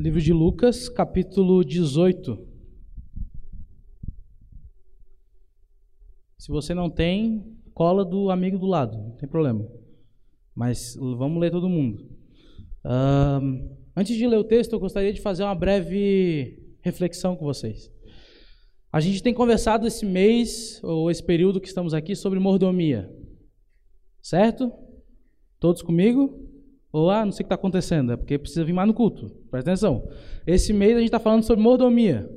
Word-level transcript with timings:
Livro 0.00 0.18
de 0.18 0.32
Lucas, 0.32 0.88
capítulo 0.88 1.62
18. 1.62 2.38
Se 6.38 6.48
você 6.48 6.72
não 6.72 6.88
tem, 6.88 7.54
cola 7.74 8.02
do 8.02 8.30
amigo 8.30 8.58
do 8.58 8.64
lado, 8.64 8.96
não 8.96 9.10
tem 9.18 9.28
problema. 9.28 9.70
Mas 10.54 10.96
vamos 10.96 11.38
ler 11.38 11.50
todo 11.50 11.68
mundo. 11.68 12.08
Uh, 12.82 13.76
antes 13.94 14.16
de 14.16 14.26
ler 14.26 14.38
o 14.38 14.44
texto, 14.44 14.72
eu 14.72 14.80
gostaria 14.80 15.12
de 15.12 15.20
fazer 15.20 15.42
uma 15.42 15.54
breve 15.54 16.78
reflexão 16.80 17.36
com 17.36 17.44
vocês. 17.44 17.92
A 18.90 19.00
gente 19.00 19.22
tem 19.22 19.34
conversado 19.34 19.86
esse 19.86 20.06
mês, 20.06 20.82
ou 20.82 21.10
esse 21.10 21.22
período 21.22 21.60
que 21.60 21.68
estamos 21.68 21.92
aqui, 21.92 22.16
sobre 22.16 22.38
mordomia. 22.38 23.14
Certo? 24.22 24.72
Todos 25.58 25.82
comigo? 25.82 26.49
Ou, 26.92 27.10
ah, 27.10 27.24
não 27.24 27.32
sei 27.32 27.42
o 27.42 27.44
que 27.44 27.46
está 27.46 27.54
acontecendo, 27.54 28.12
é 28.12 28.16
porque 28.16 28.38
precisa 28.38 28.64
vir 28.64 28.72
mais 28.72 28.88
no 28.88 28.94
culto. 28.94 29.30
Presta 29.50 29.70
atenção. 29.70 30.08
Esse 30.46 30.72
mês 30.72 30.92
a 30.92 30.98
gente 30.98 31.08
está 31.08 31.20
falando 31.20 31.44
sobre 31.44 31.62
mordomia. 31.62 32.28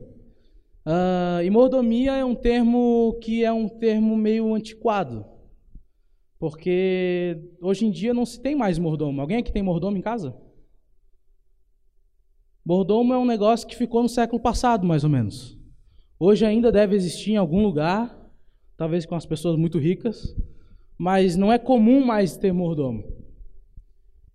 Uh, 0.85 1.41
e 1.43 1.49
mordomia 1.49 2.11
é 2.13 2.25
um 2.25 2.35
termo 2.35 3.17
que 3.21 3.43
é 3.43 3.51
um 3.51 3.67
termo 3.67 4.15
meio 4.15 4.53
antiquado. 4.53 5.25
Porque 6.37 7.39
hoje 7.61 7.85
em 7.85 7.91
dia 7.91 8.13
não 8.13 8.25
se 8.25 8.39
tem 8.41 8.53
mais 8.55 8.77
mordomo. 8.77 9.21
Alguém 9.21 9.37
aqui 9.37 9.51
tem 9.51 9.63
mordomo 9.63 9.97
em 9.97 10.01
casa? 10.01 10.35
Mordomo 12.65 13.13
é 13.13 13.17
um 13.17 13.25
negócio 13.25 13.67
que 13.67 13.75
ficou 13.75 14.03
no 14.03 14.09
século 14.09 14.41
passado, 14.41 14.85
mais 14.85 15.03
ou 15.03 15.09
menos. 15.09 15.57
Hoje 16.19 16.45
ainda 16.45 16.71
deve 16.71 16.95
existir 16.95 17.31
em 17.31 17.37
algum 17.37 17.63
lugar, 17.63 18.15
talvez 18.77 19.05
com 19.05 19.15
as 19.15 19.25
pessoas 19.25 19.57
muito 19.57 19.79
ricas, 19.79 20.35
mas 20.97 21.35
não 21.35 21.51
é 21.51 21.57
comum 21.57 22.05
mais 22.05 22.37
ter 22.37 22.53
mordomo. 22.53 23.03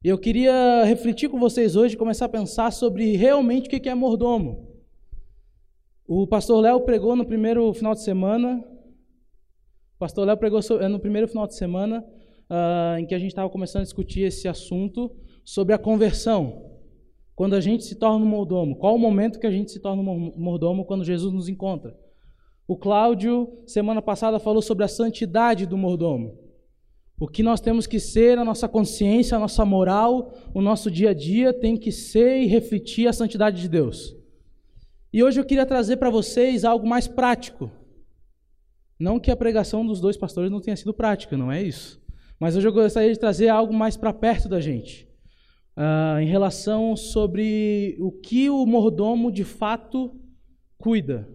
E 0.02 0.08
eu 0.08 0.16
queria 0.16 0.84
refletir 0.84 1.28
com 1.28 1.40
vocês 1.40 1.74
hoje, 1.74 1.96
começar 1.96 2.26
a 2.26 2.28
pensar 2.28 2.70
sobre 2.70 3.16
realmente 3.16 3.66
o 3.66 3.80
que 3.80 3.88
é 3.88 3.94
mordomo. 3.96 4.68
O 6.06 6.24
pastor 6.24 6.60
Léo 6.60 6.82
pregou 6.82 7.16
no 7.16 7.26
primeiro 7.26 7.72
final 7.74 7.94
de 7.94 8.02
semana. 8.02 8.64
O 9.96 9.98
pastor 9.98 10.24
Léo 10.24 10.36
pregou 10.36 10.60
eh, 10.80 10.86
no 10.86 11.00
primeiro 11.00 11.26
final 11.26 11.48
de 11.48 11.56
semana, 11.56 12.04
uh, 12.48 12.98
em 13.00 13.06
que 13.06 13.14
a 13.14 13.18
gente 13.18 13.30
estava 13.30 13.50
começando 13.50 13.80
a 13.80 13.84
discutir 13.84 14.20
esse 14.20 14.46
assunto 14.46 15.10
sobre 15.44 15.74
a 15.74 15.78
conversão. 15.78 16.78
Quando 17.34 17.56
a 17.56 17.60
gente 17.60 17.82
se 17.82 17.96
torna 17.96 18.24
um 18.24 18.28
mordomo. 18.28 18.76
Qual 18.76 18.94
o 18.94 18.98
momento 18.98 19.40
que 19.40 19.48
a 19.48 19.50
gente 19.50 19.72
se 19.72 19.80
torna 19.80 20.00
um 20.00 20.32
mordomo 20.36 20.84
quando 20.84 21.02
Jesus 21.02 21.32
nos 21.32 21.48
encontra? 21.48 21.98
O 22.68 22.76
Cláudio, 22.76 23.64
semana 23.66 24.00
passada, 24.00 24.38
falou 24.38 24.62
sobre 24.62 24.84
a 24.84 24.88
santidade 24.88 25.66
do 25.66 25.76
mordomo. 25.76 26.47
O 27.20 27.26
que 27.26 27.42
nós 27.42 27.60
temos 27.60 27.86
que 27.86 27.98
ser, 27.98 28.38
a 28.38 28.44
nossa 28.44 28.68
consciência, 28.68 29.36
a 29.36 29.40
nossa 29.40 29.64
moral, 29.64 30.32
o 30.54 30.60
nosso 30.60 30.88
dia 30.88 31.10
a 31.10 31.14
dia 31.14 31.52
tem 31.52 31.76
que 31.76 31.90
ser 31.90 32.42
e 32.42 32.46
refletir 32.46 33.08
a 33.08 33.12
santidade 33.12 33.60
de 33.60 33.68
Deus. 33.68 34.16
E 35.12 35.22
hoje 35.24 35.40
eu 35.40 35.44
queria 35.44 35.66
trazer 35.66 35.96
para 35.96 36.10
vocês 36.10 36.64
algo 36.64 36.86
mais 36.86 37.08
prático. 37.08 37.70
Não 39.00 39.18
que 39.18 39.32
a 39.32 39.36
pregação 39.36 39.84
dos 39.84 40.00
dois 40.00 40.16
pastores 40.16 40.50
não 40.50 40.60
tenha 40.60 40.76
sido 40.76 40.94
prática, 40.94 41.36
não 41.36 41.50
é 41.50 41.60
isso. 41.60 42.00
Mas 42.38 42.54
hoje 42.54 42.68
eu 42.68 42.72
gostaria 42.72 43.12
de 43.12 43.18
trazer 43.18 43.48
algo 43.48 43.74
mais 43.74 43.96
para 43.96 44.12
perto 44.12 44.48
da 44.48 44.60
gente, 44.60 45.08
uh, 45.76 46.20
em 46.20 46.26
relação 46.26 46.94
sobre 46.94 47.96
o 47.98 48.12
que 48.12 48.48
o 48.48 48.64
mordomo 48.64 49.32
de 49.32 49.42
fato 49.42 50.14
cuida. 50.76 51.28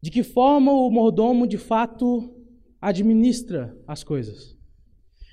De 0.00 0.10
que 0.10 0.22
forma 0.22 0.72
o 0.72 0.90
mordomo 0.90 1.46
de 1.46 1.58
fato 1.58 2.37
administra 2.80 3.76
as 3.86 4.04
coisas. 4.04 4.56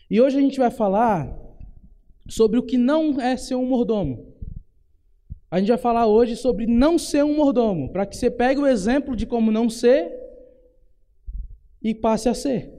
E 0.09 0.21
hoje 0.21 0.37
a 0.37 0.41
gente 0.41 0.57
vai 0.57 0.71
falar 0.71 1.35
sobre 2.27 2.59
o 2.59 2.63
que 2.63 2.77
não 2.77 3.19
é 3.19 3.37
ser 3.37 3.55
um 3.55 3.65
mordomo. 3.65 4.33
A 5.49 5.59
gente 5.59 5.69
vai 5.69 5.77
falar 5.77 6.07
hoje 6.07 6.35
sobre 6.35 6.65
não 6.65 6.97
ser 6.97 7.23
um 7.23 7.35
mordomo, 7.35 7.91
para 7.91 8.05
que 8.05 8.17
você 8.17 8.29
pegue 8.29 8.59
o 8.59 8.67
exemplo 8.67 9.15
de 9.15 9.25
como 9.25 9.51
não 9.51 9.69
ser 9.69 10.11
e 11.81 11.93
passe 11.93 12.27
a 12.27 12.33
ser. 12.33 12.73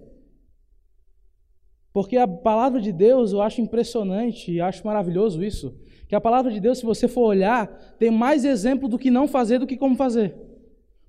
Porque 1.93 2.17
a 2.17 2.29
palavra 2.29 2.81
de 2.81 2.93
Deus, 2.93 3.33
eu 3.33 3.41
acho 3.41 3.61
impressionante 3.61 4.53
e 4.53 4.61
acho 4.61 4.87
maravilhoso 4.87 5.43
isso, 5.43 5.75
que 6.07 6.15
a 6.15 6.21
palavra 6.21 6.53
de 6.53 6.61
Deus, 6.61 6.79
se 6.79 6.85
você 6.85 7.09
for 7.09 7.23
olhar, 7.23 7.67
tem 7.99 8.11
mais 8.11 8.45
exemplo 8.45 8.89
do 8.89 8.99
que 8.99 9.11
não 9.11 9.27
fazer 9.27 9.59
do 9.59 9.67
que 9.67 9.77
como 9.77 9.97
fazer. 9.97 10.37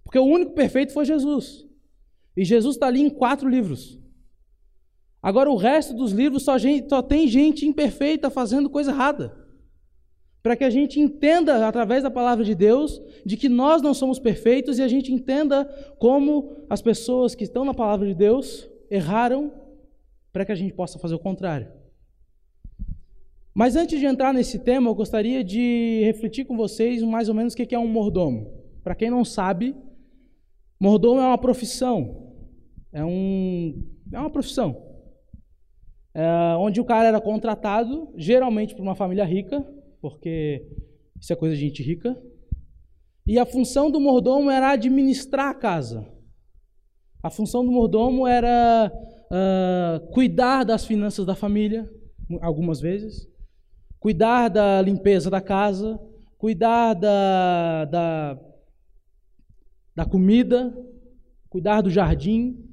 Porque 0.04 0.18
o 0.18 0.24
único 0.24 0.54
perfeito 0.54 0.94
foi 0.94 1.04
Jesus. 1.04 1.67
E 2.38 2.46
Jesus 2.46 2.76
está 2.76 2.86
ali 2.86 3.02
em 3.02 3.10
quatro 3.10 3.50
livros. 3.50 4.00
Agora, 5.22 5.50
o 5.50 5.56
resto 5.56 5.96
dos 5.96 6.12
livros 6.12 6.44
só, 6.44 6.56
gente, 6.60 6.88
só 6.88 7.02
tem 7.02 7.28
gente 7.28 7.66
imperfeita 7.66 8.30
fazendo 8.30 8.70
coisa 8.70 8.92
errada. 8.92 9.36
Para 10.44 10.56
que 10.56 10.64
a 10.64 10.70
gente 10.70 11.00
entenda, 11.00 11.68
através 11.68 12.04
da 12.04 12.12
palavra 12.12 12.46
de 12.46 12.54
Deus, 12.54 13.02
de 13.26 13.36
que 13.36 13.50
nós 13.50 13.82
não 13.82 13.92
somos 13.92 14.20
perfeitos 14.20 14.78
e 14.78 14.84
a 14.84 14.88
gente 14.88 15.12
entenda 15.12 15.66
como 15.98 16.66
as 16.70 16.80
pessoas 16.80 17.34
que 17.34 17.44
estão 17.44 17.66
na 17.66 17.74
palavra 17.74 18.08
de 18.08 18.14
Deus 18.14 18.70
erraram, 18.90 19.52
para 20.32 20.46
que 20.46 20.52
a 20.52 20.56
gente 20.56 20.74
possa 20.74 21.00
fazer 21.00 21.16
o 21.16 21.20
contrário. 21.20 21.68
Mas 23.52 23.76
antes 23.76 24.00
de 24.00 24.06
entrar 24.06 24.32
nesse 24.32 24.60
tema, 24.60 24.92
eu 24.92 24.96
gostaria 24.96 25.44
de 25.44 26.04
refletir 26.06 26.46
com 26.46 26.56
vocês 26.56 27.02
mais 27.02 27.28
ou 27.28 27.34
menos 27.34 27.54
o 27.54 27.58
que 27.58 27.74
é 27.74 27.80
um 27.80 27.88
mordomo. 27.88 28.54
Para 28.84 28.94
quem 28.94 29.10
não 29.10 29.26
sabe, 29.26 29.76
mordomo 30.80 31.20
é 31.20 31.26
uma 31.26 31.38
profissão 31.40 32.27
é, 32.92 33.04
um, 33.04 33.84
é 34.12 34.20
uma 34.20 34.30
profissão. 34.30 34.86
É, 36.14 36.26
onde 36.58 36.82
o 36.82 36.86
cara 36.86 37.08
era 37.08 37.22
contratado, 37.22 38.14
geralmente 38.18 38.76
por 38.76 38.82
uma 38.82 38.96
família 38.96 39.24
rica, 39.24 39.62
porque 40.02 40.68
isso 41.20 41.32
é 41.32 41.36
coisa 41.36 41.56
de 41.56 41.62
gente 41.62 41.84
rica. 41.84 42.20
E 43.26 43.38
a 43.38 43.46
função 43.46 43.92
do 43.92 44.00
mordomo 44.00 44.50
era 44.50 44.72
administrar 44.72 45.50
a 45.50 45.54
casa. 45.54 46.08
A 47.22 47.30
função 47.30 47.66
do 47.66 47.72
mordomo 47.72 48.26
era 48.26 48.92
uh, 48.92 50.12
cuidar 50.12 50.64
das 50.64 50.86
finanças 50.86 51.26
da 51.26 51.36
família, 51.36 51.90
algumas 52.42 52.80
vezes, 52.80 53.28
cuidar 54.00 54.50
da 54.50 54.82
limpeza 54.82 55.30
da 55.30 55.42
casa, 55.42 56.00
cuidar 56.38 56.94
da, 56.94 57.86
da, 57.86 58.40
da 59.96 60.06
comida, 60.06 60.74
cuidar 61.50 61.82
do 61.82 61.90
jardim, 61.90 62.67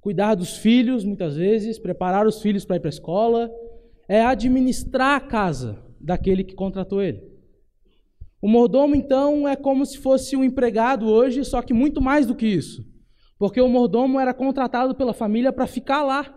cuidar 0.00 0.34
dos 0.34 0.56
filhos, 0.56 1.04
muitas 1.04 1.36
vezes, 1.36 1.78
preparar 1.78 2.26
os 2.26 2.40
filhos 2.40 2.64
para 2.64 2.76
ir 2.76 2.80
para 2.80 2.88
a 2.88 2.90
escola, 2.90 3.50
é 4.08 4.22
administrar 4.22 5.16
a 5.16 5.20
casa 5.20 5.82
daquele 6.00 6.44
que 6.44 6.54
contratou 6.54 7.02
ele. 7.02 7.22
O 8.40 8.48
mordomo, 8.48 8.94
então, 8.94 9.48
é 9.48 9.56
como 9.56 9.84
se 9.84 9.98
fosse 9.98 10.36
um 10.36 10.44
empregado 10.44 11.06
hoje, 11.06 11.44
só 11.44 11.60
que 11.60 11.74
muito 11.74 12.00
mais 12.00 12.24
do 12.24 12.34
que 12.34 12.46
isso. 12.46 12.86
Porque 13.38 13.60
o 13.60 13.68
mordomo 13.68 14.18
era 14.18 14.32
contratado 14.32 14.94
pela 14.94 15.12
família 15.12 15.52
para 15.52 15.66
ficar 15.66 16.02
lá. 16.04 16.34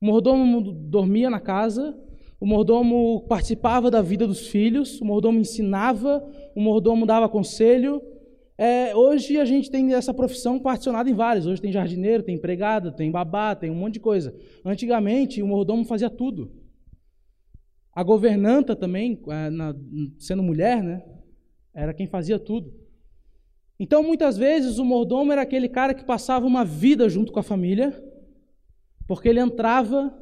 O 0.00 0.06
mordomo 0.06 0.72
dormia 0.72 1.30
na 1.30 1.40
casa, 1.40 1.96
o 2.40 2.46
mordomo 2.46 3.26
participava 3.28 3.90
da 3.90 4.00
vida 4.00 4.26
dos 4.26 4.46
filhos, 4.48 5.00
o 5.00 5.04
mordomo 5.04 5.40
ensinava, 5.40 6.22
o 6.54 6.60
mordomo 6.60 7.04
dava 7.04 7.28
conselho, 7.28 8.00
é, 8.58 8.92
hoje 8.96 9.38
a 9.38 9.44
gente 9.44 9.70
tem 9.70 9.94
essa 9.94 10.12
profissão 10.12 10.58
particionada 10.58 11.08
em 11.08 11.14
várias. 11.14 11.46
Hoje 11.46 11.62
tem 11.62 11.70
jardineiro, 11.70 12.24
tem 12.24 12.34
empregado, 12.34 12.90
tem 12.90 13.08
babá, 13.08 13.54
tem 13.54 13.70
um 13.70 13.74
monte 13.76 13.94
de 13.94 14.00
coisa. 14.00 14.34
Antigamente 14.64 15.40
o 15.40 15.46
mordomo 15.46 15.84
fazia 15.84 16.10
tudo. 16.10 16.50
A 17.94 18.02
governanta 18.02 18.74
também, 18.74 19.22
é, 19.28 19.48
na, 19.48 19.76
sendo 20.18 20.42
mulher, 20.42 20.82
né, 20.82 21.04
era 21.72 21.94
quem 21.94 22.08
fazia 22.08 22.36
tudo. 22.36 22.74
Então 23.78 24.02
muitas 24.02 24.36
vezes 24.36 24.78
o 24.78 24.84
mordomo 24.84 25.30
era 25.30 25.42
aquele 25.42 25.68
cara 25.68 25.94
que 25.94 26.04
passava 26.04 26.44
uma 26.44 26.64
vida 26.64 27.08
junto 27.08 27.30
com 27.30 27.38
a 27.38 27.44
família, 27.44 27.94
porque 29.06 29.28
ele 29.28 29.38
entrava 29.38 30.12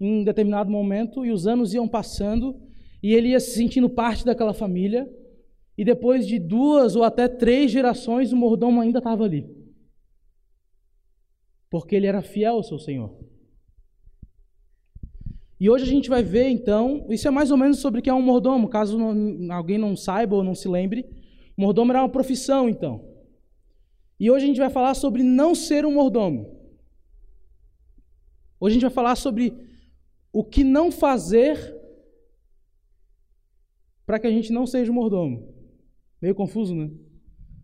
em 0.00 0.22
determinado 0.22 0.70
momento 0.70 1.26
e 1.26 1.32
os 1.32 1.48
anos 1.48 1.74
iam 1.74 1.88
passando 1.88 2.56
e 3.02 3.12
ele 3.12 3.30
ia 3.30 3.40
se 3.40 3.50
sentindo 3.50 3.90
parte 3.90 4.24
daquela 4.24 4.54
família 4.54 5.08
e 5.76 5.84
depois 5.84 6.26
de 6.26 6.38
duas 6.38 6.94
ou 6.94 7.02
até 7.02 7.26
três 7.26 7.70
gerações, 7.70 8.32
o 8.32 8.36
mordomo 8.36 8.80
ainda 8.80 8.98
estava 8.98 9.24
ali. 9.24 9.48
Porque 11.68 11.96
ele 11.96 12.06
era 12.06 12.22
fiel 12.22 12.54
ao 12.54 12.62
seu 12.62 12.78
Senhor. 12.78 13.16
E 15.58 15.68
hoje 15.70 15.84
a 15.84 15.88
gente 15.88 16.08
vai 16.08 16.22
ver, 16.22 16.48
então, 16.48 17.06
isso 17.08 17.26
é 17.26 17.30
mais 17.30 17.50
ou 17.50 17.56
menos 17.56 17.78
sobre 17.78 18.00
o 18.00 18.02
que 18.02 18.10
é 18.10 18.14
um 18.14 18.22
mordomo, 18.22 18.68
caso 18.68 18.98
não, 18.98 19.52
alguém 19.52 19.78
não 19.78 19.96
saiba 19.96 20.36
ou 20.36 20.44
não 20.44 20.54
se 20.54 20.68
lembre. 20.68 21.06
Mordomo 21.56 21.92
era 21.92 22.02
uma 22.02 22.08
profissão, 22.08 22.68
então. 22.68 23.04
E 24.18 24.30
hoje 24.30 24.44
a 24.44 24.48
gente 24.48 24.60
vai 24.60 24.70
falar 24.70 24.94
sobre 24.94 25.22
não 25.22 25.54
ser 25.54 25.84
um 25.84 25.94
mordomo. 25.94 26.54
Hoje 28.60 28.72
a 28.72 28.74
gente 28.74 28.82
vai 28.82 28.90
falar 28.90 29.16
sobre 29.16 29.52
o 30.32 30.44
que 30.44 30.62
não 30.62 30.90
fazer 30.90 31.74
para 34.06 34.18
que 34.18 34.26
a 34.26 34.30
gente 34.30 34.52
não 34.52 34.66
seja 34.66 34.90
um 34.90 34.94
mordomo. 34.94 35.53
Meio 36.24 36.34
confuso, 36.34 36.74
né? 36.74 36.90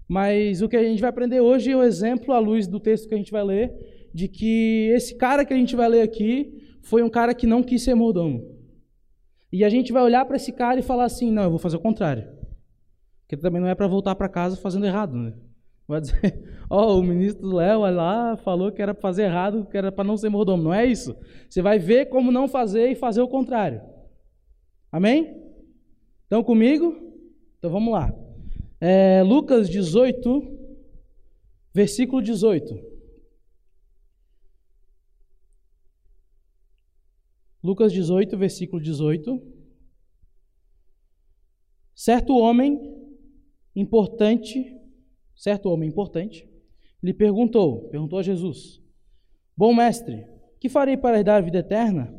Mas 0.07 0.61
o 0.61 0.69
que 0.69 0.77
a 0.77 0.83
gente 0.83 1.01
vai 1.01 1.09
aprender 1.09 1.41
hoje 1.41 1.71
é 1.71 1.77
o 1.77 1.83
exemplo, 1.83 2.35
à 2.35 2.39
luz 2.39 2.67
do 2.67 2.79
texto 2.79 3.09
que 3.09 3.15
a 3.15 3.17
gente 3.17 3.33
vai 3.33 3.43
ler, 3.43 3.73
de 4.13 4.29
que 4.29 4.91
esse 4.95 5.17
cara 5.17 5.47
que 5.47 5.55
a 5.55 5.57
gente 5.57 5.75
vai 5.75 5.89
ler 5.89 6.03
aqui 6.03 6.77
foi 6.83 7.03
um 7.03 7.09
cara 7.09 7.33
que 7.33 7.47
não 7.47 7.63
quis 7.63 7.83
ser 7.83 7.95
mordomo. 7.95 8.55
E 9.51 9.65
a 9.65 9.71
gente 9.71 9.95
vai 9.95 10.03
olhar 10.03 10.27
para 10.27 10.37
esse 10.37 10.53
cara 10.53 10.79
e 10.79 10.83
falar 10.83 11.05
assim: 11.05 11.31
não, 11.31 11.45
eu 11.45 11.49
vou 11.49 11.59
fazer 11.59 11.79
o 11.79 11.81
contrário. 11.81 12.29
Porque 13.23 13.35
também 13.35 13.63
não 13.63 13.69
é 13.69 13.75
para 13.75 13.89
voltar 13.89 14.15
para 14.15 14.29
casa 14.29 14.59
fazendo 14.59 14.85
errado, 14.85 15.17
né? 15.17 15.33
Vai 15.89 16.03
dizer, 16.03 16.45
ó, 16.69 16.87
oh, 16.87 17.01
o 17.01 17.03
ministro 17.03 17.57
Léo 17.57 17.81
lá 17.81 18.37
falou 18.37 18.71
que 18.71 18.83
era 18.83 18.93
para 18.93 19.01
fazer 19.01 19.23
errado, 19.23 19.67
que 19.71 19.79
era 19.79 19.91
para 19.91 20.05
não 20.05 20.19
ser 20.19 20.29
mordomo. 20.29 20.65
Não 20.65 20.75
é 20.75 20.85
isso. 20.85 21.17
Você 21.49 21.63
vai 21.63 21.79
ver 21.79 22.11
como 22.11 22.31
não 22.31 22.47
fazer 22.47 22.91
e 22.91 22.95
fazer 22.95 23.23
o 23.23 23.29
contrário. 23.29 23.81
Amém? 24.93 25.35
Estão 26.25 26.45
comigo? 26.45 26.95
Então 27.57 27.71
vamos 27.71 27.91
lá. 27.91 28.15
É, 28.81 29.23
Lucas 29.23 29.69
18, 29.69 30.59
versículo 31.75 32.23
18. 32.23 32.91
Lucas 37.63 37.93
18, 37.93 38.39
versículo 38.39 38.83
18. 38.83 39.39
Certo 41.95 42.35
homem 42.39 42.81
importante, 43.77 44.75
certo 45.37 45.69
homem 45.69 45.87
importante, 45.87 46.49
lhe 47.03 47.13
perguntou, 47.13 47.91
perguntou 47.91 48.19
a 48.19 48.23
Jesus: 48.23 48.83
Bom 49.55 49.75
mestre, 49.75 50.27
que 50.59 50.71
farei 50.71 50.97
para 50.97 51.19
herdar 51.19 51.37
a 51.37 51.45
vida 51.45 51.59
eterna? 51.59 52.19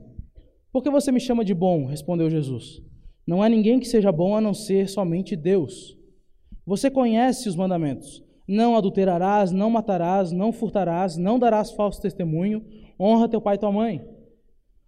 Por 0.72 0.84
que 0.84 0.92
você 0.92 1.12
me 1.12 1.20
chama 1.20 1.44
de 1.44 1.56
bom? 1.56 1.86
respondeu 1.86 2.30
Jesus. 2.30 2.84
Não 3.26 3.42
há 3.42 3.50
ninguém 3.50 3.80
que 3.80 3.88
seja 3.88 4.12
bom 4.12 4.36
a 4.36 4.42
não 4.42 4.54
ser 4.54 4.88
somente 4.88 5.36
Deus. 5.36 6.00
Você 6.66 6.90
conhece 6.90 7.50
os 7.50 7.56
mandamentos: 7.56 8.24
Não 8.48 8.76
adulterarás, 8.76 9.52
não 9.52 9.70
matarás, 9.70 10.32
não 10.32 10.52
furtarás, 10.52 11.18
não 11.18 11.40
darás 11.40 11.72
falso 11.72 12.02
testemunho, 12.02 12.64
honra 13.00 13.30
teu 13.30 13.42
pai 13.42 13.56
e 13.56 13.60
tua 13.60 13.72
mãe. 13.72 14.02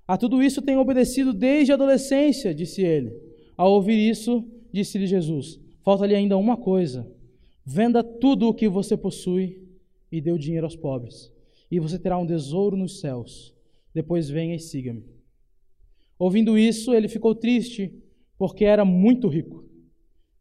A 0.07 0.17
tudo 0.17 0.43
isso 0.43 0.61
tenho 0.61 0.79
obedecido 0.79 1.33
desde 1.33 1.71
a 1.71 1.75
adolescência, 1.75 2.53
disse 2.53 2.81
ele. 2.81 3.11
Ao 3.55 3.71
ouvir 3.71 3.97
isso, 3.97 4.45
disse-lhe 4.71 5.07
Jesus: 5.07 5.59
Falta-lhe 5.83 6.15
ainda 6.15 6.37
uma 6.37 6.57
coisa. 6.57 7.09
Venda 7.65 8.03
tudo 8.03 8.47
o 8.49 8.53
que 8.53 8.67
você 8.67 8.97
possui 8.97 9.63
e 10.11 10.19
dê 10.19 10.31
o 10.31 10.37
dinheiro 10.37 10.65
aos 10.65 10.75
pobres, 10.75 11.31
e 11.71 11.79
você 11.79 11.97
terá 11.97 12.17
um 12.17 12.27
tesouro 12.27 12.75
nos 12.75 12.99
céus. 12.99 13.53
Depois 13.93 14.29
venha 14.29 14.55
e 14.55 14.59
siga-me. 14.59 15.05
Ouvindo 16.19 16.57
isso, 16.57 16.93
ele 16.93 17.07
ficou 17.07 17.33
triste, 17.33 17.93
porque 18.37 18.65
era 18.65 18.83
muito 18.83 19.27
rico. 19.27 19.65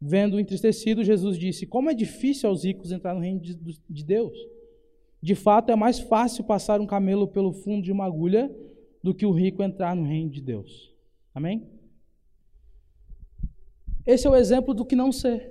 Vendo 0.05 0.37
entristecido, 0.37 1.01
Jesus 1.01 1.37
disse: 1.37 1.65
Como 1.65 1.89
é 1.89 1.93
difícil 1.93 2.49
aos 2.49 2.65
ricos 2.65 2.91
entrar 2.91 3.13
no 3.13 3.21
reino 3.21 3.39
de 3.39 4.03
Deus. 4.03 4.37
De 5.21 5.33
fato, 5.33 5.71
é 5.71 5.75
mais 5.77 5.97
fácil 5.97 6.43
passar 6.43 6.81
um 6.81 6.85
camelo 6.85 7.25
pelo 7.25 7.53
fundo 7.53 7.81
de 7.81 7.91
uma 7.91 8.03
agulha 8.03 8.53
do 9.01 9.13
que 9.13 9.25
o 9.25 9.31
rico 9.31 9.63
entrar 9.63 9.95
no 9.95 10.03
reino 10.03 10.29
de 10.29 10.41
Deus. 10.41 10.93
Amém? 11.33 11.65
Esse 14.05 14.27
é 14.27 14.29
o 14.29 14.35
exemplo 14.35 14.73
do 14.73 14.83
que 14.83 14.93
não 14.93 15.09
ser. 15.09 15.49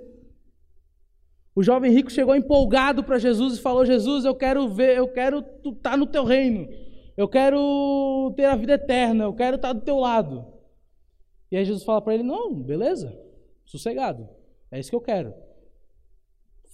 O 1.55 1.63
jovem 1.63 1.91
rico 1.91 2.11
chegou 2.11 2.35
empolgado 2.35 3.03
para 3.03 3.17
Jesus 3.17 3.57
e 3.57 3.61
falou: 3.61 3.83
Jesus, 3.83 4.23
eu 4.23 4.35
quero 4.35 4.69
ver, 4.69 4.95
eu 4.95 5.07
quero 5.07 5.39
estar 5.39 5.91
tá 5.91 5.97
no 5.97 6.05
teu 6.05 6.23
reino, 6.23 6.67
eu 7.17 7.27
quero 7.27 8.31
ter 8.37 8.45
a 8.45 8.55
vida 8.55 8.73
eterna, 8.73 9.23
eu 9.23 9.33
quero 9.33 9.55
estar 9.55 9.69
tá 9.69 9.73
do 9.73 9.81
teu 9.81 9.97
lado. 9.97 10.45
E 11.51 11.57
aí 11.57 11.65
Jesus 11.65 11.83
fala 11.83 12.03
para 12.03 12.13
ele: 12.13 12.21
Não, 12.21 12.53
beleza, 12.53 13.19
sossegado, 13.65 14.29
é 14.73 14.79
isso 14.79 14.89
que 14.89 14.95
eu 14.95 15.01
quero. 15.01 15.35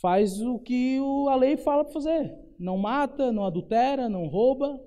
Faz 0.01 0.39
o 0.41 0.57
que 0.57 0.97
a 1.29 1.35
lei 1.35 1.57
fala 1.57 1.83
para 1.83 1.91
fazer. 1.91 2.33
Não 2.57 2.77
mata, 2.77 3.29
não 3.29 3.43
adultera, 3.43 4.07
não 4.07 4.27
rouba. 4.27 4.81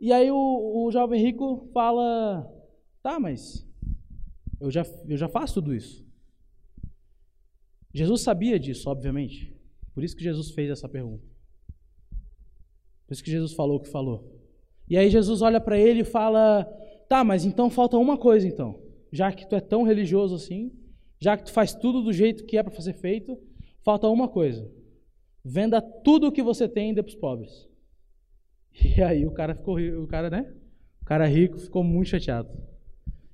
E 0.00 0.12
aí 0.12 0.28
o, 0.28 0.84
o 0.84 0.90
jovem 0.90 1.22
rico 1.22 1.68
fala: 1.72 2.52
Tá, 3.00 3.20
mas 3.20 3.64
eu 4.60 4.72
já, 4.72 4.84
eu 5.08 5.16
já 5.16 5.28
faço 5.28 5.54
tudo 5.54 5.72
isso. 5.72 6.04
Jesus 7.94 8.22
sabia 8.22 8.58
disso, 8.58 8.90
obviamente. 8.90 9.56
Por 9.94 10.02
isso 10.02 10.16
que 10.16 10.24
Jesus 10.24 10.50
fez 10.50 10.68
essa 10.68 10.88
pergunta. 10.88 11.24
Por 13.06 13.14
isso 13.14 13.22
que 13.22 13.30
Jesus 13.30 13.52
falou 13.52 13.76
o 13.76 13.80
que 13.80 13.88
falou. 13.88 14.36
E 14.88 14.96
aí 14.96 15.08
Jesus 15.10 15.42
olha 15.42 15.60
para 15.60 15.78
ele 15.78 16.00
e 16.00 16.04
fala: 16.04 16.64
Tá, 17.08 17.22
mas 17.22 17.44
então 17.44 17.70
falta 17.70 17.96
uma 17.96 18.18
coisa 18.18 18.48
então. 18.48 18.82
Já 19.12 19.30
que 19.30 19.48
tu 19.48 19.54
é 19.54 19.60
tão 19.60 19.84
religioso 19.84 20.34
assim, 20.34 20.72
já 21.20 21.36
que 21.36 21.44
tu 21.44 21.52
faz 21.52 21.74
tudo 21.74 22.02
do 22.02 22.12
jeito 22.12 22.44
que 22.44 22.56
é 22.56 22.62
para 22.62 22.72
fazer 22.72 22.94
feito, 22.94 23.38
falta 23.82 24.08
uma 24.08 24.28
coisa. 24.28 24.70
Venda 25.44 25.80
tudo 25.80 26.28
o 26.28 26.32
que 26.32 26.42
você 26.42 26.68
tem 26.68 26.90
e 26.90 26.94
dê 26.94 27.02
para 27.02 27.10
os 27.10 27.16
pobres. 27.16 27.68
E 28.96 29.02
aí 29.02 29.26
o 29.26 29.32
cara 29.32 29.56
ficou, 29.56 29.76
o 29.76 30.06
cara, 30.06 30.30
né? 30.30 30.54
O 31.02 31.04
cara 31.04 31.26
rico 31.26 31.58
ficou 31.58 31.82
muito 31.82 32.10
chateado. 32.10 32.48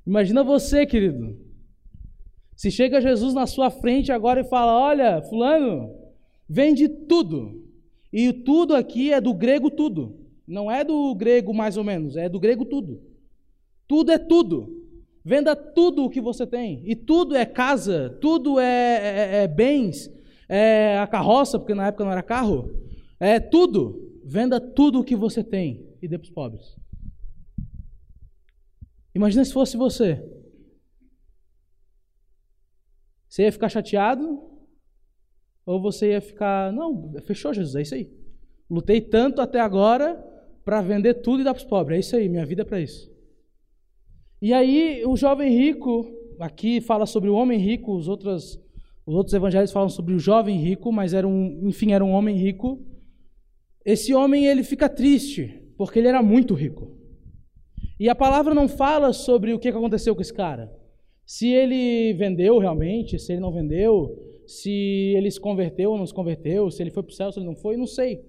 Imagina 0.06 0.42
você, 0.42 0.86
querido. 0.86 1.38
Se 2.56 2.70
chega 2.70 3.00
Jesus 3.00 3.34
na 3.34 3.46
sua 3.46 3.70
frente 3.70 4.12
agora 4.12 4.40
e 4.40 4.48
fala: 4.48 4.72
Olha, 4.72 5.20
Fulano, 5.22 5.94
vende 6.48 6.88
tudo. 6.88 7.62
E 8.12 8.32
tudo 8.32 8.74
aqui 8.74 9.12
é 9.12 9.20
do 9.20 9.34
grego 9.34 9.70
tudo. 9.70 10.20
Não 10.46 10.70
é 10.70 10.84
do 10.84 11.14
grego 11.14 11.52
mais 11.52 11.76
ou 11.76 11.84
menos, 11.84 12.16
é 12.16 12.28
do 12.28 12.38
grego 12.38 12.64
tudo. 12.64 13.02
Tudo 13.88 14.12
é 14.12 14.18
tudo. 14.18 14.83
Venda 15.24 15.56
tudo 15.56 16.04
o 16.04 16.10
que 16.10 16.20
você 16.20 16.46
tem. 16.46 16.82
E 16.84 16.94
tudo 16.94 17.34
é 17.34 17.46
casa, 17.46 18.10
tudo 18.20 18.60
é, 18.60 18.66
é, 18.66 19.42
é 19.44 19.48
bens, 19.48 20.10
é 20.48 20.98
a 20.98 21.06
carroça, 21.06 21.58
porque 21.58 21.74
na 21.74 21.86
época 21.86 22.04
não 22.04 22.12
era 22.12 22.22
carro. 22.22 22.78
É 23.18 23.40
tudo. 23.40 24.20
Venda 24.24 24.60
tudo 24.60 25.00
o 25.00 25.04
que 25.04 25.16
você 25.16 25.42
tem 25.42 25.88
e 26.02 26.08
dê 26.08 26.18
para 26.18 26.24
os 26.24 26.30
pobres. 26.30 26.76
Imagina 29.14 29.44
se 29.44 29.52
fosse 29.52 29.76
você. 29.76 30.22
Você 33.28 33.44
ia 33.44 33.52
ficar 33.52 33.68
chateado? 33.68 34.42
Ou 35.64 35.80
você 35.80 36.10
ia 36.10 36.20
ficar, 36.20 36.72
não, 36.72 37.14
fechou 37.22 37.54
Jesus, 37.54 37.74
é 37.74 37.82
isso 37.82 37.94
aí. 37.94 38.12
Lutei 38.68 39.00
tanto 39.00 39.40
até 39.40 39.60
agora 39.60 40.14
para 40.64 40.82
vender 40.82 41.14
tudo 41.14 41.40
e 41.40 41.44
dar 41.44 41.54
para 41.54 41.62
os 41.62 41.66
pobres. 41.66 41.96
É 41.96 42.00
isso 42.00 42.16
aí, 42.16 42.28
minha 42.28 42.44
vida 42.44 42.62
é 42.62 42.64
para 42.64 42.80
isso. 42.80 43.13
E 44.44 44.52
aí 44.52 45.02
o 45.06 45.16
jovem 45.16 45.56
rico, 45.56 46.06
aqui 46.38 46.78
fala 46.78 47.06
sobre 47.06 47.30
o 47.30 47.34
homem 47.34 47.58
rico, 47.58 47.96
os 47.96 48.08
outros, 48.08 48.60
os 49.06 49.14
outros 49.14 49.32
evangelhos 49.32 49.72
falam 49.72 49.88
sobre 49.88 50.12
o 50.12 50.18
jovem 50.18 50.58
rico, 50.58 50.92
mas 50.92 51.14
era 51.14 51.26
um, 51.26 51.66
enfim, 51.66 51.92
era 51.92 52.04
um 52.04 52.10
homem 52.10 52.36
rico. 52.36 52.78
Esse 53.86 54.12
homem 54.12 54.44
ele 54.44 54.62
fica 54.62 54.86
triste, 54.86 55.62
porque 55.78 55.98
ele 55.98 56.08
era 56.08 56.22
muito 56.22 56.52
rico. 56.52 56.94
E 57.98 58.06
a 58.06 58.14
palavra 58.14 58.52
não 58.52 58.68
fala 58.68 59.14
sobre 59.14 59.54
o 59.54 59.58
que 59.58 59.68
aconteceu 59.68 60.14
com 60.14 60.20
esse 60.20 60.34
cara. 60.34 60.70
Se 61.24 61.48
ele 61.48 62.12
vendeu 62.12 62.58
realmente, 62.58 63.18
se 63.18 63.32
ele 63.32 63.40
não 63.40 63.50
vendeu, 63.50 64.14
se 64.46 65.14
ele 65.16 65.30
se 65.30 65.40
converteu 65.40 65.92
ou 65.92 65.96
não 65.96 66.06
se 66.06 66.12
converteu, 66.12 66.70
se 66.70 66.82
ele 66.82 66.90
foi 66.90 67.02
para 67.02 67.12
o 67.12 67.16
céu, 67.16 67.32
se 67.32 67.38
ele 67.38 67.46
não 67.46 67.56
foi, 67.56 67.78
não 67.78 67.86
sei. 67.86 68.22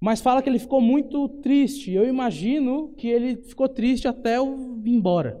Mas 0.00 0.22
fala 0.22 0.42
que 0.42 0.48
ele 0.48 0.58
ficou 0.58 0.80
muito 0.80 1.28
triste. 1.28 1.92
Eu 1.92 2.06
imagino 2.06 2.94
que 2.96 3.06
ele 3.06 3.36
ficou 3.36 3.68
triste 3.68 4.08
até 4.08 4.38
eu 4.38 4.80
ir 4.82 4.90
embora. 4.90 5.38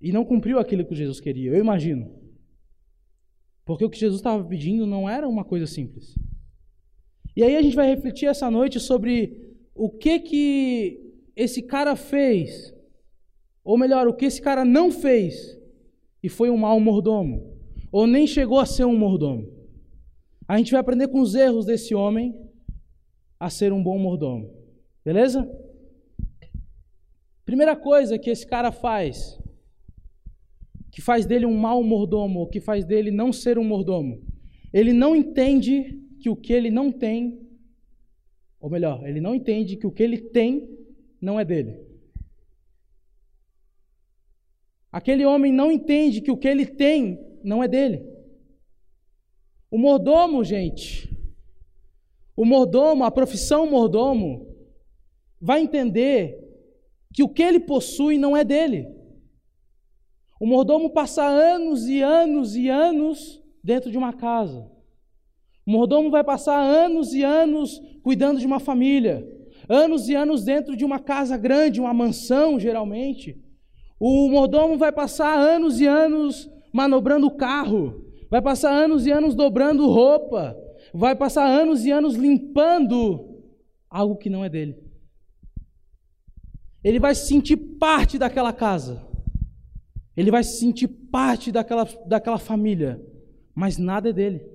E 0.00 0.12
não 0.12 0.24
cumpriu 0.24 0.58
aquilo 0.58 0.84
que 0.84 0.94
Jesus 0.94 1.20
queria. 1.20 1.50
Eu 1.50 1.58
imagino. 1.58 2.10
Porque 3.64 3.84
o 3.84 3.90
que 3.90 3.98
Jesus 3.98 4.20
estava 4.20 4.42
pedindo 4.42 4.86
não 4.86 5.08
era 5.08 5.28
uma 5.28 5.44
coisa 5.44 5.66
simples. 5.66 6.14
E 7.36 7.42
aí 7.42 7.56
a 7.56 7.62
gente 7.62 7.76
vai 7.76 7.88
refletir 7.88 8.26
essa 8.26 8.50
noite 8.50 8.80
sobre 8.80 9.56
o 9.74 9.90
que 9.90 10.20
que 10.20 11.12
esse 11.34 11.62
cara 11.62 11.96
fez, 11.96 12.72
ou 13.64 13.76
melhor, 13.76 14.06
o 14.06 14.14
que 14.14 14.24
esse 14.24 14.40
cara 14.40 14.64
não 14.64 14.90
fez, 14.90 15.58
e 16.22 16.28
foi 16.28 16.48
um 16.48 16.56
mau 16.56 16.78
mordomo, 16.78 17.58
ou 17.90 18.06
nem 18.06 18.26
chegou 18.26 18.60
a 18.60 18.66
ser 18.66 18.84
um 18.84 18.96
mordomo. 18.96 19.52
A 20.46 20.56
gente 20.58 20.70
vai 20.70 20.80
aprender 20.80 21.08
com 21.08 21.20
os 21.20 21.34
erros 21.34 21.66
desse 21.66 21.94
homem 21.94 22.43
a 23.44 23.50
ser 23.50 23.74
um 23.74 23.82
bom 23.82 23.98
mordomo. 23.98 24.50
Beleza? 25.04 25.46
Primeira 27.44 27.76
coisa 27.76 28.18
que 28.18 28.30
esse 28.30 28.46
cara 28.46 28.72
faz, 28.72 29.38
que 30.90 31.02
faz 31.02 31.26
dele 31.26 31.44
um 31.44 31.54
mau 31.54 31.82
mordomo, 31.82 32.48
que 32.48 32.58
faz 32.58 32.86
dele 32.86 33.10
não 33.10 33.34
ser 33.34 33.58
um 33.58 33.64
mordomo, 33.64 34.24
ele 34.72 34.94
não 34.94 35.14
entende 35.14 36.00
que 36.20 36.30
o 36.30 36.36
que 36.36 36.54
ele 36.54 36.70
não 36.70 36.90
tem, 36.90 37.46
ou 38.58 38.70
melhor, 38.70 39.06
ele 39.06 39.20
não 39.20 39.34
entende 39.34 39.76
que 39.76 39.86
o 39.86 39.92
que 39.92 40.02
ele 40.02 40.16
tem 40.16 40.66
não 41.20 41.38
é 41.38 41.44
dele. 41.44 41.78
Aquele 44.90 45.26
homem 45.26 45.52
não 45.52 45.70
entende 45.70 46.22
que 46.22 46.30
o 46.30 46.36
que 46.38 46.48
ele 46.48 46.64
tem 46.64 47.20
não 47.42 47.62
é 47.62 47.68
dele. 47.68 48.06
O 49.70 49.76
mordomo, 49.76 50.42
gente, 50.42 51.13
o 52.36 52.44
mordomo, 52.44 53.04
a 53.04 53.10
profissão 53.10 53.66
mordomo, 53.66 54.46
vai 55.40 55.60
entender 55.60 56.38
que 57.12 57.22
o 57.22 57.28
que 57.28 57.42
ele 57.42 57.60
possui 57.60 58.18
não 58.18 58.36
é 58.36 58.42
dele. 58.42 58.88
O 60.40 60.46
mordomo 60.46 60.90
passa 60.90 61.24
anos 61.24 61.86
e 61.86 62.02
anos 62.02 62.56
e 62.56 62.68
anos 62.68 63.40
dentro 63.62 63.90
de 63.90 63.96
uma 63.96 64.12
casa. 64.12 64.70
O 65.66 65.70
mordomo 65.70 66.10
vai 66.10 66.24
passar 66.24 66.58
anos 66.58 67.14
e 67.14 67.22
anos 67.22 67.80
cuidando 68.02 68.40
de 68.40 68.46
uma 68.46 68.60
família 68.60 69.26
anos 69.68 70.08
e 70.08 70.14
anos 70.14 70.44
dentro 70.44 70.76
de 70.76 70.84
uma 70.84 70.98
casa 70.98 71.36
grande, 71.36 71.80
uma 71.80 71.94
mansão, 71.94 72.58
geralmente. 72.58 73.36
O 73.98 74.28
mordomo 74.28 74.76
vai 74.76 74.92
passar 74.92 75.38
anos 75.38 75.80
e 75.80 75.86
anos 75.86 76.50
manobrando 76.72 77.26
o 77.26 77.36
carro, 77.36 78.04
vai 78.30 78.42
passar 78.42 78.72
anos 78.72 79.06
e 79.06 79.10
anos 79.10 79.34
dobrando 79.34 79.86
roupa, 79.88 80.56
vai 80.98 81.16
passar 81.16 81.44
anos 81.44 81.84
e 81.84 81.90
anos 81.90 82.14
limpando 82.14 83.42
algo 83.90 84.16
que 84.16 84.30
não 84.30 84.44
é 84.44 84.48
dele. 84.48 84.80
Ele 86.82 87.00
vai 87.00 87.14
se 87.14 87.26
sentir 87.26 87.56
parte 87.56 88.16
daquela 88.16 88.52
casa, 88.52 89.04
ele 90.16 90.30
vai 90.30 90.44
se 90.44 90.60
sentir 90.60 90.86
parte 90.86 91.50
daquela, 91.50 91.84
daquela 92.06 92.38
família, 92.38 93.04
mas 93.54 93.76
nada 93.76 94.10
é 94.10 94.12
dele. 94.12 94.46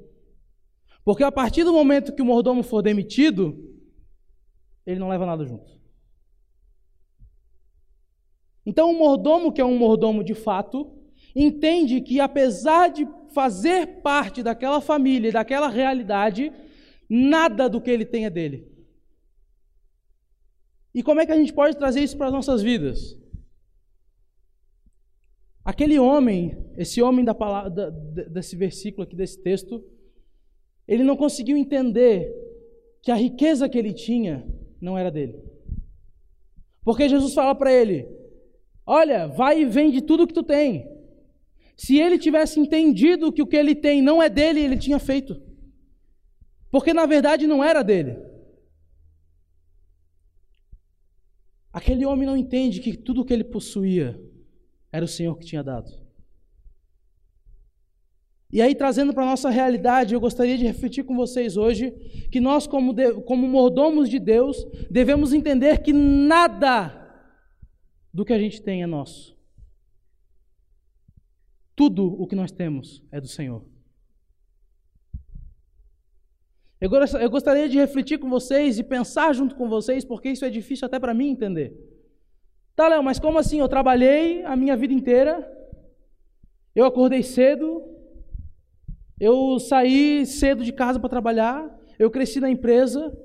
Porque 1.04 1.24
a 1.24 1.32
partir 1.32 1.64
do 1.64 1.74
momento 1.74 2.16
que 2.16 2.22
o 2.22 2.26
mordomo 2.26 2.64
for 2.64 2.82
demitido, 2.82 3.58
ele 4.86 5.00
não 5.00 5.10
leva 5.10 5.26
nada 5.26 5.44
junto. 5.46 5.78
Então, 8.66 8.92
o 8.92 8.98
mordomo, 8.98 9.52
que 9.52 9.60
é 9.60 9.66
um 9.66 9.78
mordomo 9.78 10.24
de 10.24 10.36
fato, 10.36 10.99
entende 11.44 12.02
que 12.02 12.20
apesar 12.20 12.90
de 12.90 13.08
fazer 13.34 14.02
parte 14.02 14.44
daquela 14.44 14.82
família, 14.82 15.32
daquela 15.32 15.70
realidade, 15.70 16.52
nada 17.10 17.70
do 17.70 17.80
que 17.82 17.90
ele 17.90 18.06
tem 18.06 18.26
é 18.26 18.30
dele. 18.30 18.68
E 20.94 21.02
como 21.02 21.22
é 21.22 21.26
que 21.26 21.32
a 21.32 21.38
gente 21.38 21.54
pode 21.54 21.78
trazer 21.78 22.02
isso 22.02 22.18
para 22.18 22.28
as 22.28 22.34
nossas 22.34 22.62
vidas? 22.62 23.18
Aquele 25.64 26.00
homem, 26.00 26.58
esse 26.78 27.02
homem 27.02 27.24
da 27.24 27.34
palavra, 27.34 27.92
desse 27.92 28.56
versículo 28.56 29.04
aqui, 29.04 29.16
desse 29.16 29.42
texto, 29.42 29.84
ele 30.88 31.04
não 31.04 31.16
conseguiu 31.16 31.56
entender 31.56 32.34
que 33.02 33.12
a 33.12 33.16
riqueza 33.16 33.70
que 33.70 33.78
ele 33.78 33.94
tinha 33.94 34.46
não 34.82 34.98
era 34.98 35.12
dele. 35.12 35.40
Porque 36.84 37.08
Jesus 37.08 37.34
fala 37.34 37.54
para 37.54 37.72
ele: 37.72 38.08
Olha, 38.86 39.28
vai 39.28 39.62
e 39.62 39.66
vende 39.66 40.02
tudo 40.02 40.26
que 40.26 40.34
tu 40.34 40.44
tem. 40.44 40.99
Se 41.80 41.98
ele 41.98 42.20
tivesse 42.20 42.60
entendido 42.60 43.32
que 43.32 43.42
o 43.42 43.48
que 43.48 43.56
ele 43.56 43.74
tem 43.74 44.02
não 44.02 44.22
é 44.22 44.28
dele, 44.28 44.60
ele 44.60 44.78
tinha 44.78 45.00
feito. 45.00 45.42
Porque 46.70 46.94
na 46.94 47.06
verdade 47.06 47.48
não 47.48 47.64
era 47.64 47.82
dele. 47.82 48.18
Aquele 51.72 52.06
homem 52.06 52.28
não 52.28 52.36
entende 52.36 52.82
que 52.82 52.98
tudo 52.98 53.22
o 53.22 53.26
que 53.26 53.32
ele 53.32 53.46
possuía 53.46 54.22
era 54.92 55.06
o 55.06 55.08
Senhor 55.08 55.38
que 55.38 55.46
tinha 55.46 55.64
dado. 55.64 55.90
E 58.52 58.62
aí, 58.62 58.76
trazendo 58.76 59.14
para 59.14 59.24
a 59.24 59.30
nossa 59.30 59.50
realidade, 59.50 60.14
eu 60.14 60.20
gostaria 60.20 60.58
de 60.58 60.66
refletir 60.66 61.06
com 61.06 61.16
vocês 61.16 61.56
hoje 61.56 61.92
que 62.30 62.42
nós, 62.42 62.68
como, 62.68 62.92
de, 62.92 63.22
como 63.22 63.48
mordomos 63.48 64.10
de 64.10 64.20
Deus, 64.20 64.68
devemos 64.92 65.32
entender 65.32 65.82
que 65.82 65.94
nada 65.94 66.94
do 68.14 68.26
que 68.26 68.34
a 68.34 68.40
gente 68.40 68.62
tem 68.62 68.84
é 68.84 68.86
nosso. 68.86 69.39
Tudo 71.80 72.22
o 72.22 72.28
que 72.28 72.36
nós 72.36 72.52
temos 72.52 73.02
é 73.10 73.22
do 73.22 73.28
Senhor. 73.30 73.64
Eu 76.82 77.30
gostaria 77.30 77.70
de 77.70 77.78
refletir 77.78 78.18
com 78.18 78.30
vocês 78.30 78.78
e 78.78 78.84
pensar 78.84 79.34
junto 79.34 79.56
com 79.56 79.70
vocês, 79.70 80.04
porque 80.04 80.28
isso 80.28 80.44
é 80.44 80.50
difícil 80.50 80.86
até 80.86 81.00
para 81.00 81.14
mim 81.14 81.30
entender. 81.30 81.74
Tá, 82.76 82.90
Léo, 82.90 83.02
mas 83.02 83.18
como 83.18 83.40
assim? 83.40 83.62
Eu 83.62 83.70
trabalhei 83.70 84.44
a 84.44 84.58
minha 84.58 84.76
vida 84.76 84.94
inteira, 84.94 85.50
eu 86.76 86.84
acordei 86.84 87.24
cedo, 87.24 87.82
eu 89.18 89.58
saí 89.58 90.26
cedo 90.26 90.66
de 90.66 90.74
casa 90.74 91.00
para 91.00 91.08
trabalhar, 91.08 91.80
eu 91.98 92.12
cresci 92.12 92.42
na 92.42 92.50
empresa, 92.50 93.18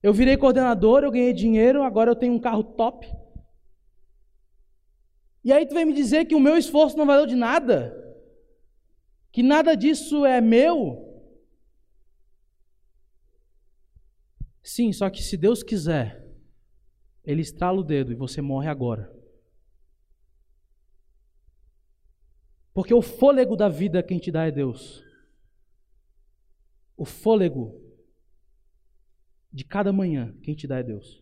eu 0.00 0.12
virei 0.12 0.36
coordenador, 0.36 1.02
eu 1.02 1.10
ganhei 1.10 1.32
dinheiro, 1.32 1.82
agora 1.82 2.12
eu 2.12 2.16
tenho 2.16 2.32
um 2.32 2.38
carro 2.38 2.62
top. 2.62 3.10
E 5.44 5.52
aí 5.52 5.66
tu 5.66 5.74
vem 5.74 5.84
me 5.84 5.92
dizer 5.92 6.24
que 6.24 6.34
o 6.34 6.40
meu 6.40 6.56
esforço 6.56 6.96
não 6.96 7.06
valeu 7.06 7.26
de 7.26 7.34
nada? 7.34 7.98
Que 9.30 9.42
nada 9.42 9.74
disso 9.74 10.24
é 10.24 10.40
meu? 10.40 11.08
Sim, 14.62 14.92
só 14.92 15.10
que 15.10 15.22
se 15.22 15.36
Deus 15.36 15.62
quiser, 15.62 16.24
Ele 17.24 17.42
estrala 17.42 17.80
o 17.80 17.84
dedo 17.84 18.12
e 18.12 18.16
você 18.16 18.40
morre 18.40 18.68
agora. 18.68 19.12
Porque 22.72 22.94
o 22.94 23.02
fôlego 23.02 23.56
da 23.56 23.68
vida 23.68 24.02
quem 24.02 24.18
te 24.18 24.30
dá 24.30 24.46
é 24.46 24.50
Deus 24.50 25.02
o 26.96 27.04
fôlego 27.04 27.80
de 29.52 29.64
cada 29.64 29.92
manhã, 29.92 30.34
quem 30.42 30.54
te 30.54 30.66
dá 30.66 30.78
é 30.78 30.82
Deus. 30.82 31.21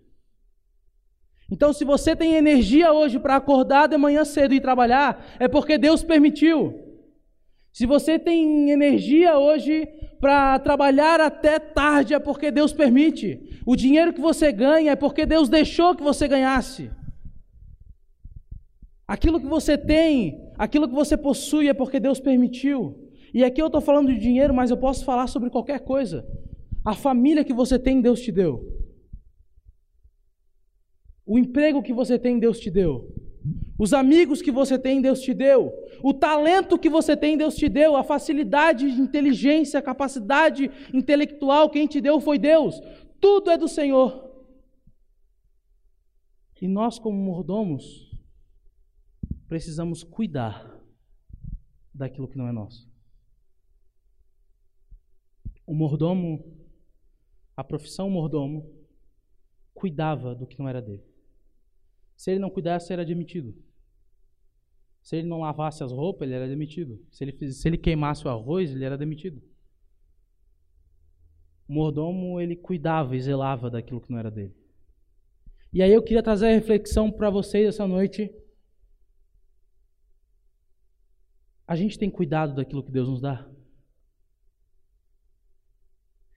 Então, 1.50 1.72
se 1.72 1.84
você 1.84 2.14
tem 2.14 2.34
energia 2.34 2.92
hoje 2.92 3.18
para 3.18 3.36
acordar 3.36 3.88
de 3.88 3.96
manhã 3.96 4.24
cedo 4.24 4.54
e 4.54 4.60
trabalhar, 4.60 5.24
é 5.38 5.48
porque 5.48 5.76
Deus 5.76 6.02
permitiu. 6.02 6.90
Se 7.72 7.86
você 7.86 8.18
tem 8.18 8.70
energia 8.70 9.36
hoje 9.38 9.86
para 10.20 10.58
trabalhar 10.58 11.20
até 11.20 11.58
tarde, 11.58 12.14
é 12.14 12.18
porque 12.18 12.50
Deus 12.50 12.72
permite. 12.72 13.60
O 13.66 13.74
dinheiro 13.74 14.12
que 14.12 14.20
você 14.20 14.52
ganha 14.52 14.92
é 14.92 14.96
porque 14.96 15.26
Deus 15.26 15.48
deixou 15.48 15.94
que 15.94 16.02
você 16.02 16.28
ganhasse. 16.28 16.90
Aquilo 19.06 19.40
que 19.40 19.46
você 19.46 19.76
tem, 19.76 20.52
aquilo 20.56 20.88
que 20.88 20.94
você 20.94 21.16
possui, 21.16 21.68
é 21.68 21.74
porque 21.74 21.98
Deus 21.98 22.20
permitiu. 22.20 23.10
E 23.34 23.42
aqui 23.42 23.60
eu 23.60 23.66
estou 23.66 23.80
falando 23.80 24.12
de 24.12 24.18
dinheiro, 24.18 24.54
mas 24.54 24.70
eu 24.70 24.76
posso 24.76 25.04
falar 25.04 25.26
sobre 25.26 25.50
qualquer 25.50 25.80
coisa. 25.80 26.24
A 26.84 26.94
família 26.94 27.44
que 27.44 27.52
você 27.52 27.76
tem, 27.76 28.00
Deus 28.00 28.20
te 28.20 28.30
deu. 28.30 28.69
O 31.30 31.38
emprego 31.38 31.80
que 31.80 31.92
você 31.92 32.18
tem, 32.18 32.40
Deus 32.40 32.58
te 32.58 32.68
deu. 32.68 33.14
Os 33.78 33.92
amigos 33.92 34.42
que 34.42 34.50
você 34.50 34.76
tem, 34.76 35.00
Deus 35.00 35.20
te 35.20 35.32
deu. 35.32 35.72
O 36.02 36.12
talento 36.12 36.76
que 36.76 36.90
você 36.90 37.16
tem, 37.16 37.38
Deus 37.38 37.54
te 37.54 37.68
deu. 37.68 37.94
A 37.94 38.02
facilidade 38.02 38.92
de 38.92 39.00
inteligência, 39.00 39.78
a 39.78 39.82
capacidade 39.82 40.68
intelectual, 40.92 41.70
quem 41.70 41.86
te 41.86 42.00
deu 42.00 42.20
foi 42.20 42.36
Deus. 42.36 42.80
Tudo 43.20 43.48
é 43.48 43.56
do 43.56 43.68
Senhor. 43.68 44.28
E 46.60 46.66
nós, 46.66 46.98
como 46.98 47.16
mordomos, 47.16 48.10
precisamos 49.46 50.02
cuidar 50.02 50.82
daquilo 51.94 52.26
que 52.26 52.36
não 52.36 52.48
é 52.48 52.52
nosso. 52.52 52.90
O 55.64 55.72
mordomo, 55.72 56.44
a 57.56 57.62
profissão 57.62 58.10
mordomo, 58.10 58.68
cuidava 59.72 60.34
do 60.34 60.44
que 60.44 60.58
não 60.58 60.68
era 60.68 60.82
dele. 60.82 61.08
Se 62.20 62.30
ele 62.30 62.38
não 62.38 62.50
cuidasse, 62.50 62.92
era 62.92 63.02
demitido. 63.02 63.54
Se 65.00 65.16
ele 65.16 65.26
não 65.26 65.40
lavasse 65.40 65.82
as 65.82 65.90
roupas, 65.90 66.28
ele 66.28 66.34
era 66.34 66.46
demitido. 66.46 67.02
Se 67.10 67.24
ele, 67.24 67.50
se 67.50 67.66
ele 67.66 67.78
queimasse 67.78 68.26
o 68.26 68.28
arroz, 68.28 68.70
ele 68.72 68.84
era 68.84 68.98
demitido. 68.98 69.42
O 71.66 71.72
mordomo, 71.72 72.38
ele 72.38 72.56
cuidava 72.56 73.16
e 73.16 73.20
zelava 73.22 73.70
daquilo 73.70 74.02
que 74.02 74.10
não 74.10 74.18
era 74.18 74.30
dele. 74.30 74.54
E 75.72 75.82
aí 75.82 75.90
eu 75.90 76.02
queria 76.02 76.22
trazer 76.22 76.48
a 76.48 76.54
reflexão 76.54 77.10
para 77.10 77.30
vocês 77.30 77.66
essa 77.66 77.86
noite. 77.86 78.30
A 81.66 81.74
gente 81.74 81.98
tem 81.98 82.10
cuidado 82.10 82.54
daquilo 82.54 82.84
que 82.84 82.92
Deus 82.92 83.08
nos 83.08 83.22
dá? 83.22 83.50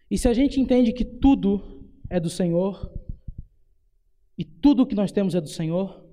E 0.09 0.17
se 0.17 0.29
a 0.29 0.33
gente 0.33 0.61
entende 0.61 0.93
que 0.93 1.03
tudo 1.03 1.85
é 2.09 2.21
do 2.21 2.29
Senhor, 2.29 3.02
e 4.37 4.43
tudo 4.43 4.83
o 4.83 4.85
que 4.85 4.95
nós 4.95 5.11
temos 5.11 5.35
é 5.35 5.41
do 5.41 5.49
Senhor, 5.49 6.03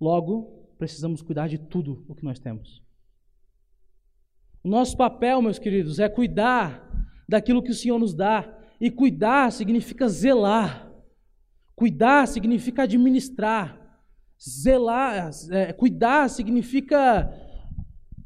logo 0.00 0.60
precisamos 0.78 1.20
cuidar 1.20 1.48
de 1.48 1.58
tudo 1.58 2.04
o 2.08 2.14
que 2.14 2.24
nós 2.24 2.38
temos. 2.38 2.82
O 4.62 4.68
nosso 4.68 4.96
papel, 4.96 5.42
meus 5.42 5.58
queridos, 5.58 5.98
é 5.98 6.08
cuidar 6.08 6.86
daquilo 7.28 7.62
que 7.62 7.70
o 7.70 7.74
Senhor 7.74 7.98
nos 7.98 8.14
dá. 8.14 8.56
E 8.80 8.90
cuidar 8.90 9.52
significa 9.52 10.08
zelar. 10.08 10.90
Cuidar 11.74 12.26
significa 12.26 12.82
administrar. 12.82 13.78
Zelar, 14.42 15.30
é, 15.50 15.72
cuidar 15.72 16.28
significa 16.28 17.30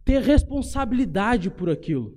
ter 0.05 0.23
responsabilidade 0.23 1.51
por 1.51 1.69
aquilo. 1.71 2.17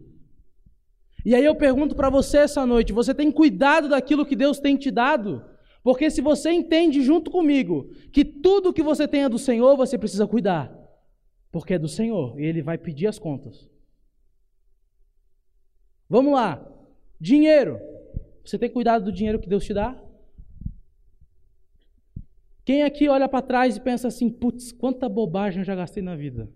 E 1.26 1.34
aí 1.34 1.44
eu 1.44 1.56
pergunto 1.56 1.96
para 1.96 2.10
você 2.10 2.38
essa 2.38 2.66
noite: 2.66 2.94
você 2.94 3.14
tem 3.14 3.32
cuidado 3.32 3.90
daquilo 3.90 4.26
que 4.26 4.36
Deus 4.36 4.60
tem 4.60 4.78
te 4.78 4.92
dado? 4.92 5.44
Porque 5.88 6.12
se 6.12 6.20
você 6.20 6.52
entende 6.52 7.02
junto 7.02 7.32
comigo 7.32 7.90
que 8.12 8.26
tudo 8.26 8.74
que 8.74 8.84
você 8.84 9.08
tem 9.08 9.24
é 9.24 9.30
do 9.30 9.40
Senhor, 9.40 9.78
você 9.78 9.98
precisa 9.98 10.28
cuidar. 10.28 10.70
Porque 11.50 11.76
é 11.76 11.80
do 11.80 11.88
Senhor 11.88 12.38
e 12.38 12.44
Ele 12.44 12.62
vai 12.62 12.78
pedir 12.78 13.08
as 13.08 13.18
contas. 13.18 13.70
Vamos 16.10 16.34
lá. 16.34 16.62
Dinheiro. 17.18 17.80
Você 18.44 18.60
tem 18.60 18.70
cuidado 18.70 19.06
do 19.06 19.14
dinheiro 19.14 19.40
que 19.40 19.48
Deus 19.48 19.64
te 19.64 19.74
dá? 19.74 19.98
Quem 22.66 22.84
aqui 22.84 23.08
olha 23.08 23.30
para 23.30 23.42
trás 23.42 23.78
e 23.78 23.82
pensa 23.82 24.10
assim: 24.10 24.30
putz, 24.30 24.74
quanta 24.74 25.08
bobagem 25.08 25.60
eu 25.60 25.66
já 25.66 25.74
gastei 25.74 26.04
na 26.04 26.18
vida? 26.18 26.52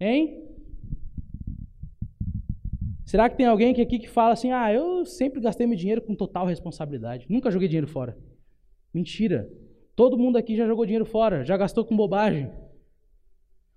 Hein? 0.00 0.47
Será 3.08 3.30
que 3.30 3.38
tem 3.38 3.46
alguém 3.46 3.70
aqui 3.70 3.98
que 3.98 4.06
fala 4.06 4.34
assim: 4.34 4.52
ah, 4.52 4.70
eu 4.70 5.06
sempre 5.06 5.40
gastei 5.40 5.66
meu 5.66 5.78
dinheiro 5.78 6.02
com 6.02 6.14
total 6.14 6.44
responsabilidade, 6.44 7.24
nunca 7.26 7.50
joguei 7.50 7.66
dinheiro 7.66 7.88
fora? 7.88 8.14
Mentira. 8.92 9.50
Todo 9.96 10.18
mundo 10.18 10.36
aqui 10.36 10.54
já 10.54 10.66
jogou 10.66 10.84
dinheiro 10.84 11.06
fora, 11.06 11.42
já 11.42 11.56
gastou 11.56 11.86
com 11.86 11.96
bobagem. 11.96 12.52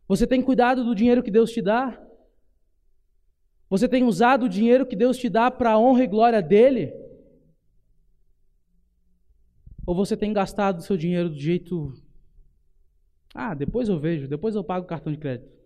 Você 0.06 0.28
tem 0.28 0.42
cuidado 0.42 0.84
do 0.84 0.94
dinheiro 0.94 1.24
que 1.24 1.32
Deus 1.32 1.50
te 1.50 1.62
dá? 1.62 1.98
Você 3.70 3.88
tem 3.88 4.04
usado 4.04 4.48
o 4.48 4.50
dinheiro 4.50 4.86
que 4.86 4.98
Deus 4.98 5.18
te 5.18 5.30
dá 5.30 5.50
para 5.50 5.72
a 5.72 5.80
honra 5.80 6.04
e 6.04 6.08
glória 6.08 6.42
dele? 6.42 6.94
Ou 9.88 9.96
você 9.96 10.18
tem 10.18 10.34
gastado 10.34 10.80
o 10.80 10.84
seu 10.84 10.98
dinheiro 10.98 11.30
do 11.30 11.40
jeito. 11.40 11.94
Ah, 13.34 13.54
depois 13.54 13.88
eu 13.88 13.98
vejo, 13.98 14.28
depois 14.28 14.56
eu 14.56 14.64
pago 14.64 14.84
o 14.84 14.90
cartão 14.90 15.10
de 15.10 15.18
crédito. 15.18 15.61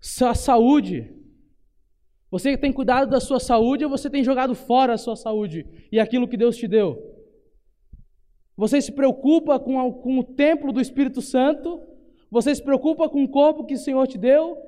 Sua 0.00 0.34
saúde. 0.34 1.14
Você 2.30 2.56
tem 2.56 2.72
cuidado 2.72 3.10
da 3.10 3.20
sua 3.20 3.40
saúde 3.40 3.84
ou 3.84 3.90
você 3.90 4.10
tem 4.10 4.22
jogado 4.22 4.54
fora 4.54 4.94
a 4.94 4.98
sua 4.98 5.16
saúde 5.16 5.66
e 5.90 5.98
aquilo 5.98 6.28
que 6.28 6.36
Deus 6.36 6.56
te 6.56 6.68
deu? 6.68 7.16
Você 8.56 8.80
se 8.82 8.92
preocupa 8.92 9.58
com, 9.58 9.92
com 9.92 10.18
o 10.18 10.24
templo 10.24 10.72
do 10.72 10.80
Espírito 10.80 11.22
Santo? 11.22 11.80
Você 12.30 12.54
se 12.54 12.62
preocupa 12.62 13.08
com 13.08 13.24
o 13.24 13.28
corpo 13.28 13.64
que 13.64 13.74
o 13.74 13.78
Senhor 13.78 14.06
te 14.06 14.18
deu? 14.18 14.58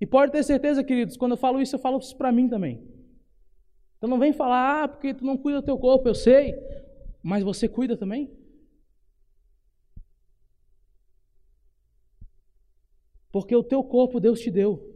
E 0.00 0.06
pode 0.06 0.32
ter 0.32 0.42
certeza, 0.42 0.82
queridos, 0.82 1.16
quando 1.16 1.32
eu 1.32 1.36
falo 1.36 1.60
isso, 1.60 1.76
eu 1.76 1.78
falo 1.80 1.98
isso 1.98 2.16
para 2.16 2.32
mim 2.32 2.48
também. 2.48 2.82
Então 3.98 4.08
não 4.08 4.18
vem 4.18 4.32
falar, 4.32 4.84
ah, 4.84 4.88
porque 4.88 5.12
tu 5.12 5.24
não 5.24 5.36
cuida 5.36 5.60
do 5.60 5.64
teu 5.66 5.76
corpo, 5.76 6.08
eu 6.08 6.14
sei, 6.14 6.54
mas 7.22 7.44
você 7.44 7.68
cuida 7.68 7.98
também? 7.98 8.30
Porque 13.32 13.54
o 13.54 13.62
teu 13.62 13.82
corpo 13.82 14.20
Deus 14.20 14.40
te 14.40 14.50
deu. 14.50 14.88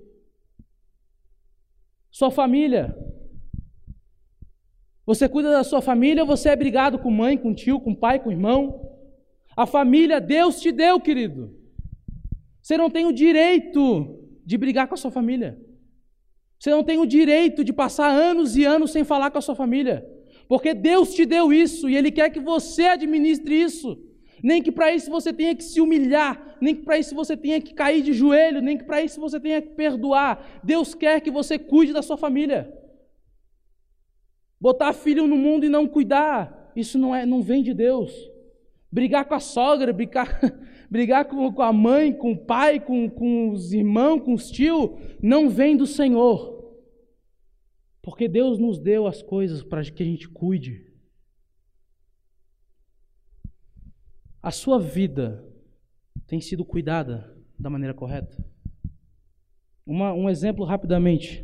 Sua 2.10 2.30
família. 2.30 2.96
Você 5.06 5.28
cuida 5.28 5.50
da 5.50 5.62
sua 5.62 5.82
família 5.82 6.24
você 6.24 6.48
é 6.48 6.56
brigado 6.56 6.98
com 6.98 7.10
mãe, 7.10 7.36
com 7.36 7.54
tio, 7.54 7.80
com 7.80 7.94
pai, 7.94 8.18
com 8.18 8.30
irmão? 8.30 8.90
A 9.56 9.66
família 9.66 10.20
Deus 10.20 10.60
te 10.60 10.72
deu, 10.72 11.00
querido. 11.00 11.54
Você 12.62 12.76
não 12.76 12.88
tem 12.88 13.04
o 13.06 13.12
direito 13.12 14.18
de 14.44 14.56
brigar 14.56 14.88
com 14.88 14.94
a 14.94 14.96
sua 14.96 15.10
família. 15.10 15.60
Você 16.58 16.70
não 16.70 16.82
tem 16.82 16.98
o 16.98 17.06
direito 17.06 17.62
de 17.62 17.72
passar 17.72 18.08
anos 18.08 18.56
e 18.56 18.64
anos 18.64 18.90
sem 18.90 19.04
falar 19.04 19.30
com 19.30 19.38
a 19.38 19.42
sua 19.42 19.54
família. 19.54 20.08
Porque 20.48 20.72
Deus 20.72 21.14
te 21.14 21.26
deu 21.26 21.52
isso 21.52 21.88
e 21.88 21.96
Ele 21.96 22.10
quer 22.10 22.30
que 22.30 22.40
você 22.40 22.84
administre 22.84 23.54
isso. 23.60 23.98
Nem 24.42 24.62
que 24.62 24.72
para 24.72 24.94
isso 24.94 25.10
você 25.10 25.32
tenha 25.32 25.54
que 25.54 25.64
se 25.64 25.80
humilhar, 25.80 26.56
nem 26.60 26.74
que 26.74 26.82
para 26.82 26.98
isso 26.98 27.14
você 27.14 27.36
tenha 27.36 27.60
que 27.60 27.74
cair 27.74 28.02
de 28.02 28.12
joelho, 28.12 28.60
nem 28.60 28.76
que 28.76 28.84
para 28.84 29.02
isso 29.02 29.20
você 29.20 29.40
tenha 29.40 29.60
que 29.62 29.70
perdoar. 29.70 30.60
Deus 30.62 30.94
quer 30.94 31.20
que 31.20 31.30
você 31.30 31.58
cuide 31.58 31.92
da 31.92 32.02
sua 32.02 32.16
família. 32.16 32.72
Botar 34.60 34.92
filho 34.92 35.26
no 35.26 35.36
mundo 35.36 35.66
e 35.66 35.68
não 35.68 35.86
cuidar, 35.86 36.72
isso 36.74 36.98
não 36.98 37.14
é, 37.14 37.26
não 37.26 37.42
vem 37.42 37.62
de 37.62 37.74
Deus. 37.74 38.12
Brigar 38.90 39.24
com 39.26 39.34
a 39.34 39.40
sogra, 39.40 39.92
brigar, 39.92 40.40
brigar 40.88 41.24
com, 41.26 41.52
com 41.52 41.62
a 41.62 41.72
mãe, 41.72 42.12
com 42.12 42.32
o 42.32 42.38
pai, 42.38 42.80
com, 42.80 43.10
com 43.10 43.50
os 43.50 43.72
irmãos, 43.72 44.22
com 44.22 44.32
os 44.32 44.50
tios, 44.50 44.90
não 45.20 45.48
vem 45.48 45.76
do 45.76 45.86
Senhor. 45.86 46.54
Porque 48.00 48.28
Deus 48.28 48.58
nos 48.58 48.78
deu 48.78 49.06
as 49.06 49.22
coisas 49.22 49.62
para 49.62 49.82
que 49.82 50.02
a 50.02 50.06
gente 50.06 50.28
cuide. 50.28 50.93
A 54.44 54.50
sua 54.50 54.78
vida 54.78 55.42
tem 56.26 56.38
sido 56.38 56.66
cuidada 56.66 57.34
da 57.58 57.70
maneira 57.70 57.94
correta? 57.94 58.36
Uma, 59.86 60.12
um 60.12 60.28
exemplo 60.28 60.66
rapidamente. 60.66 61.42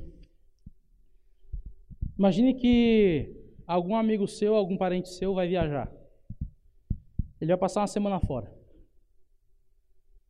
Imagine 2.18 2.52
que 2.52 3.34
algum 3.66 3.96
amigo 3.96 4.28
seu, 4.28 4.54
algum 4.54 4.76
parente 4.76 5.08
seu 5.08 5.32
vai 5.32 5.48
viajar. 5.48 5.90
Ele 7.40 7.50
vai 7.50 7.56
passar 7.56 7.80
uma 7.80 7.86
semana 7.86 8.20
fora. 8.20 8.54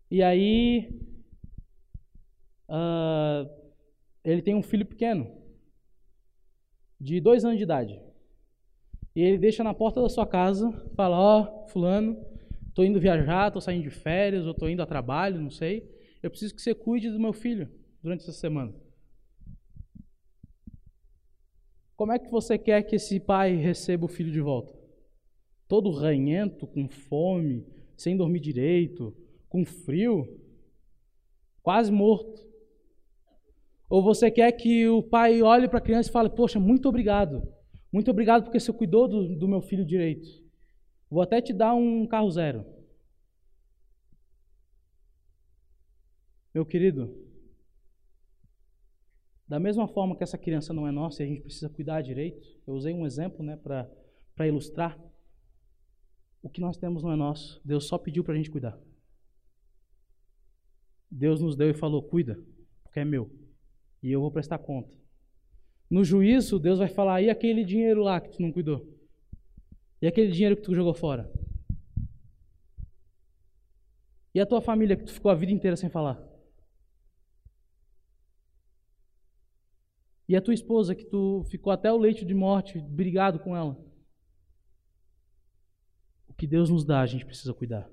E 0.09 0.23
aí, 0.23 0.97
uh, 2.69 3.51
ele 4.23 4.43
tem 4.43 4.55
um 4.55 4.63
filho 4.63 4.87
pequeno, 4.87 5.29
de 7.01 7.21
dois 7.21 7.45
anos 7.45 7.59
de 7.59 7.65
idade. 7.65 8.01
E 9.17 9.23
ele 9.23 9.39
deixa 9.39 9.65
na 9.65 9.75
porta 9.75 10.01
da 10.01 10.09
sua 10.09 10.25
casa, 10.25 10.71
fala: 10.95 11.19
Ó, 11.19 11.41
oh, 11.41 11.69
Fulano, 11.69 12.30
estou 12.71 12.85
indo 12.85 12.99
viajar, 12.99 13.49
estou 13.49 13.61
saindo 13.61 13.83
de 13.83 13.91
férias, 13.91 14.47
ou 14.47 14.53
estou 14.53 14.69
indo 14.69 14.83
a 14.83 14.87
trabalho, 14.87 15.41
não 15.41 15.51
sei. 15.51 15.89
Eu 16.23 16.31
preciso 16.31 16.55
que 16.55 16.63
você 16.63 16.75
cuide 16.75 17.11
do 17.11 17.21
meu 17.21 17.33
filho 17.33 17.69
durante 18.03 18.23
essa 18.23 18.33
semana. 18.33 18.73
Como 21.97 22.13
é 22.13 22.19
que 22.19 22.31
você 22.31 22.57
quer 22.57 22.83
que 22.83 22.97
esse 22.97 23.21
pai 23.21 23.57
receba 23.57 24.07
o 24.07 24.09
filho 24.09 24.33
de 24.33 24.41
volta? 24.41 24.75
Todo 25.69 25.91
ranhento, 25.91 26.67
com 26.67 26.89
fome, 26.89 27.67
sem 27.97 28.17
dormir 28.17 28.41
direito, 28.41 29.15
com 29.49 29.65
frio, 29.65 30.27
quase 31.63 31.93
morto. 31.93 32.49
Ou 33.89 34.03
você 34.03 34.31
quer 34.31 34.51
que 34.53 34.89
o 34.89 35.03
pai 35.03 35.43
olhe 35.43 35.69
para 35.69 35.79
a 35.79 35.83
criança 35.83 36.09
e 36.09 36.13
fale: 36.13 36.31
Poxa, 36.31 36.59
muito 36.59 36.89
obrigado. 36.89 37.43
Muito 37.93 38.11
obrigado 38.11 38.45
porque 38.45 38.59
você 38.59 38.73
cuidou 38.73 39.07
do, 39.09 39.37
do 39.37 39.49
meu 39.49 39.61
filho 39.61 39.85
direito. 39.85 40.40
Vou 41.11 41.21
até 41.21 41.43
te 41.43 41.53
dar 41.53 41.75
um 41.75 42.07
carro 42.07 42.31
zero. 42.31 42.65
Meu 46.55 46.65
querido, 46.65 47.13
da 49.47 49.59
mesma 49.59 49.89
forma 49.89 50.17
que 50.17 50.23
essa 50.23 50.39
criança 50.39 50.73
não 50.73 50.87
é 50.87 50.93
nossa 50.93 51.23
e 51.23 51.27
a 51.27 51.29
gente 51.29 51.43
precisa 51.43 51.69
cuidar 51.69 52.03
direito, 52.03 52.57
eu 52.67 52.75
usei 52.75 52.95
um 52.95 53.05
exemplo 53.05 53.45
né, 53.45 53.57
para 53.57 54.47
ilustrar. 54.47 54.97
O 56.43 56.49
que 56.49 56.61
nós 56.61 56.77
temos 56.77 57.03
não 57.03 57.13
é 57.13 57.17
nosso, 57.17 57.61
Deus 57.65 57.87
só 57.87 57.99
pediu 57.99 58.23
para 58.23 58.35
a 58.35 58.37
gente 58.37 58.51
cuidar. 58.51 58.79
Deus 61.11 61.41
nos 61.41 61.57
deu 61.57 61.69
e 61.69 61.75
falou: 61.75 62.03
cuida, 62.03 62.41
porque 62.85 63.01
é 63.01 63.05
meu. 63.05 63.31
E 64.03 64.13
eu 64.13 64.21
vou 64.21 64.31
prestar 64.31 64.59
conta. 64.59 64.97
No 65.91 66.05
juízo, 66.05 66.59
Deus 66.59 66.79
vai 66.79 66.89
falar: 66.89 67.21
e 67.21 67.29
aquele 67.29 67.65
dinheiro 67.65 68.03
lá 68.03 68.21
que 68.21 68.31
tu 68.31 68.41
não 68.41 68.53
cuidou? 68.53 69.00
E 70.01 70.07
aquele 70.07 70.33
dinheiro 70.33 70.57
que 70.57 70.63
tu 70.63 70.75
jogou 70.75 70.95
fora? 70.95 71.31
E 74.35 74.41
a 74.41 74.47
tua 74.47 74.61
família 74.61 74.97
que 74.97 75.05
tu 75.05 75.13
ficou 75.13 75.31
a 75.31 75.35
vida 75.35 75.53
inteira 75.53 75.77
sem 75.77 75.91
falar? 75.91 76.23
E 80.29 80.37
a 80.37 80.41
tua 80.41 80.55
esposa 80.55 80.95
que 80.95 81.05
tu 81.05 81.43
ficou 81.51 81.73
até 81.73 81.93
o 81.93 81.99
leite 81.99 82.25
de 82.25 82.33
morte 82.33 82.79
brigado 82.79 83.41
com 83.41 83.57
ela? 83.57 83.77
O 86.29 86.33
que 86.33 86.47
Deus 86.47 86.71
nos 86.71 86.85
dá, 86.85 87.01
a 87.01 87.07
gente 87.07 87.27
precisa 87.27 87.53
cuidar. 87.53 87.91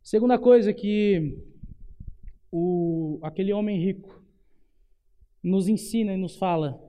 Segunda 0.00 0.38
coisa 0.38 0.72
que 0.72 1.36
o, 2.50 3.18
aquele 3.22 3.52
homem 3.52 3.78
rico 3.78 4.24
nos 5.42 5.68
ensina 5.68 6.14
e 6.14 6.16
nos 6.16 6.36
fala, 6.36 6.87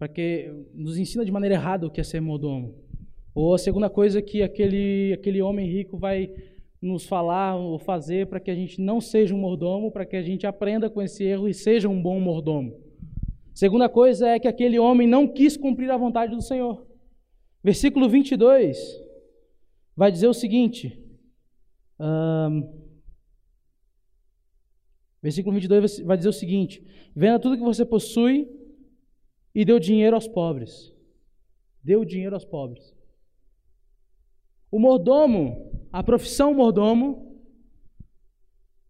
para 0.00 0.08
que 0.08 0.50
nos 0.72 0.96
ensina 0.96 1.26
de 1.26 1.30
maneira 1.30 1.56
errada 1.56 1.86
o 1.86 1.90
que 1.90 2.00
é 2.00 2.02
ser 2.02 2.22
mordomo. 2.22 2.74
Ou 3.34 3.52
a 3.52 3.58
segunda 3.58 3.90
coisa 3.90 4.22
que 4.22 4.42
aquele, 4.42 5.12
aquele 5.12 5.42
homem 5.42 5.70
rico 5.70 5.98
vai 5.98 6.32
nos 6.80 7.04
falar 7.04 7.56
ou 7.56 7.78
fazer 7.78 8.26
para 8.26 8.40
que 8.40 8.50
a 8.50 8.54
gente 8.54 8.80
não 8.80 8.98
seja 8.98 9.34
um 9.34 9.38
mordomo, 9.38 9.92
para 9.92 10.06
que 10.06 10.16
a 10.16 10.22
gente 10.22 10.46
aprenda 10.46 10.88
com 10.88 11.02
esse 11.02 11.22
erro 11.22 11.46
e 11.46 11.52
seja 11.52 11.86
um 11.86 12.00
bom 12.00 12.18
mordomo. 12.18 12.80
Segunda 13.52 13.90
coisa 13.90 14.26
é 14.26 14.38
que 14.38 14.48
aquele 14.48 14.78
homem 14.78 15.06
não 15.06 15.28
quis 15.28 15.54
cumprir 15.54 15.90
a 15.90 15.98
vontade 15.98 16.34
do 16.34 16.40
Senhor. 16.40 16.86
Versículo 17.62 18.08
22 18.08 18.78
vai 19.94 20.10
dizer 20.10 20.28
o 20.28 20.32
seguinte: 20.32 20.98
um, 22.00 22.72
versículo 25.22 25.52
22 25.52 26.00
vai 26.00 26.16
dizer 26.16 26.30
o 26.30 26.32
seguinte: 26.32 26.82
Venda 27.14 27.38
tudo 27.38 27.58
que 27.58 27.62
você 27.62 27.84
possui 27.84 28.59
e 29.54 29.64
deu 29.64 29.78
dinheiro 29.78 30.14
aos 30.16 30.28
pobres. 30.28 30.92
Deu 31.82 32.04
dinheiro 32.04 32.34
aos 32.34 32.44
pobres. 32.44 32.94
O 34.70 34.78
mordomo, 34.78 35.88
a 35.92 36.02
profissão 36.02 36.54
mordomo, 36.54 37.40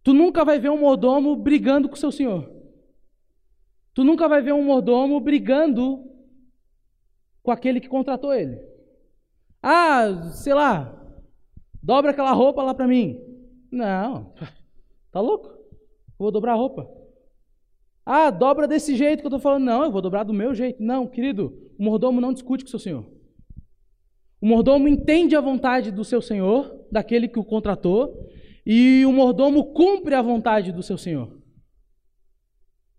tu 0.03 0.13
nunca 0.13 0.45
vai 0.45 0.59
ver 0.59 0.69
um 0.69 0.79
mordomo 0.79 1.35
brigando 1.35 1.89
com 1.89 1.95
seu 1.95 2.11
senhor. 2.11 2.51
Tu 3.93 4.03
nunca 4.03 4.27
vai 4.27 4.41
ver 4.41 4.53
um 4.53 4.63
mordomo 4.63 5.19
brigando 5.19 6.05
com 7.41 7.51
aquele 7.51 7.81
que 7.81 7.89
contratou 7.89 8.33
ele. 8.33 8.59
Ah, 9.61 10.31
sei 10.33 10.53
lá, 10.53 11.01
Dobra 11.81 12.11
aquela 12.11 12.31
roupa 12.31 12.61
lá 12.61 12.73
para 12.73 12.87
mim. 12.87 13.19
Não, 13.71 14.33
tá 15.11 15.19
louco? 15.19 15.49
Vou 16.17 16.31
dobrar 16.31 16.53
a 16.53 16.55
roupa. 16.55 16.87
Ah, 18.05 18.29
dobra 18.29 18.67
desse 18.67 18.95
jeito 18.95 19.19
que 19.19 19.25
eu 19.25 19.29
estou 19.29 19.39
falando. 19.39 19.63
Não, 19.63 19.85
eu 19.85 19.91
vou 19.91 20.01
dobrar 20.01 20.23
do 20.23 20.33
meu 20.33 20.53
jeito. 20.53 20.81
Não, 20.81 21.07
querido, 21.07 21.71
o 21.77 21.83
mordomo 21.83 22.19
não 22.19 22.33
discute 22.33 22.63
com 22.63 22.67
o 22.67 22.71
seu 22.71 22.79
senhor. 22.79 23.05
O 24.41 24.47
mordomo 24.47 24.87
entende 24.87 25.35
a 25.35 25.41
vontade 25.41 25.91
do 25.91 26.03
seu 26.03 26.21
senhor, 26.21 26.87
daquele 26.91 27.27
que 27.27 27.37
o 27.37 27.43
contratou, 27.43 28.27
e 28.65 29.05
o 29.05 29.11
mordomo 29.11 29.73
cumpre 29.73 30.15
a 30.15 30.21
vontade 30.21 30.71
do 30.71 30.81
seu 30.81 30.97
senhor. 30.97 31.39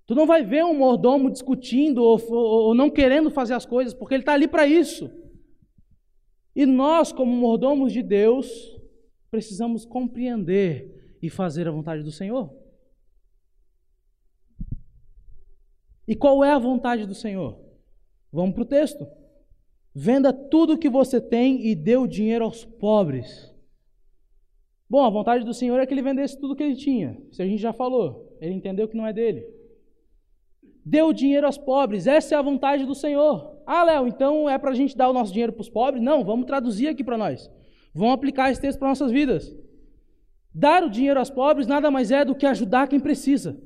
Tu 0.06 0.14
não 0.14 0.26
vai 0.26 0.44
ver 0.44 0.64
um 0.64 0.74
mordomo 0.74 1.30
discutindo 1.30 2.02
ou, 2.02 2.20
ou, 2.30 2.66
ou 2.66 2.74
não 2.74 2.90
querendo 2.90 3.30
fazer 3.30 3.54
as 3.54 3.66
coisas, 3.66 3.92
porque 3.92 4.14
ele 4.14 4.22
está 4.22 4.34
ali 4.34 4.46
para 4.46 4.66
isso. 4.66 5.10
E 6.54 6.66
nós, 6.66 7.12
como 7.12 7.32
mordomos 7.34 7.92
de 7.92 8.02
Deus, 8.02 8.78
precisamos 9.30 9.84
compreender 9.84 11.16
e 11.22 11.30
fazer 11.30 11.66
a 11.66 11.70
vontade 11.70 12.02
do 12.02 12.12
Senhor. 12.12 12.52
E 16.06 16.16
qual 16.16 16.42
é 16.44 16.50
a 16.52 16.58
vontade 16.58 17.06
do 17.06 17.14
Senhor? 17.14 17.58
Vamos 18.32 18.54
para 18.54 18.62
o 18.62 18.66
texto. 18.66 19.06
Venda 19.94 20.32
tudo 20.32 20.74
o 20.74 20.78
que 20.78 20.88
você 20.88 21.20
tem 21.20 21.66
e 21.66 21.74
dê 21.74 21.96
o 21.96 22.06
dinheiro 22.06 22.44
aos 22.44 22.64
pobres. 22.64 23.52
Bom, 24.88 25.04
a 25.04 25.10
vontade 25.10 25.44
do 25.44 25.54
Senhor 25.54 25.78
é 25.78 25.86
que 25.86 25.94
ele 25.94 26.02
vendesse 26.02 26.38
tudo 26.38 26.56
que 26.56 26.62
ele 26.62 26.76
tinha. 26.76 27.18
Isso 27.30 27.42
a 27.42 27.46
gente 27.46 27.60
já 27.60 27.72
falou. 27.72 28.36
Ele 28.40 28.54
entendeu 28.54 28.88
que 28.88 28.96
não 28.96 29.06
é 29.06 29.12
dele. 29.12 29.46
Dê 30.84 31.02
o 31.02 31.12
dinheiro 31.12 31.46
aos 31.46 31.56
pobres. 31.56 32.06
Essa 32.06 32.34
é 32.34 32.38
a 32.38 32.42
vontade 32.42 32.84
do 32.84 32.94
Senhor. 32.94 33.58
Ah, 33.66 33.84
Léo, 33.84 34.08
então 34.08 34.48
é 34.50 34.58
para 34.58 34.70
a 34.70 34.74
gente 34.74 34.96
dar 34.96 35.08
o 35.08 35.12
nosso 35.12 35.32
dinheiro 35.32 35.52
para 35.52 35.62
os 35.62 35.70
pobres? 35.70 36.02
Não, 36.02 36.24
vamos 36.24 36.46
traduzir 36.46 36.88
aqui 36.88 37.04
para 37.04 37.16
nós. 37.16 37.50
Vamos 37.94 38.14
aplicar 38.14 38.50
esse 38.50 38.60
texto 38.60 38.78
para 38.78 38.88
nossas 38.88 39.12
vidas. 39.12 39.54
Dar 40.54 40.82
o 40.82 40.90
dinheiro 40.90 41.18
aos 41.18 41.30
pobres 41.30 41.66
nada 41.66 41.90
mais 41.90 42.10
é 42.10 42.24
do 42.24 42.34
que 42.34 42.46
ajudar 42.46 42.88
quem 42.88 43.00
precisa. 43.00 43.58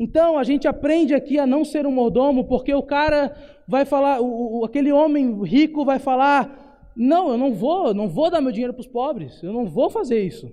Então 0.00 0.38
a 0.38 0.44
gente 0.44 0.66
aprende 0.66 1.14
aqui 1.14 1.38
a 1.38 1.46
não 1.46 1.62
ser 1.62 1.86
um 1.86 1.92
mordomo, 1.92 2.48
porque 2.48 2.72
o 2.72 2.82
cara 2.82 3.36
vai 3.68 3.84
falar, 3.84 4.22
o, 4.22 4.64
aquele 4.64 4.90
homem 4.90 5.44
rico 5.44 5.84
vai 5.84 5.98
falar: 5.98 6.90
não, 6.96 7.28
eu 7.28 7.36
não 7.36 7.52
vou, 7.52 7.92
não 7.92 8.08
vou 8.08 8.30
dar 8.30 8.40
meu 8.40 8.50
dinheiro 8.50 8.72
para 8.72 8.80
os 8.80 8.86
pobres, 8.86 9.42
eu 9.42 9.52
não 9.52 9.66
vou 9.66 9.90
fazer 9.90 10.22
isso. 10.22 10.50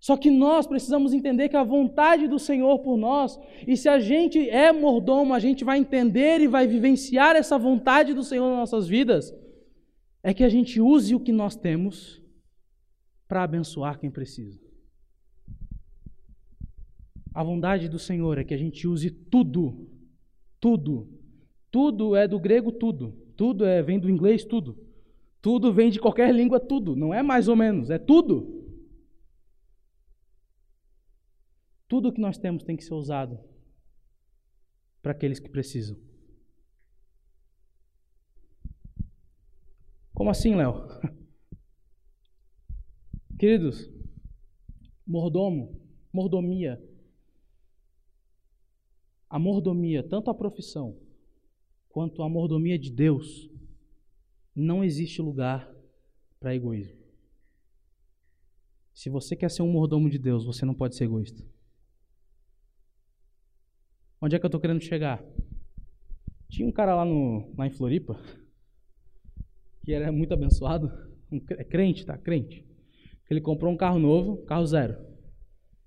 Só 0.00 0.16
que 0.16 0.30
nós 0.30 0.66
precisamos 0.66 1.12
entender 1.12 1.50
que 1.50 1.56
a 1.58 1.62
vontade 1.62 2.26
do 2.26 2.38
Senhor 2.38 2.78
por 2.78 2.96
nós, 2.96 3.38
e 3.68 3.76
se 3.76 3.86
a 3.86 4.00
gente 4.00 4.48
é 4.48 4.72
mordomo, 4.72 5.34
a 5.34 5.38
gente 5.38 5.62
vai 5.62 5.76
entender 5.76 6.40
e 6.40 6.48
vai 6.48 6.66
vivenciar 6.66 7.36
essa 7.36 7.58
vontade 7.58 8.14
do 8.14 8.24
Senhor 8.24 8.48
nas 8.48 8.60
nossas 8.60 8.88
vidas, 8.88 9.30
é 10.22 10.32
que 10.32 10.42
a 10.42 10.48
gente 10.48 10.80
use 10.80 11.14
o 11.14 11.20
que 11.20 11.32
nós 11.32 11.54
temos 11.54 12.22
para 13.28 13.42
abençoar 13.42 13.98
quem 13.98 14.10
precisa. 14.10 14.69
A 17.32 17.42
vontade 17.42 17.88
do 17.88 17.98
Senhor 17.98 18.38
é 18.38 18.44
que 18.44 18.54
a 18.54 18.58
gente 18.58 18.86
use 18.86 19.10
tudo, 19.10 19.88
tudo. 20.58 21.08
Tudo 21.70 22.16
é 22.16 22.26
do 22.26 22.40
grego 22.40 22.72
tudo. 22.72 23.12
Tudo 23.36 23.64
é 23.64 23.82
vem 23.82 23.98
do 23.98 24.10
inglês 24.10 24.44
tudo. 24.44 24.76
Tudo 25.40 25.72
vem 25.72 25.90
de 25.90 25.98
qualquer 25.98 26.34
língua 26.34 26.60
tudo, 26.60 26.94
não 26.94 27.14
é 27.14 27.22
mais 27.22 27.48
ou 27.48 27.56
menos, 27.56 27.88
é 27.88 27.98
tudo. 27.98 28.60
Tudo 31.88 32.12
que 32.12 32.20
nós 32.20 32.36
temos 32.36 32.62
tem 32.62 32.76
que 32.76 32.84
ser 32.84 32.94
usado 32.94 33.40
para 35.00 35.12
aqueles 35.12 35.38
que 35.40 35.48
precisam. 35.48 35.96
Como 40.12 40.28
assim, 40.28 40.54
Léo? 40.54 40.74
Queridos, 43.38 43.90
mordomo, 45.06 45.80
mordomia 46.12 46.78
a 49.30 49.38
mordomia, 49.38 50.02
tanto 50.02 50.28
a 50.28 50.34
profissão 50.34 50.98
quanto 51.88 52.22
a 52.22 52.28
mordomia 52.28 52.76
de 52.76 52.90
Deus, 52.90 53.48
não 54.54 54.82
existe 54.82 55.22
lugar 55.22 55.72
para 56.40 56.54
egoísmo. 56.54 56.98
Se 58.92 59.08
você 59.08 59.36
quer 59.36 59.50
ser 59.50 59.62
um 59.62 59.70
mordomo 59.70 60.10
de 60.10 60.18
Deus, 60.18 60.44
você 60.44 60.66
não 60.66 60.74
pode 60.74 60.96
ser 60.96 61.04
egoísta. 61.04 61.44
Onde 64.20 64.34
é 64.34 64.38
que 64.38 64.44
eu 64.44 64.48
estou 64.48 64.60
querendo 64.60 64.82
chegar? 64.82 65.24
Tinha 66.48 66.66
um 66.68 66.72
cara 66.72 66.94
lá, 66.96 67.04
no, 67.04 67.54
lá 67.56 67.66
em 67.66 67.70
Floripa, 67.70 68.20
que 69.84 69.92
era 69.92 70.10
muito 70.10 70.34
abençoado, 70.34 70.90
um, 71.30 71.40
é 71.50 71.64
crente, 71.64 72.04
tá? 72.04 72.18
Crente. 72.18 72.66
Ele 73.30 73.40
comprou 73.40 73.72
um 73.72 73.76
carro 73.76 73.98
novo, 73.98 74.44
carro 74.44 74.66
zero. 74.66 74.98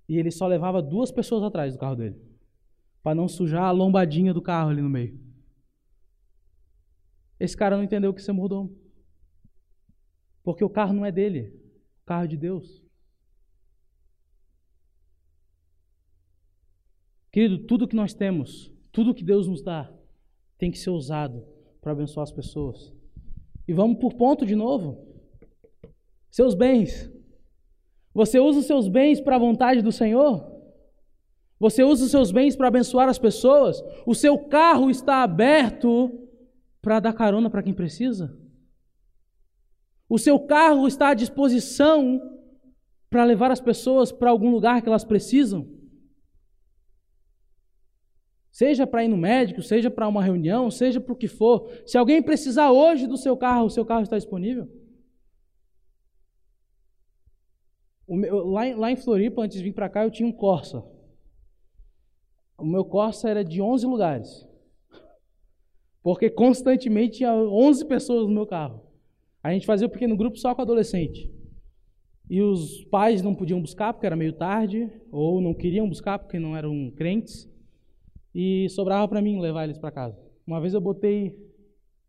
E 0.07 0.17
ele 0.17 0.31
só 0.31 0.47
levava 0.47 0.81
duas 0.81 1.11
pessoas 1.11 1.43
atrás 1.43 1.73
do 1.73 1.79
carro 1.79 1.97
dele 1.97 2.32
para 3.03 3.13
não 3.13 3.27
sujar 3.27 3.65
a 3.65 3.71
lombadinha 3.71 4.33
do 4.33 4.41
carro 4.41 4.69
ali 4.69 4.81
no 4.81 4.89
meio. 4.89 5.19
Esse 7.37 7.55
cara 7.57 7.75
não 7.75 7.83
entendeu 7.83 8.11
o 8.11 8.13
que 8.13 8.21
você 8.21 8.31
mudou. 8.31 8.73
Porque 10.41 10.63
o 10.63 10.69
carro 10.69 10.93
não 10.93 11.05
é 11.05 11.11
dele, 11.11 11.53
o 12.01 12.05
carro 12.05 12.23
é 12.23 12.27
de 12.27 12.37
Deus. 12.37 12.81
Querido, 17.31 17.65
tudo 17.65 17.87
que 17.87 17.95
nós 17.95 18.13
temos, 18.13 18.71
tudo 18.91 19.13
que 19.13 19.23
Deus 19.23 19.47
nos 19.47 19.61
dá, 19.61 19.91
tem 20.57 20.71
que 20.71 20.77
ser 20.77 20.91
usado 20.91 21.45
para 21.81 21.91
abençoar 21.91 22.23
as 22.23 22.31
pessoas. 22.31 22.93
E 23.67 23.73
vamos 23.73 23.99
por 23.99 24.13
ponto 24.13 24.45
de 24.45 24.55
novo. 24.55 25.05
Seus 26.29 26.53
bens. 26.53 27.11
Você 28.13 28.39
usa 28.39 28.59
os 28.59 28.65
seus 28.65 28.87
bens 28.87 29.19
para 29.19 29.35
a 29.35 29.39
vontade 29.39 29.81
do 29.81 29.91
Senhor? 29.91 30.52
Você 31.63 31.81
usa 31.81 32.03
os 32.03 32.11
seus 32.11 32.29
bens 32.29 32.57
para 32.57 32.67
abençoar 32.67 33.07
as 33.07 33.17
pessoas? 33.17 33.81
O 34.05 34.13
seu 34.13 34.37
carro 34.37 34.89
está 34.89 35.23
aberto 35.23 36.27
para 36.81 36.99
dar 36.99 37.13
carona 37.13 37.49
para 37.49 37.63
quem 37.63 37.73
precisa? 37.73 38.37
O 40.09 40.17
seu 40.19 40.37
carro 40.37 40.85
está 40.85 41.11
à 41.11 41.13
disposição 41.13 42.21
para 43.09 43.23
levar 43.23 43.49
as 43.49 43.61
pessoas 43.61 44.11
para 44.11 44.29
algum 44.29 44.51
lugar 44.51 44.81
que 44.81 44.89
elas 44.89 45.05
precisam? 45.05 45.65
Seja 48.51 48.85
para 48.85 49.05
ir 49.05 49.07
no 49.07 49.15
médico, 49.15 49.61
seja 49.61 49.89
para 49.89 50.09
uma 50.09 50.21
reunião, 50.21 50.69
seja 50.69 50.99
para 50.99 51.13
o 51.13 51.15
que 51.15 51.29
for. 51.29 51.71
Se 51.85 51.97
alguém 51.97 52.21
precisar 52.21 52.71
hoje 52.71 53.07
do 53.07 53.15
seu 53.15 53.37
carro, 53.37 53.67
o 53.67 53.69
seu 53.69 53.85
carro 53.85 54.03
está 54.03 54.17
disponível? 54.17 54.67
Meu, 58.05 58.47
lá, 58.47 58.63
lá, 58.75 58.91
em 58.91 58.97
Floripa, 58.97 59.41
antes 59.41 59.59
de 59.59 59.63
vir 59.63 59.73
para 59.73 59.87
cá, 59.87 60.03
eu 60.03 60.11
tinha 60.11 60.27
um 60.27 60.33
Corsa. 60.33 60.91
O 62.57 62.65
meu 62.65 62.85
Corsa 62.85 63.29
era 63.29 63.43
de 63.43 63.61
11 63.61 63.85
lugares. 63.85 64.47
Porque 66.01 66.29
constantemente 66.29 67.17
tinha 67.17 67.33
11 67.33 67.85
pessoas 67.85 68.27
no 68.27 68.33
meu 68.33 68.45
carro. 68.45 68.81
A 69.41 69.51
gente 69.51 69.65
fazia 69.65 69.87
o 69.87 69.89
um 69.89 69.93
pequeno 69.93 70.17
grupo 70.17 70.37
só 70.37 70.53
com 70.53 70.61
adolescente. 70.61 71.31
E 72.29 72.41
os 72.41 72.83
pais 72.85 73.21
não 73.21 73.35
podiam 73.35 73.61
buscar 73.61 73.93
porque 73.93 74.05
era 74.05 74.15
meio 74.15 74.33
tarde, 74.33 74.91
ou 75.11 75.41
não 75.41 75.53
queriam 75.53 75.87
buscar 75.87 76.17
porque 76.19 76.39
não 76.39 76.55
eram 76.55 76.91
crentes. 76.91 77.49
E 78.33 78.67
sobrava 78.69 79.07
para 79.07 79.21
mim 79.21 79.39
levar 79.39 79.65
eles 79.65 79.77
para 79.77 79.91
casa. 79.91 80.19
Uma 80.45 80.59
vez 80.59 80.73
eu 80.73 80.81
botei 80.81 81.37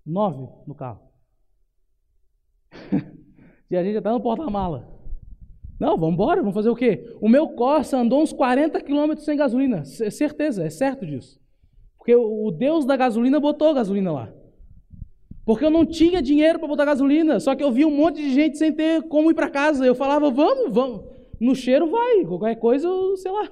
nove 0.05 0.49
no 0.67 0.75
carro. 0.75 1.03
e 3.71 3.77
a 3.77 3.83
gente 3.83 3.99
está 3.99 4.13
no 4.13 4.21
porta-mala. 4.21 4.94
Não, 5.79 5.97
vamos 5.97 6.15
embora, 6.15 6.41
vamos 6.41 6.55
fazer 6.55 6.69
o 6.71 6.77
quê? 6.77 7.05
O 7.21 7.29
meu 7.29 7.49
Corsa 7.49 7.99
andou 7.99 8.23
uns 8.23 8.33
40 8.33 8.81
quilômetros 8.81 9.25
sem 9.25 9.37
gasolina, 9.37 9.85
certeza, 9.85 10.65
é 10.65 10.71
certo 10.71 11.05
disso. 11.05 11.41
Porque 11.99 12.15
o 12.15 12.51
Deus 12.51 12.85
da 12.85 12.97
gasolina 12.97 13.41
botou 13.41 13.75
gasolina 13.75 14.13
lá. 14.13 14.33
Porque 15.45 15.65
eu 15.65 15.71
não 15.71 15.85
tinha 15.85 16.23
dinheiro 16.23 16.59
para 16.59 16.69
botar 16.69 16.85
gasolina, 16.85 17.39
só 17.39 17.55
que 17.55 17.63
eu 17.63 17.71
vi 17.71 17.85
um 17.85 17.95
monte 17.95 18.17
de 18.17 18.33
gente 18.33 18.57
sem 18.57 18.73
ter 18.73 19.03
como 19.09 19.31
ir 19.31 19.35
para 19.35 19.51
casa. 19.51 19.85
Eu 19.85 19.95
falava, 19.95 20.31
vamos, 20.31 20.73
vamos. 20.73 21.03
No 21.41 21.55
cheiro 21.55 21.91
vai, 21.91 22.25
qualquer 22.25 22.55
coisa, 22.57 22.87
eu, 22.87 23.17
sei 23.17 23.31
lá. 23.31 23.51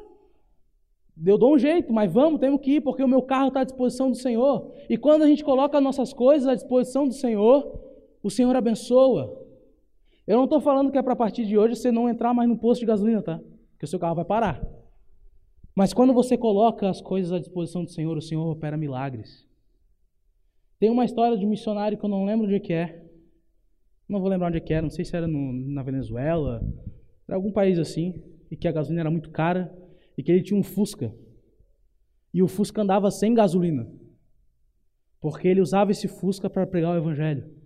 Eu 1.24 1.36
dou 1.36 1.54
um 1.54 1.58
jeito, 1.58 1.92
mas 1.92 2.10
vamos, 2.10 2.40
temos 2.40 2.60
que 2.60 2.76
ir, 2.76 2.80
porque 2.80 3.02
o 3.02 3.08
meu 3.08 3.22
carro 3.22 3.48
está 3.48 3.60
à 3.60 3.64
disposição 3.64 4.10
do 4.10 4.16
Senhor. 4.16 4.72
E 4.88 4.96
quando 4.96 5.22
a 5.22 5.26
gente 5.26 5.44
coloca 5.44 5.80
nossas 5.80 6.12
coisas 6.12 6.48
à 6.48 6.54
disposição 6.54 7.06
do 7.06 7.14
Senhor, 7.14 7.78
o 8.22 8.30
Senhor 8.30 8.56
abençoa. 8.56 9.41
Eu 10.26 10.36
não 10.36 10.44
estou 10.44 10.60
falando 10.60 10.90
que 10.90 10.98
é 10.98 11.02
para 11.02 11.16
partir 11.16 11.44
de 11.44 11.58
hoje 11.58 11.76
você 11.76 11.90
não 11.90 12.08
entrar 12.08 12.32
mais 12.32 12.48
no 12.48 12.56
posto 12.56 12.80
de 12.80 12.86
gasolina, 12.86 13.22
tá? 13.22 13.40
Que 13.78 13.84
o 13.84 13.88
seu 13.88 13.98
carro 13.98 14.14
vai 14.14 14.24
parar. 14.24 14.64
Mas 15.74 15.92
quando 15.92 16.12
você 16.12 16.36
coloca 16.36 16.88
as 16.88 17.00
coisas 17.00 17.32
à 17.32 17.38
disposição 17.38 17.84
do 17.84 17.90
Senhor, 17.90 18.16
o 18.16 18.22
Senhor 18.22 18.46
opera 18.46 18.76
milagres. 18.76 19.48
Tem 20.78 20.90
uma 20.90 21.04
história 21.04 21.36
de 21.36 21.46
um 21.46 21.48
missionário 21.48 21.98
que 21.98 22.04
eu 22.04 22.10
não 22.10 22.24
lembro 22.24 22.46
onde 22.46 22.56
é 22.56 22.60
que 22.60 22.72
é. 22.72 23.02
Não 24.08 24.20
vou 24.20 24.28
lembrar 24.28 24.48
onde 24.48 24.58
é 24.58 24.60
que 24.60 24.72
era, 24.72 24.82
não 24.82 24.90
sei 24.90 25.04
se 25.04 25.16
era 25.16 25.26
no, 25.26 25.52
na 25.52 25.82
Venezuela, 25.82 26.60
era 27.26 27.36
algum 27.36 27.50
país 27.50 27.78
assim, 27.78 28.22
e 28.50 28.56
que 28.56 28.68
a 28.68 28.72
gasolina 28.72 29.02
era 29.02 29.10
muito 29.10 29.30
cara, 29.30 29.72
e 30.18 30.22
que 30.22 30.30
ele 30.30 30.42
tinha 30.42 30.58
um 30.58 30.62
Fusca. 30.62 31.14
E 32.34 32.42
o 32.42 32.48
Fusca 32.48 32.82
andava 32.82 33.10
sem 33.10 33.32
gasolina. 33.32 33.90
Porque 35.20 35.48
ele 35.48 35.60
usava 35.60 35.90
esse 35.90 36.08
Fusca 36.08 36.50
para 36.50 36.66
pregar 36.66 36.94
o 36.94 36.98
Evangelho. 36.98 37.61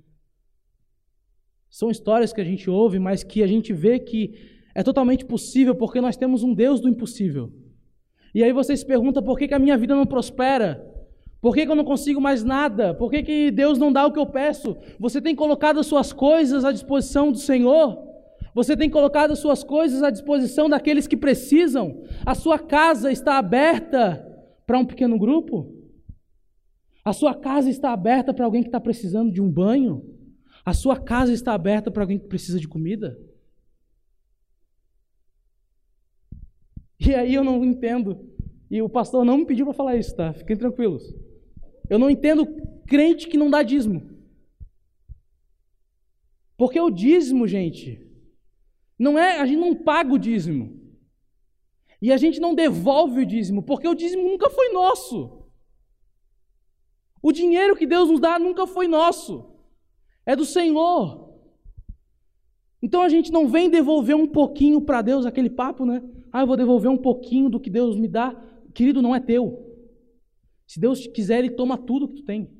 São 1.69 1.91
histórias 1.91 2.33
que 2.33 2.41
a 2.41 2.45
gente 2.45 2.71
ouve, 2.71 2.99
mas 2.99 3.23
que 3.23 3.43
a 3.43 3.47
gente 3.47 3.73
vê 3.73 3.99
que 3.99 4.35
é 4.75 4.83
totalmente 4.83 5.25
possível 5.25 5.75
porque 5.75 6.01
nós 6.01 6.17
temos 6.17 6.43
um 6.43 6.55
Deus 6.55 6.81
do 6.81 6.89
impossível. 6.89 7.53
E 8.35 8.43
aí 8.43 8.53
você 8.53 8.77
se 8.77 8.85
pergunta 8.85 9.23
por 9.23 9.39
que, 9.39 9.49
que 9.49 9.55
a 9.55 9.59
minha 9.59 9.77
vida 9.77 9.95
não 9.95 10.05
prospera? 10.05 10.85
Por 11.41 11.55
que, 11.55 11.65
que 11.65 11.71
eu 11.71 11.77
não 11.77 11.85
consigo 11.85 12.21
mais 12.21 12.43
nada? 12.45 12.93
Por 12.93 13.11
que, 13.11 13.23
que 13.23 13.51
Deus 13.51 13.79
não 13.79 13.93
dá 13.93 14.07
o 14.07 14.13
que 14.13 14.19
eu 14.19 14.27
peço? 14.27 14.77
Você 14.99 15.21
tem 15.21 15.35
colocado 15.35 15.79
as 15.81 15.87
suas 15.87 16.13
coisas 16.13 16.65
à 16.65 16.73
disposição 16.73 17.31
do 17.31 17.39
Senhor? 17.39 18.07
Você 18.55 18.77
tem 18.77 18.91
colocado 18.91 19.33
as 19.33 19.39
suas 19.39 19.63
coisas 19.63 20.03
à 20.03 20.11
disposição 20.11 20.69
daqueles 20.69 21.07
que 21.07 21.17
precisam? 21.17 22.03
A 22.25 22.35
sua 22.35 22.59
casa 22.59 23.13
está 23.13 23.39
aberta 23.39 24.27
para 24.67 24.79
um 24.79 24.85
pequeno 24.85 25.19
grupo? 25.19 25.73
A 27.05 27.13
sua 27.13 27.35
casa 27.35 27.71
está 27.71 27.93
aberta 27.93 28.35
para 28.35 28.45
alguém 28.45 28.63
que 28.63 28.69
está 28.69 28.81
precisando 28.81 29.31
de 29.31 29.41
um 29.41 29.51
banho? 29.51 30.16
A 30.67 30.75
sua 30.75 30.99
casa 30.99 31.33
está 31.33 31.55
aberta 31.55 31.93
para 31.93 32.03
alguém 32.03 32.19
que 32.19 32.27
precisa 32.27 32.59
de 32.59 32.67
comida? 32.67 33.17
E 36.99 37.15
aí 37.15 37.33
eu 37.33 37.45
não 37.45 37.65
entendo. 37.65 38.29
E 38.69 38.83
o 38.83 38.89
pastor 38.89 39.25
não 39.25 39.39
me 39.39 39.47
pediu 39.47 39.65
para 39.65 39.75
falar 39.75 39.95
isso, 39.95 40.17
tá? 40.17 40.35
Fiquem 40.35 40.57
tranquilos. 40.57 41.15
Eu 41.89 42.01
não 42.01 42.11
entendo 42.11 42.45
crente 42.85 43.29
que 43.29 43.39
não 43.39 43.49
dá 43.49 43.63
dízimo. 43.63 44.11
Porque 46.57 46.81
o 46.81 46.91
dízimo, 46.91 47.47
gente, 47.47 48.05
não 48.99 49.17
é, 49.17 49.39
a 49.39 49.47
gente 49.47 49.61
não 49.61 49.73
paga 49.73 50.15
o 50.15 50.19
dízimo. 50.19 50.85
E 52.03 52.11
a 52.11 52.17
gente 52.17 52.41
não 52.41 52.57
devolve 52.57 53.21
o 53.21 53.27
dízimo, 53.27 53.63
porque 53.63 53.87
o 53.87 53.95
dízimo 53.95 54.29
nunca 54.29 54.51
foi 54.51 54.73
nosso. 54.73 55.47
O 57.23 57.31
dinheiro 57.31 57.77
que 57.77 57.87
Deus 57.87 58.11
nos 58.11 58.19
dá 58.19 58.37
nunca 58.37 58.67
foi 58.67 58.89
nosso. 58.89 59.56
É 60.27 60.35
do 60.35 60.45
Senhor. 60.45 61.33
Então 62.83 63.01
a 63.03 63.09
gente 63.09 63.31
não 63.31 63.49
vem 63.49 63.71
devolver 63.71 64.15
um 64.15 64.27
pouquinho 64.27 64.81
para 64.81 65.01
Deus, 65.01 65.25
aquele 65.25 65.49
papo, 65.49 65.87
né? 65.87 66.03
Ah, 66.33 66.43
eu 66.43 66.47
vou 66.47 66.57
devolver 66.57 66.91
um 66.91 66.99
pouquinho 66.99 67.49
do 67.49 67.61
que 67.61 67.71
Deus 67.71 67.97
me 67.97 68.09
dá. 68.09 68.35
Querido, 68.75 69.01
não 69.01 69.15
é 69.15 69.21
teu. 69.21 69.65
Se 70.67 70.81
Deus 70.81 71.07
quiser, 71.07 71.39
Ele 71.39 71.51
toma 71.51 71.79
tudo 71.79 72.09
que 72.09 72.17
tu 72.17 72.25
tem. 72.25 72.51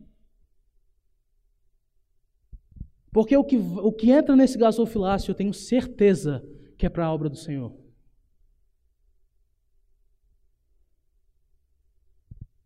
Porque 3.13 3.37
o 3.37 3.43
que, 3.43 3.57
o 3.57 3.93
que 3.93 4.11
entra 4.11 4.37
nesse 4.37 4.57
gasofilácio, 4.57 5.31
eu 5.31 5.35
tenho 5.35 5.53
certeza 5.53 6.47
que 6.79 6.87
é 6.87 6.89
para 6.89 7.07
a 7.07 7.13
obra 7.13 7.29
do 7.29 7.37
Senhor. 7.37 7.75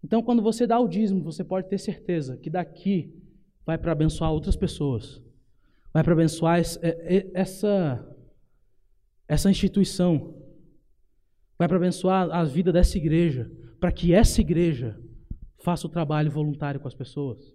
Então, 0.03 0.23
quando 0.23 0.43
você 0.43 0.67
dá 0.67 0.79
o 0.79 0.89
dízimo, 0.89 1.23
você 1.23 1.45
pode 1.45 1.69
ter 1.69 1.79
certeza 1.79 2.37
que 2.37 2.51
daqui 2.51 3.20
vai 3.65 3.79
para 3.79 3.93
abençoar 3.93 4.33
outras 4.33 4.57
pessoas, 4.57 5.23
vai 5.93 6.03
para 6.03 6.13
abençoar 6.13 6.59
essa, 7.35 8.17
essa 9.29 9.51
instituição, 9.51 10.35
vai 11.59 11.69
para 11.69 11.77
abençoar 11.77 12.31
a 12.31 12.45
vida 12.45 12.73
dessa 12.73 12.97
igreja, 12.99 13.51
para 13.79 13.93
que 13.93 14.13
essa 14.13 14.41
igreja 14.41 15.01
faça 15.59 15.87
o 15.87 15.91
trabalho 15.91 16.31
voluntário 16.31 16.81
com 16.81 16.89
as 16.89 16.95
pessoas. 16.95 17.55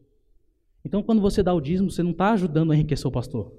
Então, 0.83 1.01
quando 1.01 1.21
você 1.21 1.41
dá 1.41 1.53
o 1.53 1.61
dízimo, 1.61 1.89
você 1.89 2.03
não 2.03 2.11
está 2.11 2.31
ajudando 2.31 2.71
a 2.71 2.75
enriquecer 2.75 3.07
o 3.07 3.11
pastor. 3.11 3.51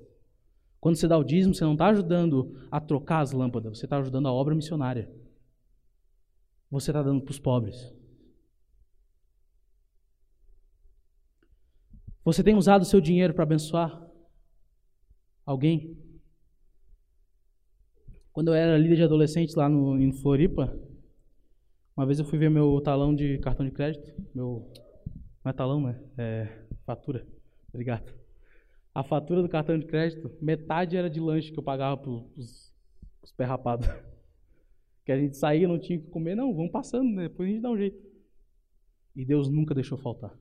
Quando 0.81 0.95
você 0.95 1.09
dá 1.09 1.19
o 1.19 1.25
dízimo, 1.25 1.53
você 1.53 1.65
não 1.65 1.73
está 1.73 1.89
ajudando 1.89 2.57
a 2.71 2.81
trocar 2.81 3.21
as 3.21 3.33
lâmpadas, 3.33 3.77
você 3.77 3.87
está 3.87 3.99
ajudando 3.99 4.29
a 4.29 4.33
obra 4.33 4.55
missionária. 4.55 5.11
Você 6.71 6.91
está 6.91 7.03
dando 7.03 7.21
para 7.23 7.33
os 7.33 7.39
pobres. 7.41 7.93
Você 12.27 12.43
tem 12.43 12.57
usado 12.57 12.83
o 12.83 12.85
seu 12.85 13.01
dinheiro 13.01 13.33
para 13.33 13.45
abençoar 13.45 14.05
alguém? 15.45 15.97
Quando 18.33 18.49
eu 18.49 18.55
era 18.55 18.77
líder 18.77 18.97
de 18.97 19.05
adolescentes 19.05 19.55
lá 19.55 19.69
no, 19.69 19.97
em 19.97 20.11
Floripa, 20.11 20.77
uma 21.97 22.05
vez 22.05 22.19
eu 22.19 22.25
fui 22.25 22.37
ver 22.37 22.51
meu 22.51 22.81
talão 22.81 23.15
de 23.15 23.39
cartão 23.39 23.65
de 23.65 23.71
crédito, 23.71 24.13
meu 24.35 24.69
não 25.45 25.51
é 25.51 25.53
talão, 25.53 25.81
né? 25.81 26.03
É 26.19 26.65
fatura. 26.85 27.25
Obrigado. 27.69 28.13
A 28.93 29.05
fatura 29.05 29.41
do 29.41 29.49
cartão 29.49 29.79
de 29.79 29.87
crédito, 29.87 30.29
metade 30.43 30.97
era 30.97 31.09
de 31.09 31.21
lanche 31.21 31.53
que 31.53 31.59
eu 31.61 31.63
pagava 31.63 31.97
para 31.97 32.11
os 32.11 32.75
perrapados. 33.37 33.87
Que 35.05 35.13
a 35.13 35.17
gente 35.21 35.37
saía, 35.37 35.69
não 35.69 35.79
tinha 35.79 36.01
que 36.01 36.09
comer, 36.09 36.35
não, 36.35 36.53
vamos 36.53 36.73
passando, 36.73 37.09
né? 37.09 37.29
depois 37.29 37.49
a 37.49 37.53
gente 37.53 37.63
dá 37.63 37.71
um 37.71 37.77
jeito. 37.77 38.05
E 39.15 39.25
Deus 39.25 39.49
nunca 39.49 39.73
deixou 39.73 39.97
faltar. 39.97 40.37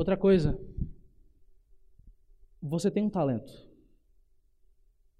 Outra 0.00 0.16
coisa, 0.16 0.58
você 2.62 2.90
tem 2.90 3.02
um 3.02 3.10
talento, 3.10 3.52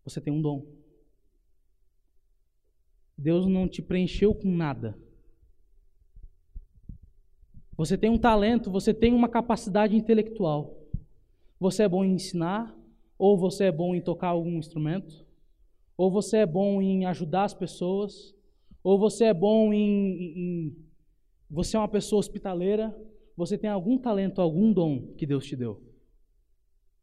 você 0.02 0.22
tem 0.22 0.32
um 0.32 0.40
dom. 0.40 0.64
Deus 3.14 3.46
não 3.46 3.68
te 3.68 3.82
preencheu 3.82 4.34
com 4.34 4.50
nada. 4.50 4.98
Você 7.76 7.98
tem 7.98 8.08
um 8.08 8.16
talento, 8.16 8.70
você 8.70 8.94
tem 8.94 9.12
uma 9.12 9.28
capacidade 9.28 9.94
intelectual. 9.94 10.74
Você 11.58 11.82
é 11.82 11.88
bom 11.88 12.02
em 12.02 12.14
ensinar, 12.14 12.74
ou 13.18 13.36
você 13.36 13.64
é 13.64 13.72
bom 13.72 13.94
em 13.94 14.00
tocar 14.00 14.28
algum 14.28 14.56
instrumento, 14.56 15.26
ou 15.94 16.10
você 16.10 16.38
é 16.38 16.46
bom 16.46 16.80
em 16.80 17.04
ajudar 17.04 17.44
as 17.44 17.52
pessoas, 17.52 18.34
ou 18.82 18.98
você 18.98 19.26
é 19.26 19.34
bom 19.34 19.74
em, 19.74 20.38
em 20.38 20.76
você 21.50 21.76
é 21.76 21.80
uma 21.80 21.86
pessoa 21.86 22.20
hospitaleira, 22.20 22.98
você 23.40 23.56
tem 23.56 23.70
algum 23.70 23.96
talento, 23.96 24.38
algum 24.38 24.70
dom 24.70 25.14
que 25.14 25.24
Deus 25.24 25.46
te 25.46 25.56
deu. 25.56 25.82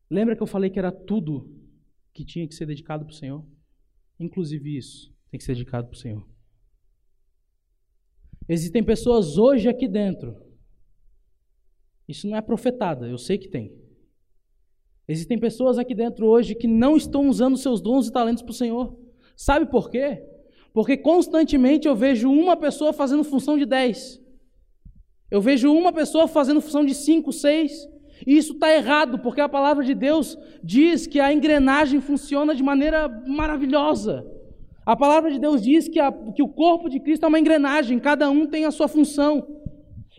Lembra 0.07 0.35
que 0.35 0.43
eu 0.43 0.45
falei 0.45 0.69
que 0.69 0.77
era 0.77 0.91
tudo 0.91 1.51
que 2.13 2.23
tinha 2.23 2.47
que 2.47 2.53
ser 2.53 2.67
dedicado 2.67 3.05
para 3.05 3.11
o 3.11 3.15
Senhor? 3.15 3.43
Inclusive 4.19 4.77
isso 4.77 5.11
tem 5.31 5.39
que 5.39 5.43
ser 5.43 5.53
dedicado 5.53 5.87
para 5.87 5.95
o 5.95 5.99
Senhor. 5.99 6.23
Existem 8.47 8.83
pessoas 8.83 9.39
hoje 9.39 9.67
aqui 9.67 9.87
dentro. 9.87 10.39
Isso 12.07 12.27
não 12.27 12.37
é 12.37 12.41
profetada, 12.41 13.07
eu 13.07 13.17
sei 13.17 13.39
que 13.39 13.47
tem. 13.47 13.75
Existem 15.07 15.39
pessoas 15.39 15.79
aqui 15.79 15.95
dentro 15.95 16.27
hoje 16.27 16.53
que 16.53 16.67
não 16.67 16.95
estão 16.95 17.27
usando 17.27 17.57
seus 17.57 17.81
dons 17.81 18.07
e 18.07 18.11
talentos 18.11 18.43
para 18.43 18.51
o 18.51 18.55
Senhor. 18.55 18.95
Sabe 19.35 19.65
por 19.65 19.89
quê? 19.89 20.23
Porque 20.71 20.95
constantemente 20.97 21.87
eu 21.87 21.95
vejo 21.95 22.29
uma 22.29 22.55
pessoa 22.55 22.93
fazendo 22.93 23.23
função 23.23 23.57
de 23.57 23.65
dez. 23.65 24.21
Eu 25.29 25.41
vejo 25.41 25.71
uma 25.73 25.91
pessoa 25.91 26.27
fazendo 26.27 26.61
função 26.61 26.85
de 26.85 26.95
cinco, 26.95 27.31
seis, 27.33 27.87
e 28.25 28.37
isso 28.37 28.53
está 28.53 28.73
errado, 28.73 29.19
porque 29.19 29.41
a 29.41 29.49
palavra 29.49 29.83
de 29.83 29.93
Deus 29.93 30.37
diz 30.63 31.05
que 31.05 31.19
a 31.19 31.31
engrenagem 31.31 31.99
funciona 32.01 32.55
de 32.55 32.63
maneira 32.63 33.07
maravilhosa. 33.27 34.25
A 34.85 34.95
palavra 34.95 35.29
de 35.29 35.37
Deus 35.37 35.61
diz 35.61 35.87
que, 35.87 35.99
a, 35.99 36.11
que 36.11 36.41
o 36.41 36.47
corpo 36.47 36.89
de 36.89 36.99
Cristo 36.99 37.25
é 37.25 37.27
uma 37.27 37.39
engrenagem, 37.39 37.99
cada 37.99 38.29
um 38.29 38.47
tem 38.47 38.65
a 38.65 38.71
sua 38.71 38.87
função. 38.87 39.45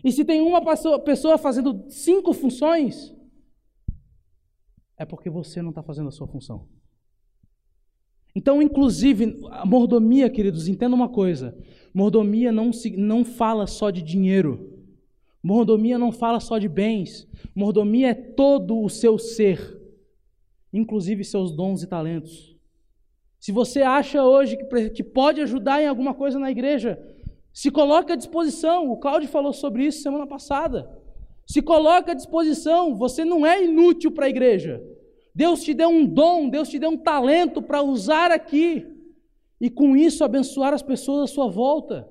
E 0.03 0.11
se 0.11 0.23
tem 0.23 0.41
uma 0.41 0.61
pessoa, 0.63 1.37
fazendo 1.37 1.85
cinco 1.89 2.31
funções, 2.31 3.13
é 4.95 5.05
porque 5.05 5.29
você 5.29 5.61
não 5.61 5.69
está 5.69 5.81
fazendo 5.81 6.09
a 6.09 6.11
sua 6.11 6.27
função. 6.27 6.67
Então, 8.35 8.61
inclusive, 8.61 9.39
a 9.49 9.65
mordomia, 9.65 10.29
queridos, 10.29 10.67
entenda 10.67 10.95
uma 10.95 11.09
coisa: 11.09 11.57
mordomia 11.93 12.51
não, 12.51 12.69
não 12.95 13.25
fala 13.25 13.65
só 13.65 13.89
de 13.89 14.01
dinheiro. 14.01 14.78
Mordomia 15.41 15.97
não 15.97 16.11
fala 16.11 16.39
só 16.39 16.57
de 16.57 16.67
bens, 16.67 17.27
mordomia 17.55 18.09
é 18.09 18.13
todo 18.13 18.81
o 18.81 18.89
seu 18.89 19.17
ser, 19.17 19.79
inclusive 20.71 21.23
seus 21.23 21.51
dons 21.51 21.81
e 21.81 21.87
talentos. 21.87 22.57
Se 23.39 23.53
você 23.53 23.81
acha 23.81 24.23
hoje 24.23 24.57
que, 24.93 25.03
pode 25.03 25.39
ajudar 25.41 25.81
em 25.81 25.87
alguma 25.87 26.13
coisa 26.13 26.37
na 26.37 26.51
igreja, 26.51 27.01
se 27.53 27.71
coloque 27.71 28.11
à 28.11 28.15
disposição. 28.15 28.91
O 28.91 28.97
Cláudio 28.97 29.29
falou 29.29 29.53
sobre 29.53 29.85
isso 29.85 30.01
semana 30.01 30.27
passada. 30.27 30.89
Se 31.47 31.61
coloque 31.61 32.11
à 32.11 32.13
disposição, 32.13 32.95
você 32.95 33.23
não 33.23 33.45
é 33.45 33.63
inútil 33.63 34.11
para 34.11 34.25
a 34.25 34.29
igreja. 34.29 34.83
Deus 35.33 35.63
te 35.63 35.73
deu 35.73 35.87
um 35.87 36.05
dom, 36.05 36.49
Deus 36.49 36.67
te 36.67 36.77
deu 36.77 36.89
um 36.89 36.97
talento 36.97 37.61
para 37.61 37.81
usar 37.81 38.29
aqui 38.29 38.85
e 39.59 39.69
com 39.69 39.95
isso 39.95 40.23
abençoar 40.23 40.73
as 40.73 40.81
pessoas 40.81 41.31
à 41.31 41.33
sua 41.33 41.47
volta. 41.47 42.07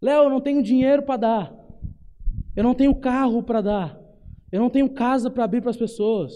Léo, 0.00 0.24
eu 0.24 0.30
não 0.30 0.40
tenho 0.40 0.62
dinheiro 0.62 1.02
para 1.02 1.16
dar. 1.16 1.58
Eu 2.54 2.62
não 2.62 2.74
tenho 2.74 2.94
carro 2.98 3.42
para 3.42 3.60
dar. 3.60 4.00
Eu 4.50 4.60
não 4.60 4.70
tenho 4.70 4.92
casa 4.92 5.30
para 5.30 5.44
abrir 5.44 5.60
para 5.60 5.70
as 5.70 5.76
pessoas. 5.76 6.32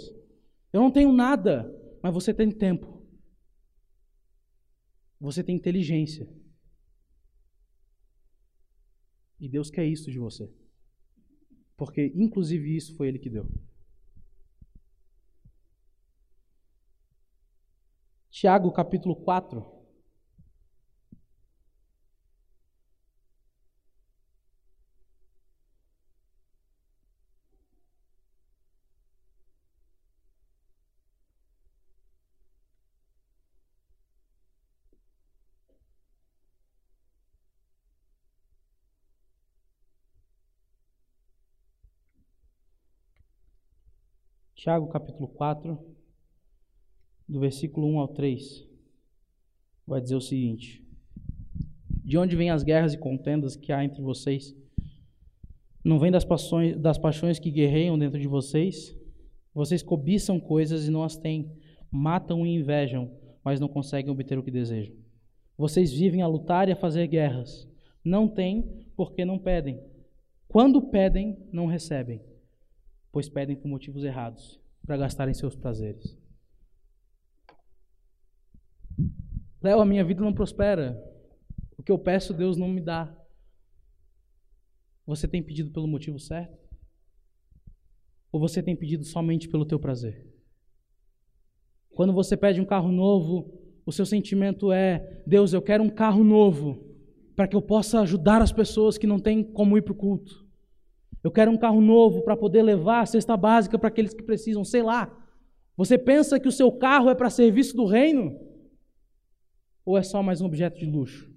Eu 0.72 0.80
não 0.80 0.90
tenho 0.90 1.12
nada. 1.12 1.72
Mas 2.02 2.12
você 2.12 2.34
tem 2.34 2.50
tempo. 2.50 3.02
Você 5.20 5.42
tem 5.42 5.54
inteligência. 5.54 6.28
E 9.40 9.48
Deus 9.48 9.70
quer 9.70 9.84
isso 9.84 10.10
de 10.10 10.18
você. 10.18 10.52
Porque, 11.76 12.12
inclusive, 12.14 12.76
isso 12.76 12.96
foi 12.96 13.08
Ele 13.08 13.18
que 13.18 13.30
deu. 13.30 13.48
Tiago 18.30 18.72
capítulo 18.72 19.16
4. 19.16 19.81
Tiago 44.62 44.86
capítulo 44.86 45.26
4, 45.26 45.76
do 47.28 47.40
versículo 47.40 47.84
1 47.88 47.98
ao 47.98 48.06
3. 48.06 48.64
vai 49.84 50.00
dizer 50.00 50.14
o 50.14 50.20
seguinte: 50.20 50.86
De 52.04 52.16
onde 52.16 52.36
vêm 52.36 52.48
as 52.48 52.62
guerras 52.62 52.94
e 52.94 52.96
contendas 52.96 53.56
que 53.56 53.72
há 53.72 53.84
entre 53.84 54.00
vocês? 54.00 54.56
Não 55.82 55.98
vem 55.98 56.12
das 56.12 56.24
paixões, 56.24 56.78
das 56.78 56.96
paixões 56.96 57.40
que 57.40 57.50
guerreiam 57.50 57.98
dentro 57.98 58.20
de 58.20 58.28
vocês? 58.28 58.96
Vocês 59.52 59.82
cobiçam 59.82 60.38
coisas 60.38 60.86
e 60.86 60.92
não 60.92 61.02
as 61.02 61.16
têm, 61.16 61.50
matam 61.90 62.46
e 62.46 62.54
invejam, 62.54 63.10
mas 63.42 63.58
não 63.58 63.66
conseguem 63.66 64.12
obter 64.12 64.38
o 64.38 64.44
que 64.44 64.50
desejam. 64.52 64.94
Vocês 65.58 65.92
vivem 65.92 66.22
a 66.22 66.28
lutar 66.28 66.68
e 66.68 66.72
a 66.72 66.76
fazer 66.76 67.08
guerras. 67.08 67.68
Não 68.04 68.28
têm 68.28 68.86
porque 68.94 69.24
não 69.24 69.40
pedem. 69.40 69.82
Quando 70.46 70.80
pedem, 70.80 71.36
não 71.50 71.66
recebem, 71.66 72.22
pois 73.12 73.28
pedem 73.28 73.54
por 73.54 73.68
motivos 73.68 74.02
errados, 74.02 74.58
para 74.84 74.96
gastarem 74.96 75.34
seus 75.34 75.54
prazeres. 75.54 76.18
Léo, 79.60 79.80
a 79.80 79.86
minha 79.86 80.04
vida 80.04 80.22
não 80.22 80.34
prospera. 80.34 81.00
O 81.78 81.82
que 81.82 81.92
eu 81.92 81.98
peço, 81.98 82.34
Deus 82.34 82.56
não 82.56 82.66
me 82.66 82.80
dá. 82.80 83.16
Você 85.06 85.28
tem 85.28 85.42
pedido 85.42 85.70
pelo 85.70 85.86
motivo 85.86 86.18
certo? 86.18 86.58
Ou 88.32 88.40
você 88.40 88.62
tem 88.62 88.74
pedido 88.74 89.04
somente 89.04 89.48
pelo 89.48 89.66
teu 89.66 89.78
prazer? 89.78 90.26
Quando 91.90 92.12
você 92.12 92.36
pede 92.36 92.60
um 92.60 92.64
carro 92.64 92.90
novo, 92.90 93.60
o 93.84 93.92
seu 93.92 94.06
sentimento 94.06 94.72
é: 94.72 95.22
Deus, 95.26 95.52
eu 95.52 95.60
quero 95.60 95.84
um 95.84 95.90
carro 95.90 96.24
novo 96.24 96.90
para 97.36 97.46
que 97.46 97.56
eu 97.56 97.62
possa 97.62 98.00
ajudar 98.00 98.40
as 98.40 98.52
pessoas 98.52 98.96
que 98.96 99.06
não 99.06 99.18
têm 99.18 99.44
como 99.44 99.76
ir 99.76 99.82
para 99.82 99.92
o 99.92 99.96
culto. 99.96 100.41
Eu 101.22 101.30
quero 101.30 101.50
um 101.50 101.56
carro 101.56 101.80
novo 101.80 102.22
para 102.22 102.36
poder 102.36 102.62
levar 102.62 103.00
a 103.00 103.06
cesta 103.06 103.36
básica 103.36 103.78
para 103.78 103.88
aqueles 103.88 104.12
que 104.12 104.22
precisam, 104.22 104.64
sei 104.64 104.82
lá. 104.82 105.10
Você 105.76 105.96
pensa 105.96 106.38
que 106.40 106.48
o 106.48 106.52
seu 106.52 106.70
carro 106.72 107.08
é 107.08 107.14
para 107.14 107.30
serviço 107.30 107.76
do 107.76 107.86
reino? 107.86 108.38
Ou 109.84 109.96
é 109.96 110.02
só 110.02 110.22
mais 110.22 110.40
um 110.40 110.46
objeto 110.46 110.78
de 110.78 110.86
luxo? 110.86 111.30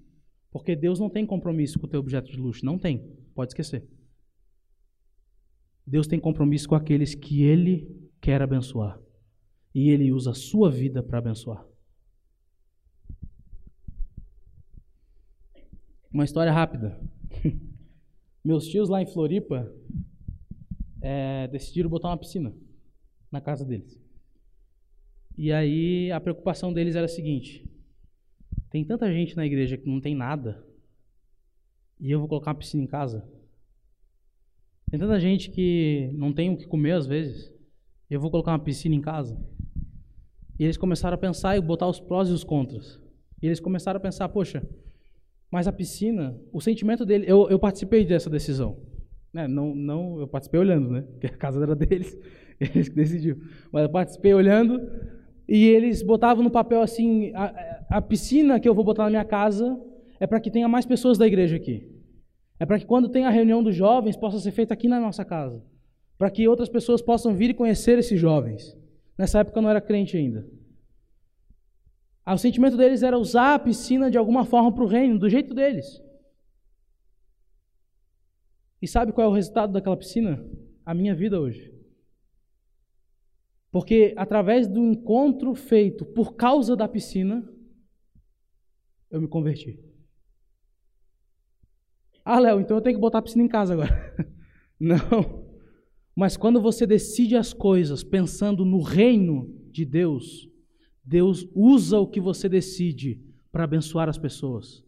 Porque 0.52 0.76
Deus 0.76 1.00
não 1.00 1.10
tem 1.10 1.26
compromisso 1.26 1.80
com 1.80 1.86
o 1.86 1.90
teu 1.90 2.00
objeto 2.00 2.32
de 2.32 2.38
luxo, 2.38 2.66
não 2.66 2.80
tem. 2.80 3.00
Pode 3.34 3.52
esquecer. 3.52 3.88
Deus 5.86 6.08
tem 6.08 6.20
compromisso 6.20 6.68
com 6.68 6.76
aqueles 6.76 7.14
que 7.14 7.44
Ele 7.44 8.10
quer 8.20 8.42
abençoar. 8.42 9.00
E 9.74 9.90
Ele 9.90 10.12
usa 10.12 10.32
a 10.32 10.36
sua 10.36 10.72
vida 10.72 11.04
para 11.04 11.20
abençoar. 11.20 11.66
Uma 16.12 16.24
história 16.24 16.52
rápida. 16.52 16.98
Meus 18.46 18.68
tios 18.68 18.90
lá 18.90 19.02
em 19.02 19.08
Floripa 19.08 19.74
é, 21.02 21.48
decidiram 21.48 21.90
botar 21.90 22.10
uma 22.10 22.18
piscina 22.18 22.56
na 23.32 23.42
casa 23.42 23.66
deles. 23.66 24.00
E 25.36 25.52
aí 25.52 26.12
a 26.12 26.22
preocupação 26.22 26.72
deles 26.72 26.96
era 26.96 27.06
a 27.06 27.10
seguinte: 27.10 27.68
tem 28.70 28.86
tanta 28.86 29.12
gente 29.12 29.36
na 29.36 29.48
igreja 29.48 29.78
que 29.78 29.90
não 29.90 30.00
tem 30.00 30.14
nada 30.14 30.64
e 32.00 32.12
eu 32.12 32.20
vou 32.20 32.28
colocar 32.28 32.52
uma 32.52 32.60
piscina 32.60 32.84
em 32.84 32.88
casa. 32.88 33.28
Tem 34.92 35.00
tanta 35.00 35.20
gente 35.20 35.50
que 35.50 36.12
não 36.14 36.32
tem 36.32 36.52
o 36.52 36.58
que 36.58 36.68
comer 36.68 36.92
às 36.92 37.08
vezes. 37.08 37.52
E 38.10 38.14
eu 38.14 38.22
vou 38.22 38.30
colocar 38.30 38.52
uma 38.52 38.60
piscina 38.60 38.94
em 38.94 39.02
casa. 39.02 39.36
E 40.60 40.64
eles 40.64 40.78
começaram 40.78 41.16
a 41.16 41.18
pensar 41.18 41.58
e 41.58 41.62
botar 41.62 41.88
os 41.88 42.00
prós 42.00 42.30
e 42.30 42.32
os 42.32 42.44
contras. 42.44 43.02
E 43.42 43.48
eles 43.48 43.60
começaram 43.60 43.98
a 43.98 44.02
pensar, 44.02 44.30
poxa, 44.30 44.64
mas 45.56 45.70
a 45.70 45.72
piscina, 45.72 46.38
o 46.52 46.60
sentimento 46.60 47.06
dele, 47.06 47.24
eu, 47.30 47.50
eu 47.50 47.58
participei 47.58 48.04
dessa 48.04 48.30
decisão. 48.30 48.76
Né? 49.34 49.48
Não, 49.48 49.74
não, 49.74 50.20
eu 50.20 50.28
participei 50.28 50.60
olhando, 50.60 50.90
né? 50.90 51.04
Porque 51.04 51.28
a 51.28 51.38
casa 51.38 51.64
era 51.64 51.74
deles, 51.74 52.14
eles 52.60 52.90
que 52.90 52.96
decidiram. 52.96 53.40
Mas 53.72 53.84
eu 53.84 53.90
participei 53.90 54.34
olhando 54.34 54.86
e 55.48 55.66
eles 55.66 56.04
botavam 56.04 56.44
no 56.44 56.52
papel 56.52 56.82
assim, 56.82 57.32
a, 57.34 57.86
a 57.90 58.02
piscina 58.02 58.60
que 58.60 58.68
eu 58.68 58.76
vou 58.76 58.84
botar 58.84 59.06
na 59.06 59.10
minha 59.10 59.24
casa 59.24 59.82
é 60.20 60.28
para 60.28 60.42
que 60.42 60.52
tenha 60.52 60.68
mais 60.68 60.86
pessoas 60.86 61.18
da 61.18 61.26
igreja 61.26 61.56
aqui. 61.56 61.90
É 62.60 62.66
para 62.66 62.78
que 62.78 62.86
quando 62.86 63.08
tem 63.08 63.26
a 63.26 63.30
reunião 63.30 63.64
dos 63.64 63.78
jovens 63.78 64.18
possa 64.18 64.40
ser 64.40 64.52
feita 64.52 64.74
aqui 64.74 64.90
na 64.90 65.00
nossa 65.00 65.24
casa. 65.24 65.64
Para 66.18 66.30
que 66.30 66.50
outras 66.50 66.68
pessoas 66.68 67.02
possam 67.02 67.34
vir 67.34 67.52
e 67.52 67.54
conhecer 67.54 67.98
esses 67.98 68.20
jovens. 68.20 68.78
Nessa 69.18 69.40
época 69.40 69.58
eu 69.58 69.64
não 69.64 69.70
era 69.70 69.80
crente 69.80 70.18
ainda. 70.18 70.46
Ah, 72.26 72.34
o 72.34 72.38
sentimento 72.38 72.76
deles 72.76 73.04
era 73.04 73.20
usar 73.20 73.54
a 73.54 73.60
piscina 73.60 74.10
de 74.10 74.18
alguma 74.18 74.44
forma 74.44 74.74
para 74.74 74.84
o 74.84 74.88
reino, 74.88 75.20
do 75.20 75.30
jeito 75.30 75.54
deles. 75.54 76.02
E 78.82 78.88
sabe 78.88 79.12
qual 79.12 79.28
é 79.28 79.30
o 79.30 79.34
resultado 79.34 79.72
daquela 79.72 79.96
piscina? 79.96 80.44
A 80.84 80.94
minha 80.94 81.14
vida 81.14 81.40
hoje. 81.40 81.72
Porque 83.72 84.14
através 84.18 84.68
do 84.68 84.80
encontro 84.80 85.54
feito 85.54 86.06
por 86.06 86.36
causa 86.36 86.76
da 86.76 86.88
piscina, 86.88 87.48
eu 89.12 89.22
me 89.22 89.28
converti. 89.28 89.80
Ah, 92.24 92.40
Léo, 92.40 92.60
então 92.60 92.78
eu 92.78 92.82
tenho 92.82 92.96
que 92.96 93.02
botar 93.02 93.20
a 93.20 93.22
piscina 93.22 93.44
em 93.44 93.48
casa 93.48 93.74
agora. 93.74 94.16
Não. 94.80 95.46
Mas 96.16 96.36
quando 96.36 96.60
você 96.60 96.88
decide 96.88 97.36
as 97.36 97.54
coisas 97.54 98.04
pensando 98.04 98.66
no 98.66 98.82
reino 98.82 99.54
de 99.70 99.86
Deus, 99.86 100.50
Deus 101.06 101.48
usa 101.54 102.00
o 102.00 102.08
que 102.08 102.20
você 102.20 102.50
decide 102.50 103.22
para 103.52 103.64
abençoar 103.64 104.10
as 104.10 104.18
pessoas. 104.18 104.84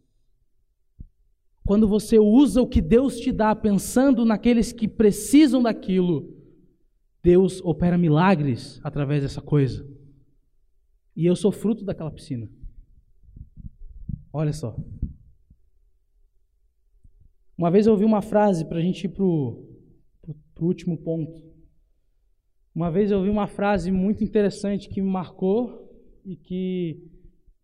Quando 1.66 1.88
você 1.88 2.18
usa 2.18 2.62
o 2.62 2.68
que 2.68 2.82
Deus 2.82 3.20
te 3.20 3.32
dá 3.32 3.56
pensando 3.56 4.26
naqueles 4.26 4.72
que 4.72 4.88
precisam 4.88 5.62
daquilo, 5.62 6.34
Deus 7.22 7.62
opera 7.62 7.98
milagres 7.98 8.80
através 8.84 9.22
dessa 9.22 9.42
coisa. 9.42 9.88
E 11.16 11.26
eu 11.26 11.36
sou 11.36 11.52
fruto 11.52 11.84
daquela 11.84 12.10
piscina. 12.10 12.50
Olha 14.32 14.54
só. 14.54 14.76
Uma 17.58 17.70
vez 17.70 17.86
eu 17.86 17.94
ouvi 17.94 18.06
uma 18.06 18.22
frase 18.22 18.66
para 18.66 18.78
a 18.78 18.82
gente 18.82 19.06
ir 19.06 19.10
para 19.10 19.24
o 19.24 19.68
último 20.60 20.98
ponto. 20.98 21.44
Uma 22.74 22.92
vez 22.92 23.12
eu 23.12 23.18
ouvi 23.18 23.30
uma 23.30 23.48
frase 23.48 23.92
muito 23.92 24.24
interessante 24.24 24.88
que 24.88 25.02
me 25.02 25.10
marcou 25.10 25.87
e 26.28 26.36
que 26.36 27.10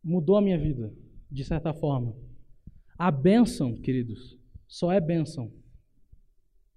mudou 0.03 0.37
a 0.37 0.41
minha 0.41 0.57
vida, 0.57 0.91
de 1.29 1.43
certa 1.43 1.71
forma. 1.71 2.15
A 2.97 3.11
bênção, 3.11 3.75
queridos, 3.75 4.39
só 4.67 4.91
é 4.91 4.99
bênção 4.99 5.53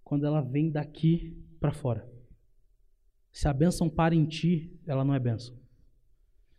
quando 0.04 0.26
ela 0.26 0.42
vem 0.42 0.70
daqui 0.70 1.34
para 1.58 1.72
fora. 1.72 2.06
Se 3.32 3.48
a 3.48 3.54
bênção 3.54 3.88
para 3.88 4.14
em 4.14 4.26
ti, 4.26 4.78
ela 4.86 5.02
não 5.02 5.14
é 5.14 5.18
bênção. 5.18 5.56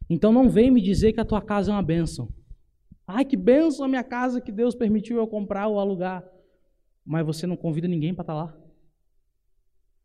Então 0.10 0.32
não 0.32 0.50
vem 0.50 0.72
me 0.72 0.82
dizer 0.82 1.14
que 1.14 1.20
a 1.20 1.26
tua 1.26 1.42
casa 1.42 1.70
é 1.70 1.76
uma 1.76 1.84
bênção. 1.84 2.34
Ai, 3.06 3.24
que 3.24 3.38
bênção 3.38 3.86
a 3.86 3.88
minha 3.88 4.04
casa 4.04 4.42
que 4.42 4.52
Deus 4.52 4.74
permitiu 4.74 5.18
eu 5.18 5.28
comprar 5.28 5.68
ou 5.68 5.80
alugar 5.80 6.24
mas 7.08 7.26
você 7.26 7.48
não 7.48 7.56
convida 7.56 7.88
ninguém 7.88 8.14
para 8.14 8.24
estar 8.24 8.34
tá 8.34 8.44
lá. 8.44 8.58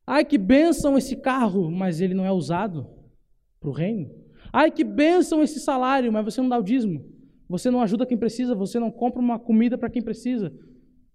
Ai, 0.06 0.24
que 0.24 0.38
bênção 0.38 0.96
esse 0.96 1.16
carro, 1.16 1.68
mas 1.68 2.00
ele 2.00 2.14
não 2.14 2.24
é 2.24 2.30
usado 2.30 2.88
para 3.58 3.68
o 3.68 3.72
reino. 3.72 4.21
Ai, 4.52 4.70
que 4.70 4.84
bênção 4.84 5.42
esse 5.42 5.58
salário, 5.58 6.12
mas 6.12 6.24
você 6.24 6.40
não 6.42 6.48
dá 6.48 6.58
o 6.58 6.62
dízimo. 6.62 7.04
Você 7.48 7.70
não 7.70 7.80
ajuda 7.80 8.06
quem 8.06 8.18
precisa, 8.18 8.54
você 8.54 8.78
não 8.78 8.90
compra 8.90 9.20
uma 9.20 9.38
comida 9.38 9.78
para 9.78 9.88
quem 9.88 10.02
precisa. 10.02 10.52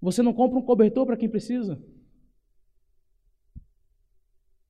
Você 0.01 0.21
não 0.21 0.33
compra 0.33 0.57
um 0.57 0.61
cobertor 0.61 1.05
para 1.05 1.17
quem 1.17 1.29
precisa. 1.29 1.81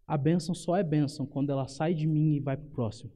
A 0.06 0.18
bênção 0.18 0.56
só 0.56 0.76
é 0.76 0.84
bênção 0.84 1.26
quando 1.26 1.50
ela 1.50 1.68
sai 1.68 1.94
de 1.94 2.08
mim 2.08 2.36
e 2.36 2.40
vai 2.40 2.56
para 2.56 2.66
o 2.66 2.72
próximo. 2.72 3.12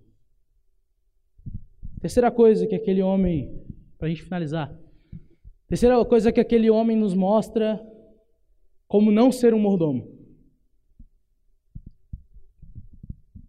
Terceira 2.01 2.31
coisa 2.31 2.65
que 2.65 2.75
aquele 2.75 3.01
homem, 3.01 3.63
para 3.97 4.07
a 4.07 4.09
gente 4.09 4.23
finalizar, 4.23 4.77
terceira 5.67 6.03
coisa 6.03 6.31
que 6.31 6.39
aquele 6.39 6.69
homem 6.69 6.97
nos 6.97 7.13
mostra 7.13 7.81
como 8.87 9.11
não 9.11 9.31
ser 9.31 9.53
um 9.53 9.59
mordomo. 9.59 10.20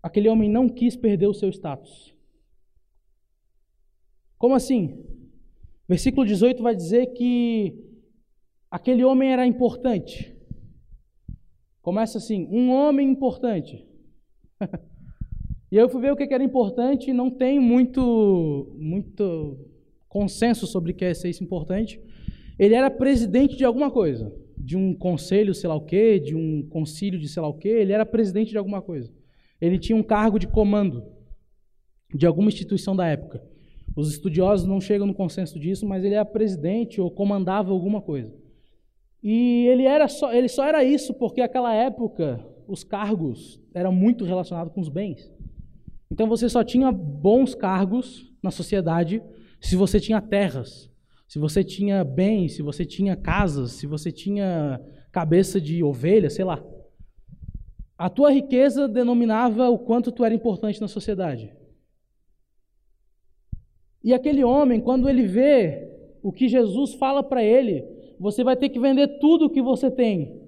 Aquele 0.02 0.28
homem 0.28 0.50
não 0.50 0.68
quis 0.68 0.96
perder 0.96 1.28
o 1.28 1.34
seu 1.34 1.48
status. 1.48 2.14
Como 4.36 4.54
assim? 4.54 5.04
Versículo 5.88 6.26
18 6.26 6.62
vai 6.62 6.74
dizer 6.74 7.06
que 7.12 7.78
aquele 8.70 9.04
homem 9.04 9.32
era 9.32 9.46
importante. 9.46 10.34
Começa 11.80 12.18
assim: 12.18 12.48
um 12.50 12.70
homem 12.70 13.08
importante. 13.08 13.86
e 15.70 15.76
eu 15.76 15.88
fui 15.88 16.00
ver 16.00 16.12
o 16.12 16.16
que 16.16 16.34
era 16.34 16.42
importante 16.42 17.10
e 17.10 17.14
não 17.14 17.30
tem 17.30 17.60
muito, 17.60 18.74
muito 18.78 19.58
consenso 20.08 20.66
sobre 20.66 20.92
o 20.92 20.94
que 20.94 21.04
é 21.04 21.14
ser 21.14 21.30
isso 21.30 21.44
importante. 21.44 22.00
Ele 22.58 22.74
era 22.74 22.90
presidente 22.90 23.56
de 23.56 23.64
alguma 23.64 23.90
coisa 23.90 24.32
de 24.62 24.76
um 24.76 24.94
conselho, 24.94 25.54
sei 25.54 25.68
lá 25.68 25.74
o 25.74 25.84
quê, 25.84 26.20
de 26.20 26.36
um 26.36 26.62
concílio 26.68 27.18
de 27.18 27.28
sei 27.28 27.42
lá 27.42 27.48
o 27.48 27.58
quê, 27.58 27.68
ele 27.68 27.92
era 27.92 28.06
presidente 28.06 28.50
de 28.50 28.58
alguma 28.58 28.80
coisa. 28.80 29.12
Ele 29.62 29.78
tinha 29.78 29.96
um 29.96 30.02
cargo 30.02 30.40
de 30.40 30.48
comando 30.48 31.04
de 32.12 32.26
alguma 32.26 32.48
instituição 32.48 32.96
da 32.96 33.06
época. 33.06 33.40
Os 33.96 34.10
estudiosos 34.10 34.66
não 34.66 34.80
chegam 34.80 35.06
no 35.06 35.14
consenso 35.14 35.56
disso, 35.60 35.86
mas 35.86 36.04
ele 36.04 36.14
era 36.14 36.24
presidente 36.24 37.00
ou 37.00 37.08
comandava 37.08 37.70
alguma 37.70 38.02
coisa. 38.02 38.34
E 39.22 39.68
ele 39.68 39.84
era 39.84 40.08
só, 40.08 40.32
ele 40.32 40.48
só 40.48 40.66
era 40.66 40.82
isso 40.82 41.14
porque 41.14 41.40
naquela 41.40 41.72
época 41.72 42.44
os 42.66 42.82
cargos 42.82 43.60
eram 43.72 43.92
muito 43.92 44.24
relacionados 44.24 44.72
com 44.72 44.80
os 44.80 44.88
bens. 44.88 45.30
Então 46.10 46.26
você 46.26 46.48
só 46.48 46.64
tinha 46.64 46.90
bons 46.90 47.54
cargos 47.54 48.32
na 48.42 48.50
sociedade 48.50 49.22
se 49.60 49.76
você 49.76 50.00
tinha 50.00 50.20
terras, 50.20 50.90
se 51.28 51.38
você 51.38 51.62
tinha 51.62 52.02
bens, 52.02 52.56
se 52.56 52.62
você 52.62 52.84
tinha 52.84 53.14
casas, 53.14 53.72
se 53.72 53.86
você 53.86 54.10
tinha 54.10 54.80
cabeça 55.12 55.60
de 55.60 55.84
ovelha, 55.84 56.28
sei 56.28 56.44
lá. 56.44 56.64
A 58.02 58.10
tua 58.10 58.32
riqueza 58.32 58.88
denominava 58.88 59.70
o 59.70 59.78
quanto 59.78 60.10
tu 60.10 60.24
era 60.24 60.34
importante 60.34 60.80
na 60.80 60.88
sociedade. 60.88 61.54
E 64.02 64.12
aquele 64.12 64.42
homem, 64.42 64.80
quando 64.80 65.08
ele 65.08 65.24
vê 65.24 65.88
o 66.20 66.32
que 66.32 66.48
Jesus 66.48 66.94
fala 66.94 67.22
para 67.22 67.44
ele, 67.44 67.86
você 68.18 68.42
vai 68.42 68.56
ter 68.56 68.70
que 68.70 68.80
vender 68.80 69.20
tudo 69.20 69.44
o 69.44 69.50
que 69.50 69.62
você 69.62 69.88
tem. 69.88 70.42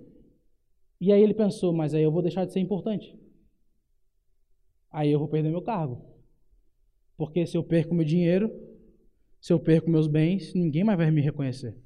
E 1.00 1.12
aí 1.12 1.22
ele 1.22 1.32
pensou, 1.32 1.72
mas 1.72 1.94
aí 1.94 2.02
eu 2.02 2.10
vou 2.10 2.22
deixar 2.22 2.44
de 2.44 2.52
ser 2.52 2.58
importante. 2.58 3.16
Aí 4.90 5.12
eu 5.12 5.20
vou 5.20 5.28
perder 5.28 5.50
meu 5.50 5.62
cargo. 5.62 6.04
Porque 7.16 7.46
se 7.46 7.56
eu 7.56 7.62
perco 7.62 7.94
meu 7.94 8.04
dinheiro, 8.04 8.50
se 9.40 9.52
eu 9.52 9.60
perco 9.60 9.88
meus 9.88 10.08
bens, 10.08 10.52
ninguém 10.54 10.82
mais 10.82 10.98
vai 10.98 11.08
me 11.08 11.20
reconhecer. 11.20 11.76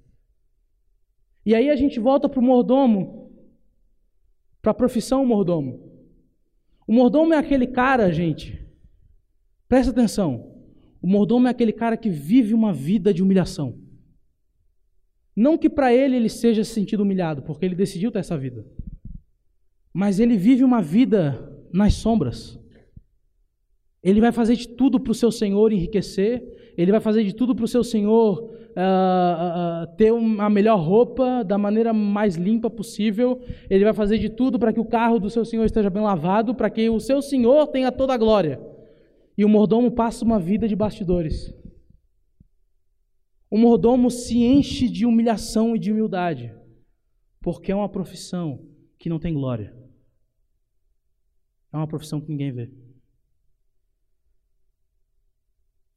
E 1.44 1.54
aí 1.54 1.68
a 1.68 1.76
gente 1.76 2.00
volta 2.00 2.26
para 2.26 2.40
o 2.40 2.42
mordomo, 2.42 3.27
para 4.60 4.72
a 4.72 4.74
profissão 4.74 5.24
mordomo. 5.24 5.80
O 6.86 6.92
mordomo 6.92 7.34
é 7.34 7.36
aquele 7.36 7.66
cara, 7.66 8.10
gente, 8.12 8.58
presta 9.68 9.92
atenção. 9.92 10.54
O 11.00 11.06
mordomo 11.06 11.46
é 11.46 11.50
aquele 11.50 11.72
cara 11.72 11.96
que 11.96 12.10
vive 12.10 12.54
uma 12.54 12.72
vida 12.72 13.12
de 13.12 13.22
humilhação. 13.22 13.78
Não 15.36 15.56
que 15.56 15.70
para 15.70 15.94
ele 15.94 16.16
ele 16.16 16.28
seja 16.28 16.64
se 16.64 16.72
sentido 16.72 17.02
humilhado, 17.02 17.42
porque 17.42 17.64
ele 17.64 17.76
decidiu 17.76 18.10
ter 18.10 18.18
essa 18.18 18.36
vida. 18.36 18.66
Mas 19.92 20.18
ele 20.18 20.36
vive 20.36 20.64
uma 20.64 20.82
vida 20.82 21.56
nas 21.72 21.94
sombras. 21.94 22.58
Ele 24.02 24.20
vai 24.20 24.30
fazer 24.32 24.54
de 24.54 24.68
tudo 24.68 25.00
para 25.00 25.10
o 25.10 25.14
seu 25.14 25.30
Senhor 25.30 25.72
enriquecer, 25.72 26.72
ele 26.76 26.92
vai 26.92 27.00
fazer 27.00 27.24
de 27.24 27.34
tudo 27.34 27.54
para 27.54 27.64
o 27.64 27.68
seu 27.68 27.82
Senhor 27.82 28.44
uh, 28.44 29.84
uh, 29.84 29.96
ter 29.96 30.12
a 30.12 30.48
melhor 30.48 30.78
roupa 30.78 31.42
da 31.42 31.58
maneira 31.58 31.92
mais 31.92 32.36
limpa 32.36 32.70
possível, 32.70 33.40
ele 33.68 33.84
vai 33.84 33.92
fazer 33.92 34.18
de 34.18 34.28
tudo 34.28 34.58
para 34.58 34.72
que 34.72 34.78
o 34.78 34.84
carro 34.84 35.18
do 35.18 35.28
seu 35.28 35.44
Senhor 35.44 35.64
esteja 35.64 35.90
bem 35.90 36.02
lavado, 36.02 36.54
para 36.54 36.70
que 36.70 36.88
o 36.88 37.00
seu 37.00 37.20
Senhor 37.20 37.66
tenha 37.66 37.90
toda 37.90 38.14
a 38.14 38.16
glória. 38.16 38.60
E 39.36 39.44
o 39.44 39.48
mordomo 39.48 39.90
passa 39.90 40.24
uma 40.24 40.38
vida 40.38 40.68
de 40.68 40.76
bastidores. 40.76 41.52
O 43.50 43.58
mordomo 43.58 44.10
se 44.10 44.38
enche 44.38 44.88
de 44.88 45.06
humilhação 45.06 45.74
e 45.74 45.78
de 45.78 45.90
humildade, 45.90 46.54
porque 47.40 47.72
é 47.72 47.74
uma 47.74 47.88
profissão 47.88 48.64
que 48.98 49.08
não 49.08 49.18
tem 49.18 49.34
glória. 49.34 49.74
É 51.72 51.76
uma 51.76 51.86
profissão 51.86 52.20
que 52.20 52.30
ninguém 52.30 52.52
vê. 52.52 52.87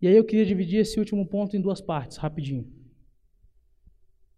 E 0.01 0.07
aí 0.07 0.15
eu 0.15 0.23
queria 0.23 0.45
dividir 0.45 0.79
esse 0.79 0.97
último 0.99 1.25
ponto 1.25 1.55
em 1.55 1.61
duas 1.61 1.79
partes, 1.79 2.17
rapidinho. 2.17 2.67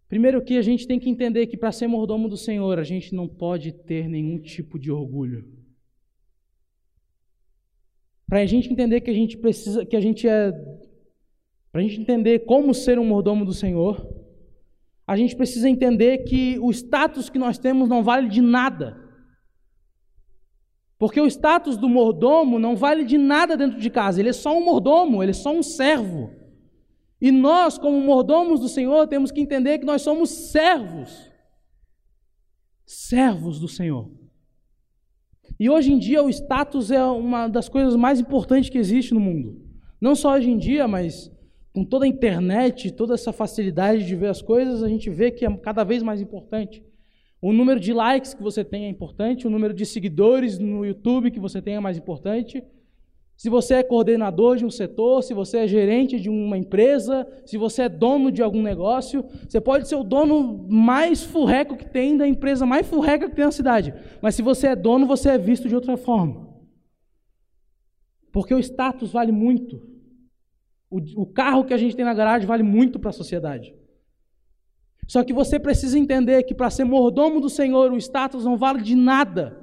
Primeiro 0.08 0.42
que 0.42 0.58
a 0.58 0.62
gente 0.62 0.86
tem 0.86 1.00
que 1.00 1.08
entender 1.08 1.46
que 1.46 1.56
para 1.56 1.72
ser 1.72 1.86
mordomo 1.86 2.28
do 2.28 2.36
Senhor, 2.36 2.78
a 2.78 2.84
gente 2.84 3.14
não 3.14 3.26
pode 3.26 3.72
ter 3.72 4.08
nenhum 4.08 4.38
tipo 4.38 4.78
de 4.78 4.92
orgulho. 4.92 5.48
Para 8.26 8.40
a 8.40 8.46
gente 8.46 8.70
entender 8.70 9.00
que 9.00 9.10
a 9.10 9.14
gente 9.14 9.36
precisa, 9.38 9.84
que 9.86 9.96
a 9.96 10.00
gente 10.00 10.28
é, 10.28 10.52
para 11.72 11.80
a 11.80 11.82
gente 11.82 12.00
entender 12.00 12.40
como 12.40 12.72
ser 12.72 12.98
um 12.98 13.04
mordomo 13.04 13.44
do 13.44 13.52
Senhor, 13.52 14.06
a 15.06 15.16
gente 15.16 15.34
precisa 15.34 15.68
entender 15.68 16.18
que 16.18 16.58
o 16.60 16.70
status 16.70 17.28
que 17.28 17.38
nós 17.38 17.58
temos 17.58 17.88
não 17.88 18.02
vale 18.02 18.28
de 18.28 18.40
nada. 18.40 19.03
Porque 21.04 21.20
o 21.20 21.26
status 21.26 21.76
do 21.76 21.86
mordomo 21.86 22.58
não 22.58 22.74
vale 22.74 23.04
de 23.04 23.18
nada 23.18 23.58
dentro 23.58 23.78
de 23.78 23.90
casa, 23.90 24.18
ele 24.18 24.30
é 24.30 24.32
só 24.32 24.56
um 24.56 24.64
mordomo, 24.64 25.22
ele 25.22 25.32
é 25.32 25.34
só 25.34 25.54
um 25.54 25.62
servo. 25.62 26.30
E 27.20 27.30
nós, 27.30 27.76
como 27.76 28.00
mordomos 28.00 28.58
do 28.58 28.70
Senhor, 28.70 29.06
temos 29.06 29.30
que 29.30 29.38
entender 29.38 29.78
que 29.78 29.84
nós 29.84 30.00
somos 30.00 30.30
servos. 30.30 31.30
Servos 32.86 33.60
do 33.60 33.68
Senhor. 33.68 34.10
E 35.60 35.68
hoje 35.68 35.92
em 35.92 35.98
dia 35.98 36.22
o 36.22 36.30
status 36.30 36.90
é 36.90 37.04
uma 37.04 37.48
das 37.48 37.68
coisas 37.68 37.94
mais 37.96 38.18
importantes 38.18 38.70
que 38.70 38.78
existe 38.78 39.12
no 39.12 39.20
mundo. 39.20 39.60
Não 40.00 40.14
só 40.14 40.32
hoje 40.32 40.50
em 40.50 40.56
dia, 40.56 40.88
mas 40.88 41.30
com 41.74 41.84
toda 41.84 42.06
a 42.06 42.08
internet, 42.08 42.90
toda 42.92 43.12
essa 43.12 43.30
facilidade 43.30 44.06
de 44.06 44.16
ver 44.16 44.28
as 44.28 44.40
coisas, 44.40 44.82
a 44.82 44.88
gente 44.88 45.10
vê 45.10 45.30
que 45.30 45.44
é 45.44 45.54
cada 45.58 45.84
vez 45.84 46.02
mais 46.02 46.22
importante. 46.22 46.82
O 47.46 47.52
número 47.52 47.78
de 47.78 47.92
likes 47.92 48.32
que 48.32 48.42
você 48.42 48.64
tem 48.64 48.86
é 48.86 48.88
importante, 48.88 49.46
o 49.46 49.50
número 49.50 49.74
de 49.74 49.84
seguidores 49.84 50.58
no 50.58 50.82
YouTube 50.82 51.30
que 51.30 51.38
você 51.38 51.60
tem 51.60 51.74
é 51.74 51.78
mais 51.78 51.98
importante. 51.98 52.64
Se 53.36 53.50
você 53.50 53.74
é 53.74 53.82
coordenador 53.82 54.56
de 54.56 54.64
um 54.64 54.70
setor, 54.70 55.22
se 55.22 55.34
você 55.34 55.58
é 55.58 55.68
gerente 55.68 56.18
de 56.18 56.30
uma 56.30 56.56
empresa, 56.56 57.28
se 57.44 57.58
você 57.58 57.82
é 57.82 57.88
dono 57.90 58.32
de 58.32 58.42
algum 58.42 58.62
negócio, 58.62 59.22
você 59.46 59.60
pode 59.60 59.86
ser 59.86 59.96
o 59.96 60.02
dono 60.02 60.66
mais 60.70 61.22
furreco 61.22 61.76
que 61.76 61.86
tem 61.86 62.16
da 62.16 62.26
empresa 62.26 62.64
mais 62.64 62.86
furreca 62.86 63.28
que 63.28 63.36
tem 63.36 63.44
na 63.44 63.52
cidade. 63.52 63.92
Mas 64.22 64.34
se 64.34 64.40
você 64.40 64.68
é 64.68 64.74
dono, 64.74 65.04
você 65.04 65.28
é 65.28 65.36
visto 65.36 65.68
de 65.68 65.74
outra 65.74 65.98
forma. 65.98 66.48
Porque 68.32 68.54
o 68.54 68.58
status 68.58 69.12
vale 69.12 69.32
muito. 69.32 69.86
O, 70.90 70.98
o 71.20 71.26
carro 71.26 71.66
que 71.66 71.74
a 71.74 71.78
gente 71.78 71.94
tem 71.94 72.06
na 72.06 72.14
garagem 72.14 72.48
vale 72.48 72.62
muito 72.62 72.98
para 72.98 73.10
a 73.10 73.12
sociedade. 73.12 73.74
Só 75.06 75.22
que 75.22 75.32
você 75.32 75.58
precisa 75.58 75.98
entender 75.98 76.42
que 76.44 76.54
para 76.54 76.70
ser 76.70 76.84
mordomo 76.84 77.40
do 77.40 77.50
Senhor, 77.50 77.92
o 77.92 77.98
status 77.98 78.44
não 78.44 78.56
vale 78.56 78.82
de 78.82 78.94
nada, 78.94 79.56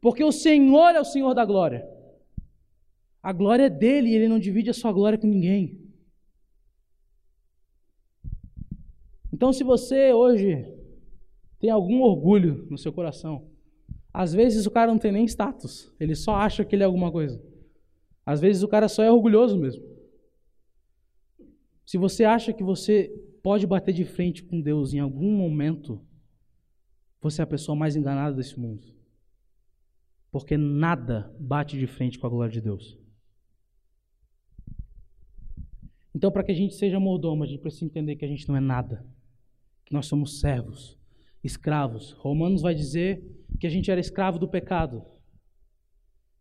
porque 0.00 0.24
o 0.24 0.32
Senhor 0.32 0.94
é 0.94 1.00
o 1.00 1.04
Senhor 1.04 1.34
da 1.34 1.44
glória. 1.44 1.88
A 3.22 3.32
glória 3.32 3.64
é 3.64 3.70
dele 3.70 4.10
e 4.10 4.14
ele 4.14 4.28
não 4.28 4.38
divide 4.38 4.70
a 4.70 4.74
sua 4.74 4.92
glória 4.92 5.18
com 5.18 5.26
ninguém. 5.26 5.80
Então, 9.32 9.52
se 9.52 9.62
você 9.62 10.12
hoje 10.12 10.66
tem 11.60 11.70
algum 11.70 12.00
orgulho 12.00 12.66
no 12.70 12.78
seu 12.78 12.92
coração, 12.92 13.48
às 14.12 14.32
vezes 14.32 14.66
o 14.66 14.70
cara 14.70 14.90
não 14.90 14.98
tem 14.98 15.12
nem 15.12 15.24
status, 15.24 15.94
ele 16.00 16.14
só 16.14 16.34
acha 16.34 16.64
que 16.64 16.74
ele 16.74 16.82
é 16.82 16.86
alguma 16.86 17.12
coisa. 17.12 17.40
Às 18.24 18.40
vezes 18.40 18.62
o 18.62 18.68
cara 18.68 18.88
só 18.88 19.02
é 19.02 19.10
orgulhoso 19.10 19.56
mesmo. 19.56 19.82
Se 21.86 21.96
você 21.96 22.24
acha 22.24 22.52
que 22.52 22.62
você 22.62 23.10
pode 23.42 23.66
bater 23.66 23.92
de 23.92 24.04
frente 24.04 24.42
com 24.42 24.60
Deus 24.60 24.92
em 24.92 24.98
algum 24.98 25.30
momento, 25.36 26.00
você 27.20 27.42
é 27.42 27.44
a 27.44 27.46
pessoa 27.46 27.76
mais 27.76 27.96
enganada 27.96 28.36
desse 28.36 28.58
mundo. 28.58 28.86
Porque 30.30 30.56
nada 30.56 31.34
bate 31.38 31.78
de 31.78 31.86
frente 31.86 32.18
com 32.18 32.26
a 32.26 32.30
glória 32.30 32.52
de 32.52 32.60
Deus. 32.60 32.98
Então, 36.14 36.30
para 36.30 36.42
que 36.42 36.52
a 36.52 36.54
gente 36.54 36.74
seja 36.74 36.98
mordomo, 36.98 37.44
a 37.44 37.46
gente 37.46 37.60
precisa 37.60 37.84
entender 37.84 38.16
que 38.16 38.24
a 38.24 38.28
gente 38.28 38.48
não 38.48 38.56
é 38.56 38.60
nada. 38.60 39.06
Que 39.84 39.92
nós 39.92 40.06
somos 40.06 40.40
servos, 40.40 40.98
escravos. 41.42 42.12
Romanos 42.12 42.62
vai 42.62 42.74
dizer 42.74 43.24
que 43.58 43.66
a 43.66 43.70
gente 43.70 43.90
era 43.90 44.00
escravo 44.00 44.38
do 44.38 44.48
pecado. 44.48 45.04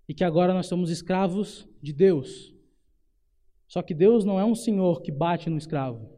E 0.07 0.13
que 0.13 0.23
agora 0.23 0.53
nós 0.53 0.67
somos 0.67 0.89
escravos 0.89 1.67
de 1.81 1.93
Deus. 1.93 2.55
Só 3.67 3.81
que 3.81 3.93
Deus 3.93 4.25
não 4.25 4.39
é 4.39 4.45
um 4.45 4.55
senhor 4.55 5.01
que 5.01 5.11
bate 5.11 5.49
no 5.49 5.57
escravo. 5.57 6.16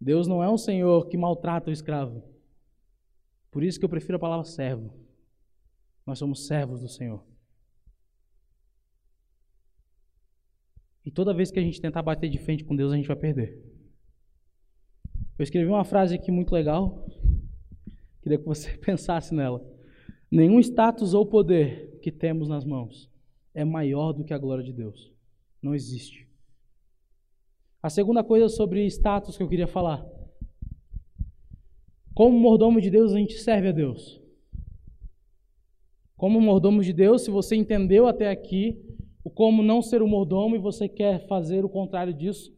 Deus 0.00 0.26
não 0.26 0.42
é 0.42 0.50
um 0.50 0.58
senhor 0.58 1.08
que 1.08 1.16
maltrata 1.16 1.70
o 1.70 1.72
escravo. 1.72 2.22
Por 3.50 3.62
isso 3.62 3.78
que 3.78 3.84
eu 3.84 3.88
prefiro 3.88 4.16
a 4.16 4.20
palavra 4.20 4.44
servo. 4.44 4.92
Nós 6.04 6.18
somos 6.18 6.46
servos 6.46 6.80
do 6.80 6.88
Senhor. 6.88 7.24
E 11.04 11.10
toda 11.10 11.32
vez 11.34 11.50
que 11.50 11.58
a 11.58 11.62
gente 11.62 11.80
tentar 11.80 12.02
bater 12.02 12.28
de 12.28 12.38
frente 12.38 12.64
com 12.64 12.76
Deus, 12.76 12.92
a 12.92 12.96
gente 12.96 13.08
vai 13.08 13.16
perder. 13.16 13.62
Eu 15.38 15.42
escrevi 15.42 15.68
uma 15.68 15.84
frase 15.84 16.14
aqui 16.14 16.30
muito 16.30 16.52
legal. 16.52 17.06
Queria 18.22 18.38
que 18.38 18.44
você 18.44 18.76
pensasse 18.78 19.34
nela. 19.34 19.64
Nenhum 20.30 20.58
status 20.60 21.14
ou 21.14 21.24
poder 21.24 21.98
que 22.02 22.10
temos 22.10 22.48
nas 22.48 22.64
mãos 22.64 23.10
é 23.54 23.64
maior 23.64 24.12
do 24.12 24.24
que 24.24 24.34
a 24.34 24.38
glória 24.38 24.64
de 24.64 24.72
Deus. 24.72 25.12
Não 25.62 25.74
existe. 25.74 26.25
A 27.86 27.88
segunda 27.88 28.24
coisa 28.24 28.48
sobre 28.48 28.84
status 28.86 29.36
que 29.36 29.44
eu 29.44 29.48
queria 29.48 29.68
falar. 29.68 30.04
Como 32.12 32.36
mordomo 32.36 32.80
de 32.80 32.90
Deus, 32.90 33.14
a 33.14 33.16
gente 33.16 33.34
serve 33.34 33.68
a 33.68 33.70
Deus. 33.70 34.20
Como 36.16 36.40
mordomo 36.40 36.82
de 36.82 36.92
Deus, 36.92 37.22
se 37.22 37.30
você 37.30 37.54
entendeu 37.54 38.08
até 38.08 38.28
aqui 38.28 38.76
o 39.22 39.30
como 39.30 39.62
não 39.62 39.80
ser 39.80 40.02
um 40.02 40.08
mordomo 40.08 40.56
e 40.56 40.58
você 40.58 40.88
quer 40.88 41.28
fazer 41.28 41.64
o 41.64 41.68
contrário 41.68 42.12
disso, 42.12 42.52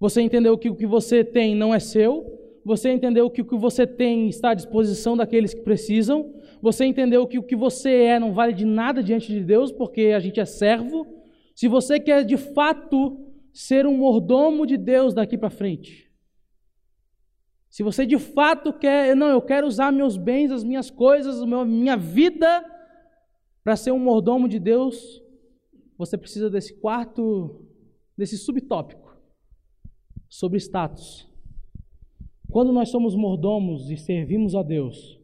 você 0.00 0.22
entendeu 0.22 0.56
que 0.56 0.70
o 0.70 0.74
que 0.74 0.86
você 0.86 1.22
tem 1.22 1.54
não 1.54 1.74
é 1.74 1.78
seu, 1.78 2.24
você 2.64 2.90
entendeu 2.90 3.28
que 3.28 3.42
o 3.42 3.46
que 3.46 3.58
você 3.58 3.86
tem 3.86 4.30
está 4.30 4.52
à 4.52 4.54
disposição 4.54 5.14
daqueles 5.14 5.52
que 5.52 5.60
precisam, 5.60 6.32
você 6.62 6.86
entendeu 6.86 7.26
que 7.26 7.38
o 7.38 7.42
que 7.42 7.54
você 7.54 8.04
é 8.04 8.18
não 8.18 8.32
vale 8.32 8.54
de 8.54 8.64
nada 8.64 9.02
diante 9.02 9.30
de 9.30 9.40
Deus, 9.40 9.70
porque 9.70 10.14
a 10.16 10.20
gente 10.20 10.40
é 10.40 10.46
servo. 10.46 11.06
Se 11.54 11.68
você 11.68 12.00
quer 12.00 12.24
de 12.24 12.38
fato 12.38 13.23
ser 13.54 13.86
um 13.86 13.96
mordomo 13.96 14.66
de 14.66 14.76
Deus 14.76 15.14
daqui 15.14 15.38
para 15.38 15.48
frente. 15.48 16.12
Se 17.70 17.82
você 17.82 18.04
de 18.04 18.18
fato 18.18 18.72
quer, 18.72 19.14
não, 19.14 19.28
eu 19.28 19.40
quero 19.40 19.66
usar 19.66 19.92
meus 19.92 20.16
bens, 20.16 20.50
as 20.50 20.64
minhas 20.64 20.90
coisas, 20.90 21.42
minha 21.44 21.96
vida 21.96 22.64
para 23.62 23.76
ser 23.76 23.92
um 23.92 23.98
mordomo 23.98 24.48
de 24.48 24.58
Deus, 24.58 25.22
você 25.96 26.18
precisa 26.18 26.50
desse 26.50 26.74
quarto, 26.80 27.64
desse 28.16 28.36
subtópico. 28.36 29.14
sobre 30.28 30.58
status. 30.58 31.30
Quando 32.50 32.72
nós 32.72 32.88
somos 32.88 33.14
mordomos 33.14 33.88
e 33.88 33.96
servimos 33.96 34.56
a 34.56 34.64
Deus, 34.64 35.20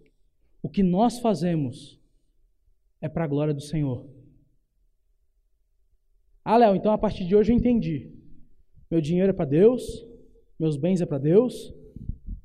o 0.62 0.68
que 0.68 0.84
nós 0.84 1.18
fazemos 1.18 2.00
é 3.00 3.08
para 3.08 3.24
a 3.24 3.26
glória 3.26 3.52
do 3.52 3.60
Senhor. 3.60 4.08
Ah, 6.44 6.56
Léo, 6.56 6.76
então 6.76 6.92
a 6.92 6.98
partir 6.98 7.24
de 7.26 7.34
hoje 7.34 7.52
eu 7.52 7.56
entendi. 7.56 8.19
Meu 8.90 9.00
dinheiro 9.00 9.30
é 9.30 9.32
para 9.32 9.44
Deus, 9.44 10.04
meus 10.58 10.76
bens 10.76 11.00
é 11.00 11.06
para 11.06 11.18
Deus. 11.18 11.72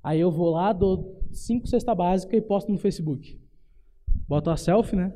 Aí 0.04 0.20
eu 0.20 0.30
vou 0.30 0.52
lá, 0.52 0.72
dou 0.72 1.20
cinco 1.32 1.68
cesta 1.68 1.96
básica 1.96 2.38
e 2.38 2.42
posto 2.42 2.72
no 2.72 2.78
Facebook. 2.78 3.40
Boto 4.28 4.52
a 4.52 4.58
selfie, 4.58 4.96
né? 4.96 5.14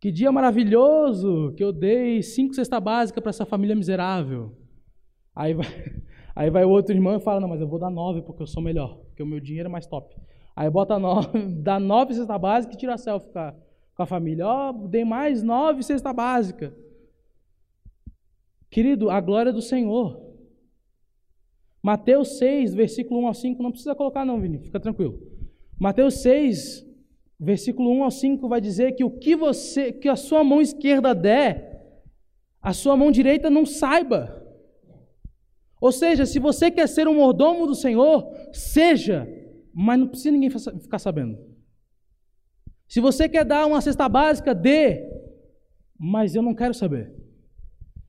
Que 0.00 0.10
dia 0.10 0.32
maravilhoso 0.32 1.52
que 1.54 1.62
eu 1.62 1.72
dei 1.72 2.22
cinco 2.22 2.54
cesta 2.54 2.80
básica 2.80 3.20
para 3.20 3.28
essa 3.28 3.44
família 3.44 3.76
miserável. 3.76 4.56
Aí 5.34 5.52
vai, 5.52 5.66
aí 6.34 6.48
vai 6.48 6.64
o 6.64 6.70
outro 6.70 6.94
irmão 6.94 7.16
e 7.16 7.20
fala, 7.20 7.40
não, 7.40 7.48
mas 7.48 7.60
eu 7.60 7.68
vou 7.68 7.78
dar 7.78 7.90
nove 7.90 8.22
porque 8.22 8.42
eu 8.42 8.46
sou 8.46 8.62
melhor, 8.62 8.96
porque 9.08 9.22
o 9.22 9.26
meu 9.26 9.40
dinheiro 9.40 9.68
é 9.68 9.72
mais 9.72 9.86
top. 9.86 10.16
Aí 10.54 10.70
bota 10.70 10.98
nove, 10.98 11.38
dá 11.60 11.78
nove 11.78 12.14
cesta 12.14 12.38
básica 12.38 12.72
e 12.72 12.78
tira 12.78 12.94
a 12.94 12.98
selfie 12.98 13.30
com 13.30 13.38
a, 13.38 13.54
com 13.94 14.02
a 14.02 14.06
família. 14.06 14.46
Ó, 14.46 14.70
oh, 14.70 14.88
dei 14.88 15.04
mais 15.04 15.42
nove 15.42 15.82
cesta 15.82 16.14
básica. 16.14 16.74
Querido, 18.70 19.10
a 19.10 19.20
glória 19.20 19.52
do 19.52 19.62
Senhor. 19.62 20.24
Mateus 21.82 22.38
6, 22.38 22.74
versículo 22.74 23.20
1 23.20 23.26
ao 23.28 23.34
5, 23.34 23.62
não 23.62 23.70
precisa 23.70 23.94
colocar 23.94 24.24
não, 24.24 24.40
Vini, 24.40 24.58
fica 24.58 24.80
tranquilo. 24.80 25.20
Mateus 25.78 26.14
6, 26.14 26.84
versículo 27.38 27.90
1 27.92 28.04
ao 28.04 28.10
5 28.10 28.48
vai 28.48 28.60
dizer 28.60 28.92
que 28.92 29.04
o 29.04 29.10
que 29.10 29.36
você, 29.36 29.92
que 29.92 30.08
a 30.08 30.16
sua 30.16 30.42
mão 30.42 30.60
esquerda 30.60 31.14
der, 31.14 32.02
a 32.60 32.72
sua 32.72 32.96
mão 32.96 33.10
direita 33.12 33.48
não 33.48 33.64
saiba. 33.64 34.42
Ou 35.80 35.92
seja, 35.92 36.26
se 36.26 36.38
você 36.38 36.70
quer 36.70 36.88
ser 36.88 37.06
um 37.06 37.16
mordomo 37.16 37.66
do 37.66 37.74
Senhor, 37.74 38.32
seja, 38.52 39.28
mas 39.72 39.98
não 39.98 40.08
precisa 40.08 40.32
ninguém 40.32 40.50
ficar 40.50 40.98
sabendo. 40.98 41.38
Se 42.88 43.00
você 43.00 43.28
quer 43.28 43.44
dar 43.44 43.66
uma 43.66 43.80
cesta 43.80 44.08
básica, 44.08 44.54
dê, 44.54 45.08
mas 45.98 46.34
eu 46.34 46.42
não 46.42 46.54
quero 46.54 46.72
saber. 46.72 47.25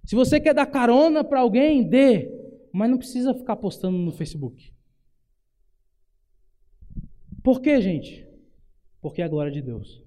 Se 0.08 0.16
você 0.16 0.39
quer 0.39 0.53
dar 0.53 0.66
carona 0.66 1.22
para 1.22 1.41
alguém, 1.41 1.86
dê, 1.86 2.32
mas 2.72 2.89
não 2.89 2.97
precisa 2.97 3.34
ficar 3.34 3.58
postando 3.58 3.97
no 3.97 4.14
Facebook. 4.14 4.74
Por 7.43 7.60
quê, 7.60 7.82
gente? 7.82 8.26
Porque 9.01 9.22
é 9.22 9.26
a 9.26 9.28
glória 9.28 9.51
de 9.51 9.62
Deus. 9.62 10.01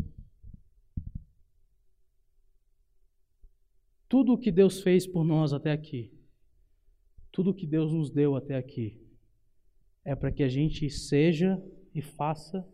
Tudo 4.09 4.33
o 4.33 4.39
que 4.39 4.51
Deus 4.51 4.81
fez 4.81 5.07
por 5.07 5.23
nós 5.23 5.53
até 5.53 5.71
aqui, 5.71 6.11
tudo 7.31 7.51
o 7.51 7.55
que 7.55 7.67
Deus 7.67 7.93
nos 7.93 8.11
deu 8.11 8.35
até 8.35 8.57
aqui, 8.57 8.99
é 10.03 10.15
para 10.15 10.33
que 10.33 10.43
a 10.43 10.49
gente 10.49 10.89
seja 10.89 11.63
e 11.95 12.01
faça, 12.01 12.67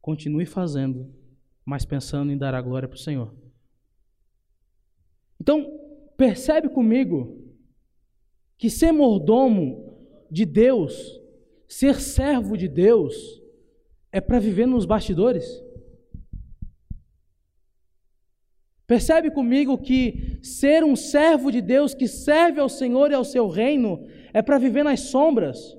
continue 0.00 0.44
fazendo, 0.44 1.08
mas 1.64 1.84
pensando 1.84 2.32
em 2.32 2.36
dar 2.36 2.52
a 2.52 2.60
glória 2.60 2.88
para 2.88 2.96
o 2.96 2.98
Senhor. 2.98 3.32
Então, 5.40 5.81
percebe 6.16 6.68
comigo 6.68 7.38
que 8.56 8.70
ser 8.70 8.92
mordomo 8.92 9.98
de 10.30 10.44
Deus, 10.44 11.20
ser 11.68 12.00
servo 12.00 12.56
de 12.56 12.68
Deus, 12.68 13.42
é 14.10 14.20
para 14.20 14.38
viver 14.38 14.66
nos 14.66 14.84
bastidores. 14.86 15.62
Percebe 18.86 19.30
comigo 19.30 19.78
que 19.78 20.38
ser 20.42 20.84
um 20.84 20.94
servo 20.94 21.50
de 21.50 21.62
Deus 21.62 21.94
que 21.94 22.06
serve 22.06 22.60
ao 22.60 22.68
Senhor 22.68 23.10
e 23.10 23.14
ao 23.14 23.24
seu 23.24 23.48
reino 23.48 24.06
é 24.32 24.42
para 24.42 24.58
viver 24.58 24.82
nas 24.84 25.00
sombras, 25.00 25.76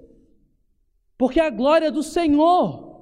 porque 1.18 1.40
a 1.40 1.50
glória 1.50 1.92
do 1.92 2.02
Senhor 2.02 2.93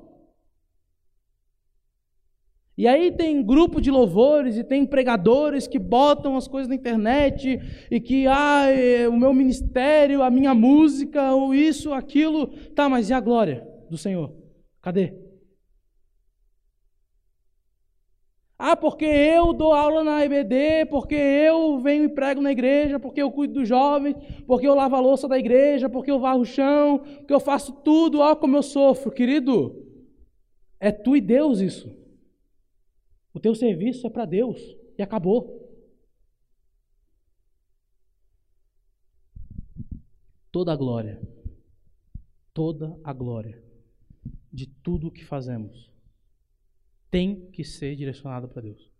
e 2.77 2.87
aí 2.87 3.11
tem 3.11 3.43
grupo 3.43 3.81
de 3.81 3.91
louvores 3.91 4.57
e 4.57 4.63
tem 4.63 4.85
pregadores 4.85 5.67
que 5.67 5.77
botam 5.77 6.37
as 6.37 6.47
coisas 6.47 6.69
na 6.69 6.75
internet 6.75 7.59
e 7.91 7.99
que, 7.99 8.25
ah, 8.27 8.65
o 9.09 9.17
meu 9.17 9.33
ministério, 9.33 10.23
a 10.23 10.29
minha 10.29 10.55
música, 10.55 11.33
ou 11.33 11.53
isso, 11.53 11.93
aquilo. 11.93 12.47
Tá, 12.73 12.87
mas 12.87 13.09
e 13.09 13.13
a 13.13 13.19
glória 13.19 13.67
do 13.89 13.97
Senhor? 13.97 14.33
Cadê? 14.81 15.13
Ah, 18.57 18.75
porque 18.75 19.05
eu 19.05 19.53
dou 19.53 19.73
aula 19.73 20.03
na 20.03 20.23
IBD, 20.23 20.85
porque 20.89 21.15
eu 21.15 21.79
venho 21.79 22.05
e 22.05 22.09
prego 22.09 22.41
na 22.41 22.51
igreja, 22.51 22.99
porque 22.99 23.21
eu 23.21 23.31
cuido 23.31 23.55
dos 23.55 23.67
jovens, 23.67 24.15
porque 24.45 24.67
eu 24.67 24.75
lavo 24.75 24.95
a 24.95 24.99
louça 24.99 25.27
da 25.27 25.37
igreja, 25.37 25.89
porque 25.89 26.11
eu 26.11 26.19
varro 26.19 26.41
o 26.41 26.45
chão, 26.45 26.99
porque 26.99 27.33
eu 27.33 27.39
faço 27.39 27.73
tudo, 27.73 28.19
ó 28.19 28.35
como 28.35 28.55
eu 28.55 28.63
sofro. 28.63 29.11
Querido, 29.11 29.75
é 30.79 30.91
tu 30.91 31.17
e 31.17 31.21
Deus 31.21 31.59
isso. 31.59 32.00
O 33.33 33.39
teu 33.39 33.55
serviço 33.55 34.05
é 34.07 34.09
para 34.09 34.25
Deus 34.25 34.59
e 34.97 35.01
acabou. 35.01 35.59
Toda 40.51 40.73
a 40.73 40.75
glória, 40.75 41.21
toda 42.53 42.99
a 43.03 43.13
glória 43.13 43.63
de 44.51 44.67
tudo 44.67 45.07
o 45.07 45.11
que 45.11 45.23
fazemos 45.23 45.89
tem 47.09 47.49
que 47.51 47.63
ser 47.63 47.95
direcionada 47.95 48.47
para 48.47 48.61
Deus. 48.61 48.91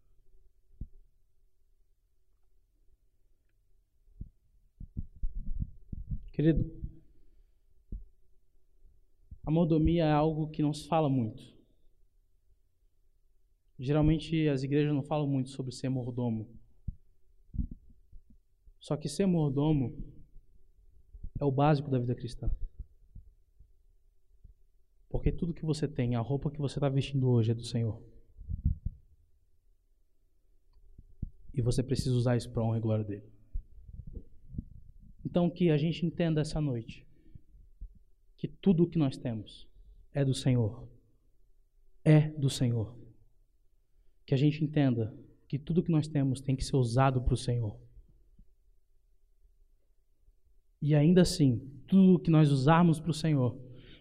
Querido, 6.32 6.72
a 9.46 9.52
mordomia 9.52 10.06
é 10.06 10.12
algo 10.12 10.50
que 10.50 10.62
não 10.62 10.74
se 10.74 10.88
fala 10.88 11.10
muito. 11.10 11.61
Geralmente 13.82 14.48
as 14.48 14.62
igrejas 14.62 14.94
não 14.94 15.02
falam 15.02 15.26
muito 15.26 15.50
sobre 15.50 15.72
ser 15.72 15.90
mordomo. 15.90 16.48
Só 18.80 18.96
que 18.96 19.10
ser 19.10 19.26
mordomo 19.26 19.98
é 21.40 21.44
o 21.44 21.52
básico 21.52 21.90
da 21.90 21.98
vida 21.98 22.14
cristã. 22.14 22.52
Porque 25.10 25.32
tudo 25.32 25.56
que 25.56 25.66
você 25.66 25.88
tem, 25.88 26.14
a 26.14 26.20
roupa 26.20 26.52
que 26.52 26.60
você 26.60 26.78
está 26.78 26.88
vestindo 26.90 27.28
hoje 27.28 27.50
é 27.50 27.56
do 27.56 27.64
Senhor. 27.64 28.00
E 31.52 31.60
você 31.60 31.82
precisa 31.82 32.16
usar 32.16 32.38
isso 32.38 32.52
para 32.52 32.62
honra 32.62 32.78
e 32.78 32.82
glória 32.82 33.04
dele. 33.04 33.26
Então 35.26 35.50
que 35.50 35.72
a 35.72 35.78
gente 35.78 36.06
entenda 36.06 36.42
essa 36.42 36.62
noite 36.62 37.04
que 38.38 38.48
tudo 38.48 38.84
o 38.84 38.88
que 38.88 39.00
nós 39.00 39.18
temos 39.18 39.68
é 40.14 40.24
do 40.24 40.36
Senhor. 40.36 40.88
É 42.06 42.30
do 42.30 42.50
Senhor 42.50 43.01
que 44.26 44.34
a 44.34 44.38
gente 44.38 44.63
entenda 44.63 45.15
que 45.47 45.59
tudo 45.59 45.84
que 45.84 45.91
nós 45.91 46.07
temos 46.07 46.41
tem 46.41 46.55
que 46.55 46.63
ser 46.63 46.76
usado 46.76 47.22
para 47.22 47.34
o 47.34 47.38
Senhor. 47.38 47.80
E 50.82 50.95
ainda 50.95 51.22
assim, 51.22 51.59
tudo 51.88 52.19
que 52.19 52.32
nós 52.32 52.49
usarmos 52.49 52.99
para 52.99 53.11
o 53.11 53.13
Senhor 53.13 53.59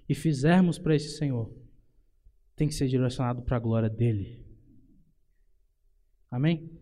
e 0.08 0.14
fizermos 0.14 0.78
para 0.78 0.94
esse 0.94 1.16
Senhor 1.16 1.52
tem 2.56 2.68
que 2.68 2.74
ser 2.74 2.88
direcionado 2.88 3.42
para 3.42 3.56
a 3.56 3.60
glória 3.60 3.90
dele. 3.90 4.44
Amém? 6.30 6.79